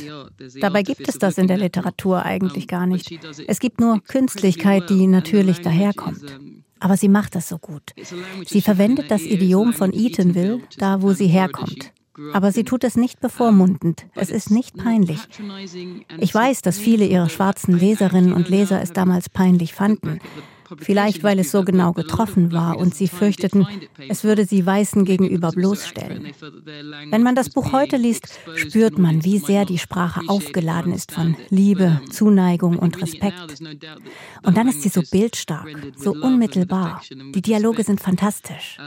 Dabei 0.62 0.84
gibt 0.84 1.08
es 1.10 1.18
das 1.18 1.38
in 1.38 1.48
der 1.48 1.58
Literatur 1.58 2.24
eigentlich 2.24 2.68
gar 2.68 2.88
nicht. 2.88 3.12
Es 3.48 3.60
gibt 3.60 3.82
nur 3.82 4.02
Künstlichkeit, 4.02 4.90
die 4.90 5.08
natürlich 5.08 5.60
daherkommt. 5.60 6.24
Aber 6.80 6.98
sie 6.98 7.10
macht 7.10 7.36
das 7.36 7.50
so 7.50 7.58
gut. 7.58 7.94
Sie 8.46 8.62
verwendet 8.62 9.10
das 9.10 9.22
Idiom 9.22 9.74
von 9.74 9.94
Eatonville, 9.94 10.62
da 10.78 11.02
wo 11.02 11.14
sie 11.14 11.28
herkommt. 11.28 11.92
Aber 12.34 12.52
sie 12.52 12.64
tut 12.64 12.84
es 12.84 12.96
nicht 12.96 13.20
bevormundend. 13.20 14.06
Es 14.16 14.30
ist 14.30 14.52
nicht 14.52 14.78
peinlich. 14.78 15.20
Ich 16.20 16.34
weiß, 16.34 16.62
dass 16.62 16.78
viele 16.78 17.06
ihrer 17.06 17.30
schwarzen 17.30 17.78
Leserinnen 17.78 18.34
und 18.34 18.50
Leser 18.50 18.82
es 18.82 18.94
damals 18.94 19.30
peinlich 19.30 19.74
fanden. 19.74 20.20
Vielleicht, 20.78 21.24
weil 21.24 21.40
es 21.40 21.52
so 21.52 21.64
genau 21.64 21.94
getroffen 21.94 22.52
war 22.52 22.78
und 22.78 22.96
sie 22.96 23.08
fürchteten, 23.08 23.68
es 24.10 24.24
würde 24.24 24.46
sie 24.46 24.66
Weißen 24.66 25.06
gegenüber 25.06 25.52
bloßstellen. 25.52 26.32
Wenn 27.10 27.24
man 27.24 27.36
das 27.36 27.50
Buch 27.50 27.72
heute 27.72 27.98
liest, 27.98 28.40
spürt 28.56 28.98
man, 28.98 29.24
wie 29.24 29.40
sehr 29.40 29.66
die 29.66 29.78
Sprache 29.78 30.22
aufgeladen 30.28 30.94
ist 30.94 31.12
von 31.12 31.36
Liebe, 31.50 32.02
Zuneigung 32.10 32.80
und 32.80 33.02
Respekt. 33.02 33.62
Und 34.44 34.58
dann 34.58 34.68
ist 34.68 34.82
sie 34.82 34.90
so 34.90 35.02
bildstark, 35.12 35.68
so 35.96 36.12
unmittelbar. 36.12 37.02
Die 37.36 37.42
Dialoge 37.42 37.84
sind 37.84 38.02
fantastisch. 38.02 38.78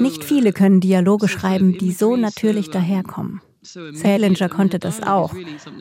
Nicht 0.00 0.24
viele 0.24 0.52
können 0.52 0.80
Dialoge 0.80 1.28
schreiben, 1.28 1.78
die 1.78 1.92
so 1.92 2.16
natürlich 2.16 2.70
daherkommen. 2.70 3.40
Salinger 3.62 4.48
konnte 4.48 4.78
das 4.78 5.02
auch. 5.02 5.34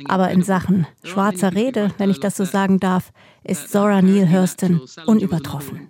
Aber 0.06 0.30
in 0.32 0.44
Sachen 0.44 0.86
schwarzer 1.04 1.56
Rede, 1.56 1.94
wenn 1.98 2.12
ich 2.12 2.20
das 2.20 2.38
so 2.38 2.46
sagen 2.46 2.80
darf, 2.80 3.12
ist 3.44 3.72
Zora 3.72 4.02
Neale 4.02 4.32
Hurston 4.32 4.82
unübertroffen. 5.06 5.90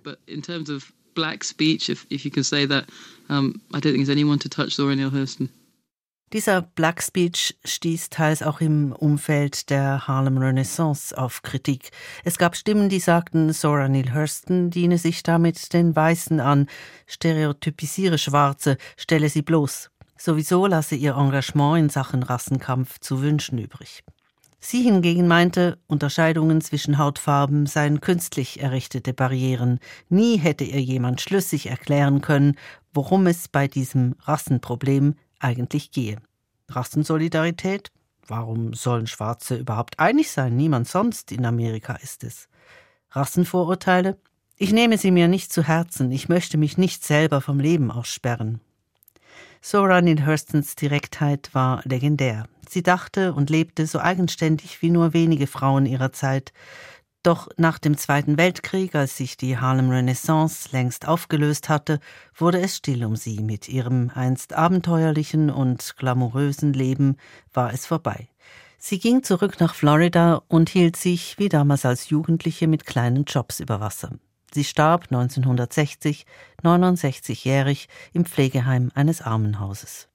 Black 1.14 1.44
speech, 1.44 1.90
if, 1.90 2.06
if 2.08 2.24
you 2.24 2.30
can 2.30 2.42
say 2.42 2.66
that, 2.66 2.86
um, 3.28 3.60
I 3.74 3.80
don't 3.80 3.92
think 3.92 3.96
there's 3.96 4.08
anyone 4.08 4.38
to 4.38 4.48
touch 4.48 4.74
Zora 4.74 4.96
Neale 4.96 5.12
Hurston. 5.12 5.50
Dieser 6.32 6.62
Black 6.62 7.02
Speech 7.02 7.58
stieß 7.62 8.08
teils 8.08 8.42
auch 8.42 8.62
im 8.62 8.92
Umfeld 8.92 9.68
der 9.68 10.08
Harlem 10.08 10.38
Renaissance 10.38 11.16
auf 11.16 11.42
Kritik. 11.42 11.90
Es 12.24 12.38
gab 12.38 12.56
Stimmen, 12.56 12.88
die 12.88 13.00
sagten, 13.00 13.52
Zora 13.52 13.86
Neale 13.86 14.14
Hurston 14.14 14.70
diene 14.70 14.96
sich 14.96 15.22
damit 15.22 15.74
den 15.74 15.94
Weißen 15.94 16.40
an, 16.40 16.68
stereotypisiere 17.06 18.16
Schwarze, 18.16 18.78
stelle 18.96 19.28
sie 19.28 19.42
bloß. 19.42 19.90
Sowieso 20.16 20.66
lasse 20.66 20.94
ihr 20.94 21.16
Engagement 21.16 21.78
in 21.78 21.88
Sachen 21.90 22.22
Rassenkampf 22.22 22.98
zu 22.98 23.20
wünschen 23.20 23.58
übrig. 23.58 24.02
Sie 24.58 24.80
hingegen 24.80 25.28
meinte, 25.28 25.76
Unterscheidungen 25.86 26.62
zwischen 26.62 26.96
Hautfarben 26.96 27.66
seien 27.66 28.00
künstlich 28.00 28.60
errichtete 28.60 29.12
Barrieren. 29.12 29.80
Nie 30.08 30.38
hätte 30.38 30.64
ihr 30.64 30.80
jemand 30.80 31.20
schlüssig 31.20 31.66
erklären 31.66 32.22
können, 32.22 32.56
worum 32.94 33.26
es 33.26 33.48
bei 33.48 33.68
diesem 33.68 34.14
Rassenproblem 34.20 35.16
eigentlich 35.42 35.90
gehe. 35.90 36.16
Rassensolidarität? 36.68 37.90
Warum 38.26 38.72
sollen 38.72 39.06
Schwarze 39.06 39.56
überhaupt 39.56 39.98
einig 39.98 40.30
sein? 40.30 40.56
Niemand 40.56 40.88
sonst 40.88 41.32
in 41.32 41.44
Amerika 41.44 41.94
ist 41.94 42.24
es. 42.24 42.48
Rassenvorurteile? 43.10 44.16
Ich 44.56 44.72
nehme 44.72 44.96
sie 44.96 45.10
mir 45.10 45.28
nicht 45.28 45.52
zu 45.52 45.64
Herzen, 45.64 46.12
ich 46.12 46.28
möchte 46.28 46.56
mich 46.56 46.78
nicht 46.78 47.04
selber 47.04 47.40
vom 47.40 47.58
Leben 47.58 47.90
aussperren. 47.90 48.60
Zora 49.60 50.00
Neale 50.00 50.26
Hurstons 50.26 50.74
Direktheit 50.76 51.50
war 51.52 51.82
legendär. 51.84 52.46
Sie 52.68 52.82
dachte 52.82 53.34
und 53.34 53.50
lebte 53.50 53.86
so 53.86 53.98
eigenständig 53.98 54.82
wie 54.82 54.90
nur 54.90 55.14
wenige 55.14 55.46
Frauen 55.46 55.86
ihrer 55.86 56.12
Zeit. 56.12 56.52
Doch 57.22 57.48
nach 57.56 57.78
dem 57.78 57.96
Zweiten 57.96 58.36
Weltkrieg, 58.36 58.96
als 58.96 59.16
sich 59.16 59.36
die 59.36 59.56
Harlem 59.56 59.90
Renaissance 59.90 60.70
längst 60.72 61.06
aufgelöst 61.06 61.68
hatte, 61.68 62.00
wurde 62.34 62.60
es 62.60 62.76
still 62.76 63.04
um 63.04 63.14
sie. 63.14 63.40
Mit 63.40 63.68
ihrem 63.68 64.10
einst 64.12 64.54
abenteuerlichen 64.54 65.48
und 65.48 65.96
glamourösen 65.96 66.72
Leben 66.72 67.16
war 67.52 67.72
es 67.72 67.86
vorbei. 67.86 68.28
Sie 68.76 68.98
ging 68.98 69.22
zurück 69.22 69.60
nach 69.60 69.76
Florida 69.76 70.42
und 70.48 70.68
hielt 70.68 70.96
sich, 70.96 71.38
wie 71.38 71.48
damals 71.48 71.86
als 71.86 72.08
Jugendliche, 72.08 72.66
mit 72.66 72.86
kleinen 72.86 73.22
Jobs 73.24 73.60
über 73.60 73.78
Wasser. 73.78 74.10
Sie 74.52 74.64
starb 74.64 75.04
1960, 75.04 76.26
69-jährig, 76.64 77.88
im 78.12 78.24
Pflegeheim 78.24 78.90
eines 78.94 79.22
Armenhauses. 79.22 80.08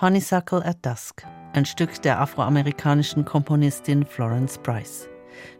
Honeysuckle 0.00 0.64
at 0.64 0.86
Dusk, 0.86 1.26
ein 1.54 1.64
Stück 1.64 2.00
der 2.02 2.20
afroamerikanischen 2.20 3.24
Komponistin 3.24 4.06
Florence 4.06 4.56
Price. 4.58 5.08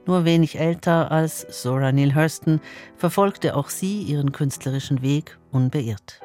Nur 0.06 0.24
wenig 0.24 0.60
älter 0.60 1.10
als 1.10 1.44
Zora 1.50 1.90
Neale 1.90 2.14
Hurston 2.14 2.60
verfolgte 2.96 3.56
auch 3.56 3.68
sie 3.68 4.02
ihren 4.02 4.30
künstlerischen 4.30 5.02
Weg 5.02 5.36
unbeirrt. 5.50 6.20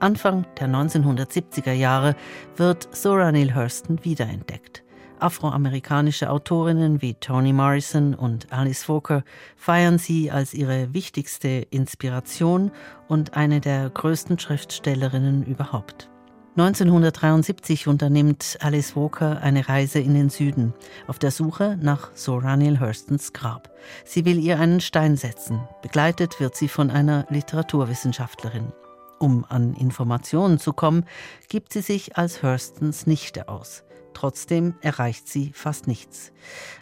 Anfang 0.00 0.44
der 0.58 0.68
1970er 0.68 1.72
Jahre 1.72 2.14
wird 2.56 2.94
Zora 2.94 3.32
Neale 3.32 3.54
Hurston 3.54 4.04
wiederentdeckt. 4.04 4.84
Afroamerikanische 5.18 6.28
Autorinnen 6.28 7.00
wie 7.00 7.14
Toni 7.14 7.54
Morrison 7.54 8.14
und 8.14 8.52
Alice 8.52 8.86
Walker 8.86 9.24
feiern 9.56 9.96
sie 9.96 10.30
als 10.30 10.52
ihre 10.52 10.92
wichtigste 10.92 11.66
Inspiration 11.70 12.70
und 13.08 13.32
eine 13.34 13.62
der 13.62 13.88
größten 13.88 14.38
Schriftstellerinnen 14.38 15.42
überhaupt. 15.44 16.09
1973 16.56 17.86
unternimmt 17.86 18.58
Alice 18.60 18.96
Walker 18.96 19.40
eine 19.40 19.68
Reise 19.68 20.00
in 20.00 20.14
den 20.14 20.30
Süden 20.30 20.74
auf 21.06 21.20
der 21.20 21.30
Suche 21.30 21.78
nach 21.80 22.12
Zora 22.14 22.56
Neale 22.56 22.80
Hurstons 22.80 23.32
Grab. 23.32 23.70
Sie 24.04 24.24
will 24.24 24.36
ihr 24.40 24.58
einen 24.58 24.80
Stein 24.80 25.16
setzen. 25.16 25.60
Begleitet 25.80 26.40
wird 26.40 26.56
sie 26.56 26.66
von 26.66 26.90
einer 26.90 27.24
Literaturwissenschaftlerin. 27.30 28.72
Um 29.20 29.46
an 29.48 29.74
Informationen 29.74 30.58
zu 30.58 30.72
kommen, 30.72 31.04
gibt 31.48 31.72
sie 31.72 31.82
sich 31.82 32.16
als 32.16 32.42
Hurstons 32.42 33.06
Nichte 33.06 33.48
aus. 33.48 33.84
Trotzdem 34.12 34.74
erreicht 34.80 35.28
sie 35.28 35.52
fast 35.54 35.86
nichts. 35.86 36.32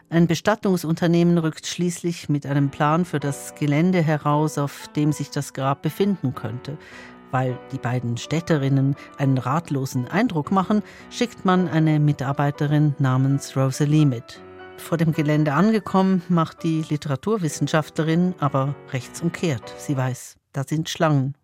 Ein 0.09 0.27
Bestattungsunternehmen 0.27 1.37
rückt 1.37 1.66
schließlich 1.66 2.31
mit 2.31 2.47
einem 2.47 2.71
Plan 2.71 3.05
für 3.05 3.21
das 3.21 3.55
Gelände 3.55 4.01
heraus, 4.01 4.57
auf 4.57 4.89
dem 4.97 5.12
sich 5.12 5.31
das 5.31 5.53
Grab 5.53 5.83
befinden 5.83 6.35
könnte. 6.35 6.79
Weil 7.31 7.59
die 7.72 7.79
beiden 7.79 8.16
Städterinnen 8.16 8.97
einen 9.18 9.39
ratlosen 9.39 10.09
Eindruck 10.09 10.51
machen, 10.51 10.83
schickt 11.11 11.45
man 11.45 11.68
eine 11.68 12.01
Mitarbeiterin 12.01 12.95
namens 12.99 13.57
Rosalie 13.57 14.07
mit. 14.07 14.41
Vor 14.79 14.97
dem 14.97 15.12
Gelände 15.12 15.53
angekommen, 15.53 16.22
macht 16.29 16.62
die 16.62 16.85
Literaturwissenschaftlerin 16.89 18.35
aber 18.39 18.74
rechtsumkehrt. 18.93 19.74
Sie 19.76 19.97
weiß, 19.97 20.37
da 20.53 20.64
sind 20.64 20.89
Schlangen. 20.89 21.35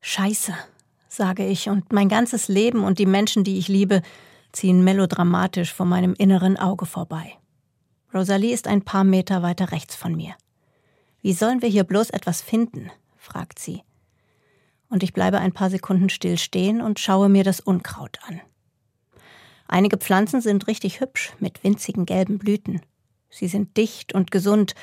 Scheiße, 0.00 0.52
sage 1.08 1.46
ich, 1.46 1.68
und 1.68 1.92
mein 1.92 2.08
ganzes 2.08 2.48
Leben 2.48 2.84
und 2.84 2.98
die 2.98 3.06
Menschen, 3.06 3.42
die 3.42 3.58
ich 3.58 3.68
liebe, 3.68 4.02
ziehen 4.52 4.84
melodramatisch 4.84 5.72
vor 5.72 5.86
meinem 5.86 6.14
inneren 6.14 6.56
Auge 6.56 6.86
vorbei. 6.86 7.32
Rosalie 8.14 8.54
ist 8.54 8.68
ein 8.68 8.82
paar 8.82 9.04
Meter 9.04 9.42
weiter 9.42 9.72
rechts 9.72 9.96
von 9.96 10.14
mir. 10.14 10.34
Wie 11.20 11.32
sollen 11.32 11.62
wir 11.62 11.68
hier 11.68 11.84
bloß 11.84 12.10
etwas 12.10 12.40
finden? 12.40 12.90
fragt 13.16 13.58
sie 13.58 13.82
und 14.90 15.02
ich 15.02 15.12
bleibe 15.12 15.38
ein 15.38 15.52
paar 15.52 15.70
Sekunden 15.70 16.08
still 16.08 16.38
stehen 16.38 16.80
und 16.80 16.98
schaue 16.98 17.28
mir 17.28 17.44
das 17.44 17.60
Unkraut 17.60 18.18
an. 18.26 18.40
Einige 19.66 19.98
Pflanzen 19.98 20.40
sind 20.40 20.66
richtig 20.66 21.00
hübsch 21.00 21.32
mit 21.38 21.62
winzigen 21.62 22.06
gelben 22.06 22.38
Blüten. 22.38 22.80
Sie 23.28 23.48
sind 23.48 23.76
dicht 23.76 24.14
und 24.14 24.30
gesund, 24.30 24.74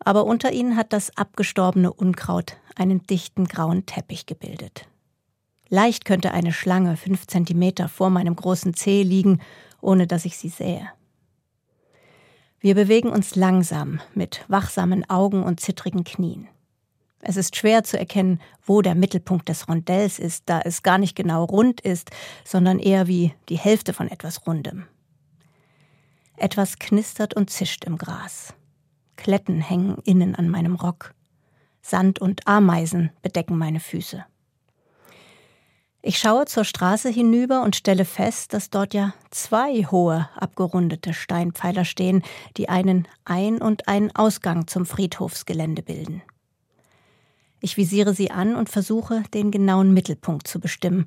aber 0.00 0.24
unter 0.24 0.52
ihnen 0.52 0.76
hat 0.76 0.92
das 0.92 1.16
abgestorbene 1.16 1.92
Unkraut 1.92 2.56
einen 2.74 3.04
dichten 3.06 3.46
grauen 3.46 3.86
Teppich 3.86 4.26
gebildet. 4.26 4.88
Leicht 5.68 6.04
könnte 6.04 6.32
eine 6.32 6.52
Schlange 6.52 6.96
fünf 6.96 7.26
Zentimeter 7.26 7.88
vor 7.88 8.10
meinem 8.10 8.34
großen 8.34 8.74
Zeh 8.74 9.02
liegen, 9.02 9.40
ohne 9.80 10.06
dass 10.06 10.24
ich 10.24 10.38
sie 10.38 10.48
sähe. 10.48 10.88
Wir 12.60 12.74
bewegen 12.74 13.10
uns 13.10 13.36
langsam, 13.36 14.00
mit 14.14 14.44
wachsamen 14.48 15.08
Augen 15.08 15.44
und 15.44 15.60
zittrigen 15.60 16.02
Knien. 16.02 16.48
Es 17.20 17.36
ist 17.36 17.56
schwer 17.56 17.82
zu 17.82 17.98
erkennen, 17.98 18.40
wo 18.64 18.80
der 18.80 18.94
Mittelpunkt 18.94 19.48
des 19.48 19.68
Rondells 19.68 20.18
ist, 20.18 20.44
da 20.46 20.60
es 20.60 20.82
gar 20.82 20.98
nicht 20.98 21.16
genau 21.16 21.44
rund 21.44 21.80
ist, 21.80 22.10
sondern 22.44 22.78
eher 22.78 23.06
wie 23.08 23.34
die 23.48 23.58
Hälfte 23.58 23.92
von 23.92 24.08
etwas 24.08 24.46
Rundem. 24.46 24.86
Etwas 26.36 26.78
knistert 26.78 27.34
und 27.34 27.50
zischt 27.50 27.84
im 27.84 27.98
Gras. 27.98 28.54
Kletten 29.16 29.60
hängen 29.60 29.98
innen 30.04 30.36
an 30.36 30.48
meinem 30.48 30.76
Rock. 30.76 31.14
Sand 31.82 32.20
und 32.20 32.46
Ameisen 32.46 33.10
bedecken 33.22 33.58
meine 33.58 33.80
Füße. 33.80 34.24
Ich 36.00 36.18
schaue 36.18 36.46
zur 36.46 36.64
Straße 36.64 37.08
hinüber 37.08 37.62
und 37.62 37.74
stelle 37.74 38.04
fest, 38.04 38.54
dass 38.54 38.70
dort 38.70 38.94
ja 38.94 39.14
zwei 39.30 39.82
hohe, 39.84 40.28
abgerundete 40.36 41.12
Steinpfeiler 41.12 41.84
stehen, 41.84 42.22
die 42.56 42.68
einen 42.68 43.08
Ein- 43.24 43.60
und 43.60 43.88
einen 43.88 44.14
Ausgang 44.14 44.68
zum 44.68 44.86
Friedhofsgelände 44.86 45.82
bilden. 45.82 46.22
Ich 47.60 47.76
visiere 47.76 48.14
sie 48.14 48.30
an 48.30 48.54
und 48.54 48.68
versuche, 48.68 49.22
den 49.34 49.50
genauen 49.50 49.92
Mittelpunkt 49.92 50.46
zu 50.46 50.60
bestimmen. 50.60 51.06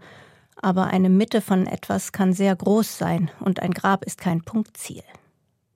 Aber 0.55 0.87
eine 0.87 1.09
Mitte 1.09 1.41
von 1.41 1.65
etwas 1.65 2.11
kann 2.11 2.33
sehr 2.33 2.55
groß 2.55 2.97
sein 2.97 3.31
und 3.39 3.61
ein 3.61 3.71
Grab 3.71 4.03
ist 4.05 4.19
kein 4.19 4.41
Punktziel. 4.41 5.03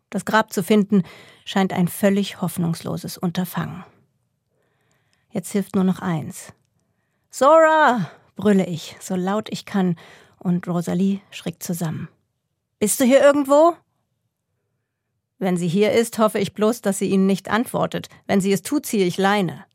Das 0.10 0.26
Grab 0.26 0.54
zu 0.54 0.64
finden 0.64 1.04
scheint 1.46 1.74
ein 1.74 1.88
völlig 1.88 2.42
hoffnungsloses 2.42 3.18
Unterfangen. 3.18 3.84
Jetzt 5.32 5.52
hilft 5.52 5.76
nur 5.76 5.84
noch 5.84 6.00
eins. 6.00 6.54
Sora! 7.30 8.10
brülle 8.36 8.66
ich, 8.66 8.96
so 9.00 9.16
laut 9.16 9.48
ich 9.50 9.66
kann, 9.66 9.96
und 10.38 10.68
Rosalie 10.68 11.22
schrickt 11.32 11.64
zusammen. 11.64 12.10
Bist 12.80 13.00
du 13.00 13.06
hier 13.06 13.22
irgendwo? 13.22 13.76
Wenn 15.40 15.58
sie 15.58 15.68
hier 15.68 15.92
ist, 15.92 16.18
hoffe 16.20 16.40
ich 16.40 16.54
bloß, 16.54 16.82
dass 16.82 17.00
sie 17.00 17.10
ihnen 17.10 17.26
nicht 17.26 17.50
antwortet. 17.50 18.10
Wenn 18.28 18.42
sie 18.42 18.54
es 18.54 18.62
tut, 18.62 18.86
ziehe 18.86 19.06
ich 19.06 19.18
Leine. 19.18 19.66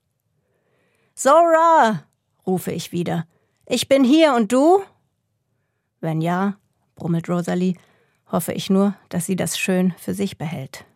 Zora, 1.22 2.04
rufe 2.46 2.72
ich 2.72 2.92
wieder. 2.92 3.26
Ich 3.66 3.88
bin 3.88 4.04
hier 4.04 4.32
und 4.32 4.52
du? 4.52 4.82
Wenn 6.00 6.22
ja, 6.22 6.56
brummelt 6.94 7.28
Rosalie, 7.28 7.74
hoffe 8.32 8.54
ich 8.54 8.70
nur, 8.70 8.94
dass 9.10 9.26
sie 9.26 9.36
das 9.36 9.58
schön 9.58 9.92
für 9.98 10.14
sich 10.14 10.38
behält. 10.38 10.86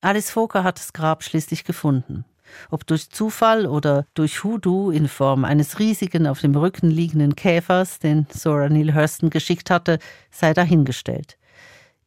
Alice 0.00 0.32
Foker 0.32 0.64
hat 0.64 0.80
das 0.80 0.92
Grab 0.92 1.22
schließlich 1.22 1.62
gefunden. 1.62 2.24
Ob 2.70 2.88
durch 2.88 3.08
Zufall 3.10 3.66
oder 3.66 4.04
durch 4.14 4.42
Hoodoo 4.42 4.90
in 4.90 5.06
Form 5.06 5.44
eines 5.44 5.78
riesigen 5.78 6.26
auf 6.26 6.40
dem 6.40 6.56
Rücken 6.56 6.90
liegenden 6.90 7.36
Käfers, 7.36 8.00
den 8.00 8.28
Zora 8.30 8.68
Neale 8.68 8.96
Hurston 8.96 9.30
geschickt 9.30 9.70
hatte, 9.70 10.00
sei 10.32 10.54
dahingestellt. 10.54 11.38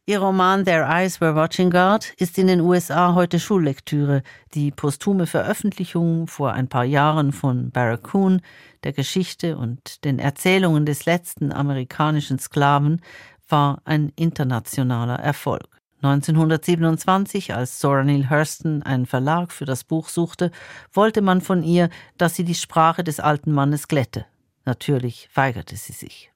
Ihr 0.04 0.18
Roman 0.18 0.64
Their 0.64 0.88
Eyes 0.88 1.20
Were 1.20 1.36
Watching 1.36 1.70
God 1.70 2.12
ist 2.16 2.36
in 2.36 2.48
den 2.48 2.60
USA 2.60 3.14
heute 3.14 3.38
Schullektüre. 3.38 4.24
Die 4.52 4.72
posthume 4.72 5.28
Veröffentlichung 5.28 6.26
vor 6.26 6.52
ein 6.52 6.66
paar 6.66 6.82
Jahren 6.82 7.30
von 7.30 7.70
Barracoon, 7.70 8.40
der 8.82 8.92
Geschichte 8.92 9.56
und 9.56 10.04
den 10.04 10.18
Erzählungen 10.18 10.86
des 10.86 11.04
letzten 11.06 11.52
amerikanischen 11.52 12.40
Sklaven, 12.40 13.00
war 13.48 13.80
ein 13.84 14.10
internationaler 14.16 15.20
Erfolg. 15.20 15.68
1927, 16.02 17.54
als 17.54 17.78
Zora 17.78 18.02
Neale 18.02 18.28
Hurston 18.28 18.82
einen 18.82 19.06
Verlag 19.06 19.52
für 19.52 19.66
das 19.66 19.84
Buch 19.84 20.08
suchte, 20.08 20.50
wollte 20.92 21.22
man 21.22 21.40
von 21.40 21.62
ihr, 21.62 21.90
dass 22.18 22.34
sie 22.34 22.44
die 22.44 22.56
Sprache 22.56 23.04
des 23.04 23.20
alten 23.20 23.52
Mannes 23.52 23.86
glätte. 23.86 24.26
Natürlich 24.64 25.28
weigerte 25.32 25.76
sie 25.76 25.92
sich. 25.92 26.31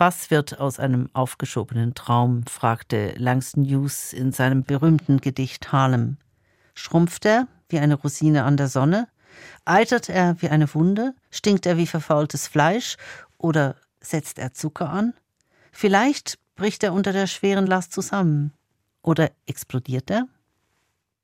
Was 0.00 0.30
wird 0.30 0.60
aus 0.60 0.78
einem 0.78 1.10
aufgeschobenen 1.12 1.92
Traum? 1.92 2.46
fragte 2.46 3.14
Langston 3.16 3.64
Hughes 3.64 4.12
in 4.12 4.30
seinem 4.30 4.62
berühmten 4.62 5.20
Gedicht 5.20 5.72
Harlem. 5.72 6.18
Schrumpft 6.74 7.24
er 7.24 7.48
wie 7.68 7.80
eine 7.80 7.96
Rosine 7.96 8.44
an 8.44 8.56
der 8.56 8.68
Sonne? 8.68 9.08
Eitert 9.64 10.08
er 10.08 10.40
wie 10.40 10.50
eine 10.50 10.72
Wunde? 10.72 11.16
Stinkt 11.32 11.66
er 11.66 11.76
wie 11.78 11.86
verfaultes 11.88 12.46
Fleisch? 12.46 12.96
Oder 13.38 13.74
setzt 14.00 14.38
er 14.38 14.52
Zucker 14.54 14.88
an? 14.88 15.14
Vielleicht 15.72 16.38
bricht 16.54 16.84
er 16.84 16.92
unter 16.92 17.12
der 17.12 17.26
schweren 17.26 17.66
Last 17.66 17.92
zusammen. 17.92 18.52
Oder 19.02 19.32
explodiert 19.46 20.12
er? 20.12 20.28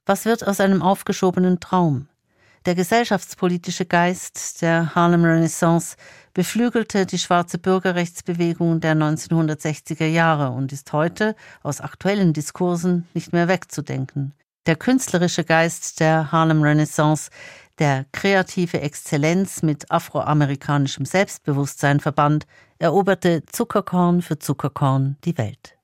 Was 0.05 0.25
wird 0.25 0.45
aus 0.45 0.59
einem 0.59 0.83
aufgeschobenen 0.83 1.61
Traum? 1.61 2.09
Der 2.67 2.75
gesellschaftspolitische 2.75 3.85
Geist 3.85 4.63
der 4.63 4.95
Harlem 4.95 5.23
Renaissance 5.25 5.97
beflügelte 6.33 7.05
die 7.05 7.19
schwarze 7.19 7.59
Bürgerrechtsbewegung 7.59 8.81
der 8.81 8.95
1960er 8.95 10.07
Jahre 10.07 10.51
und 10.51 10.73
ist 10.73 10.91
heute 10.95 11.37
aus 11.63 11.83
aktuellen 11.83 12.33
Diskursen 12.33 13.07
nicht 13.13 13.35
mehr 13.35 13.49
wegzudenken. 13.49 14.33
Der 14.65 14.77
künstlerische 14.77 15.45
Geist 15.45 16.01
der 16.01 16.33
Harlem 16.33 16.63
Renaissance 16.63 17.31
der 17.79 18.07
kreative 18.13 18.81
Exzellenz 18.81 19.63
mit 19.63 19.91
afroamerikanischem 19.91 21.05
Selbstbewusstsein 21.05 22.01
verband, 22.01 22.47
eroberte 22.79 23.43
Zuckerkorn 23.45 24.23
für 24.23 24.39
Zuckerkorn 24.39 25.17
die 25.25 25.37
Welt. 25.37 25.77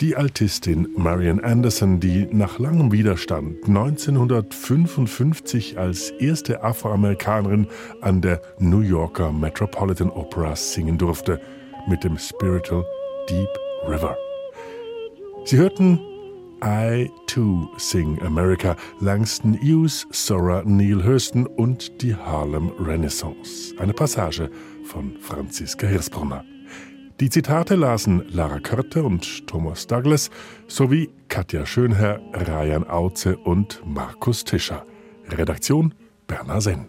Die 0.00 0.16
Altistin 0.16 0.88
Marian 0.96 1.40
Anderson, 1.40 2.00
die 2.00 2.26
nach 2.32 2.58
langem 2.58 2.90
Widerstand 2.90 3.68
1955 3.68 5.78
als 5.78 6.08
erste 6.12 6.64
Afroamerikanerin 6.64 7.66
an 8.00 8.22
der 8.22 8.40
New 8.58 8.80
Yorker 8.80 9.30
Metropolitan 9.30 10.08
Opera 10.08 10.56
singen 10.56 10.96
durfte 10.96 11.38
mit 11.86 12.02
dem 12.02 12.16
Spiritual 12.16 12.82
Deep 13.28 13.50
River. 13.86 14.16
Sie 15.44 15.58
hörten 15.58 16.00
I 16.64 17.10
Too 17.26 17.68
Sing 17.76 18.18
America, 18.22 18.76
Langston 19.00 19.52
Hughes, 19.60 20.06
Sora 20.12 20.62
Neil 20.64 21.04
Hurston 21.04 21.46
und 21.46 22.00
die 22.00 22.14
Harlem 22.14 22.70
Renaissance. 22.78 23.74
Eine 23.78 23.92
Passage 23.92 24.50
von 24.84 25.18
Franziska 25.20 25.86
Hirsbrunner. 25.86 26.42
Die 27.20 27.28
Zitate 27.28 27.74
lasen 27.74 28.24
Lara 28.30 28.60
Körte 28.60 29.02
und 29.02 29.46
Thomas 29.46 29.86
Douglas 29.86 30.30
sowie 30.68 31.10
Katja 31.28 31.66
Schönherr, 31.66 32.18
Rayan 32.32 32.88
Auze 32.88 33.36
und 33.36 33.82
Markus 33.84 34.42
Tischer. 34.42 34.86
Redaktion 35.28 35.92
Berner 36.26 36.62
Senn. 36.62 36.88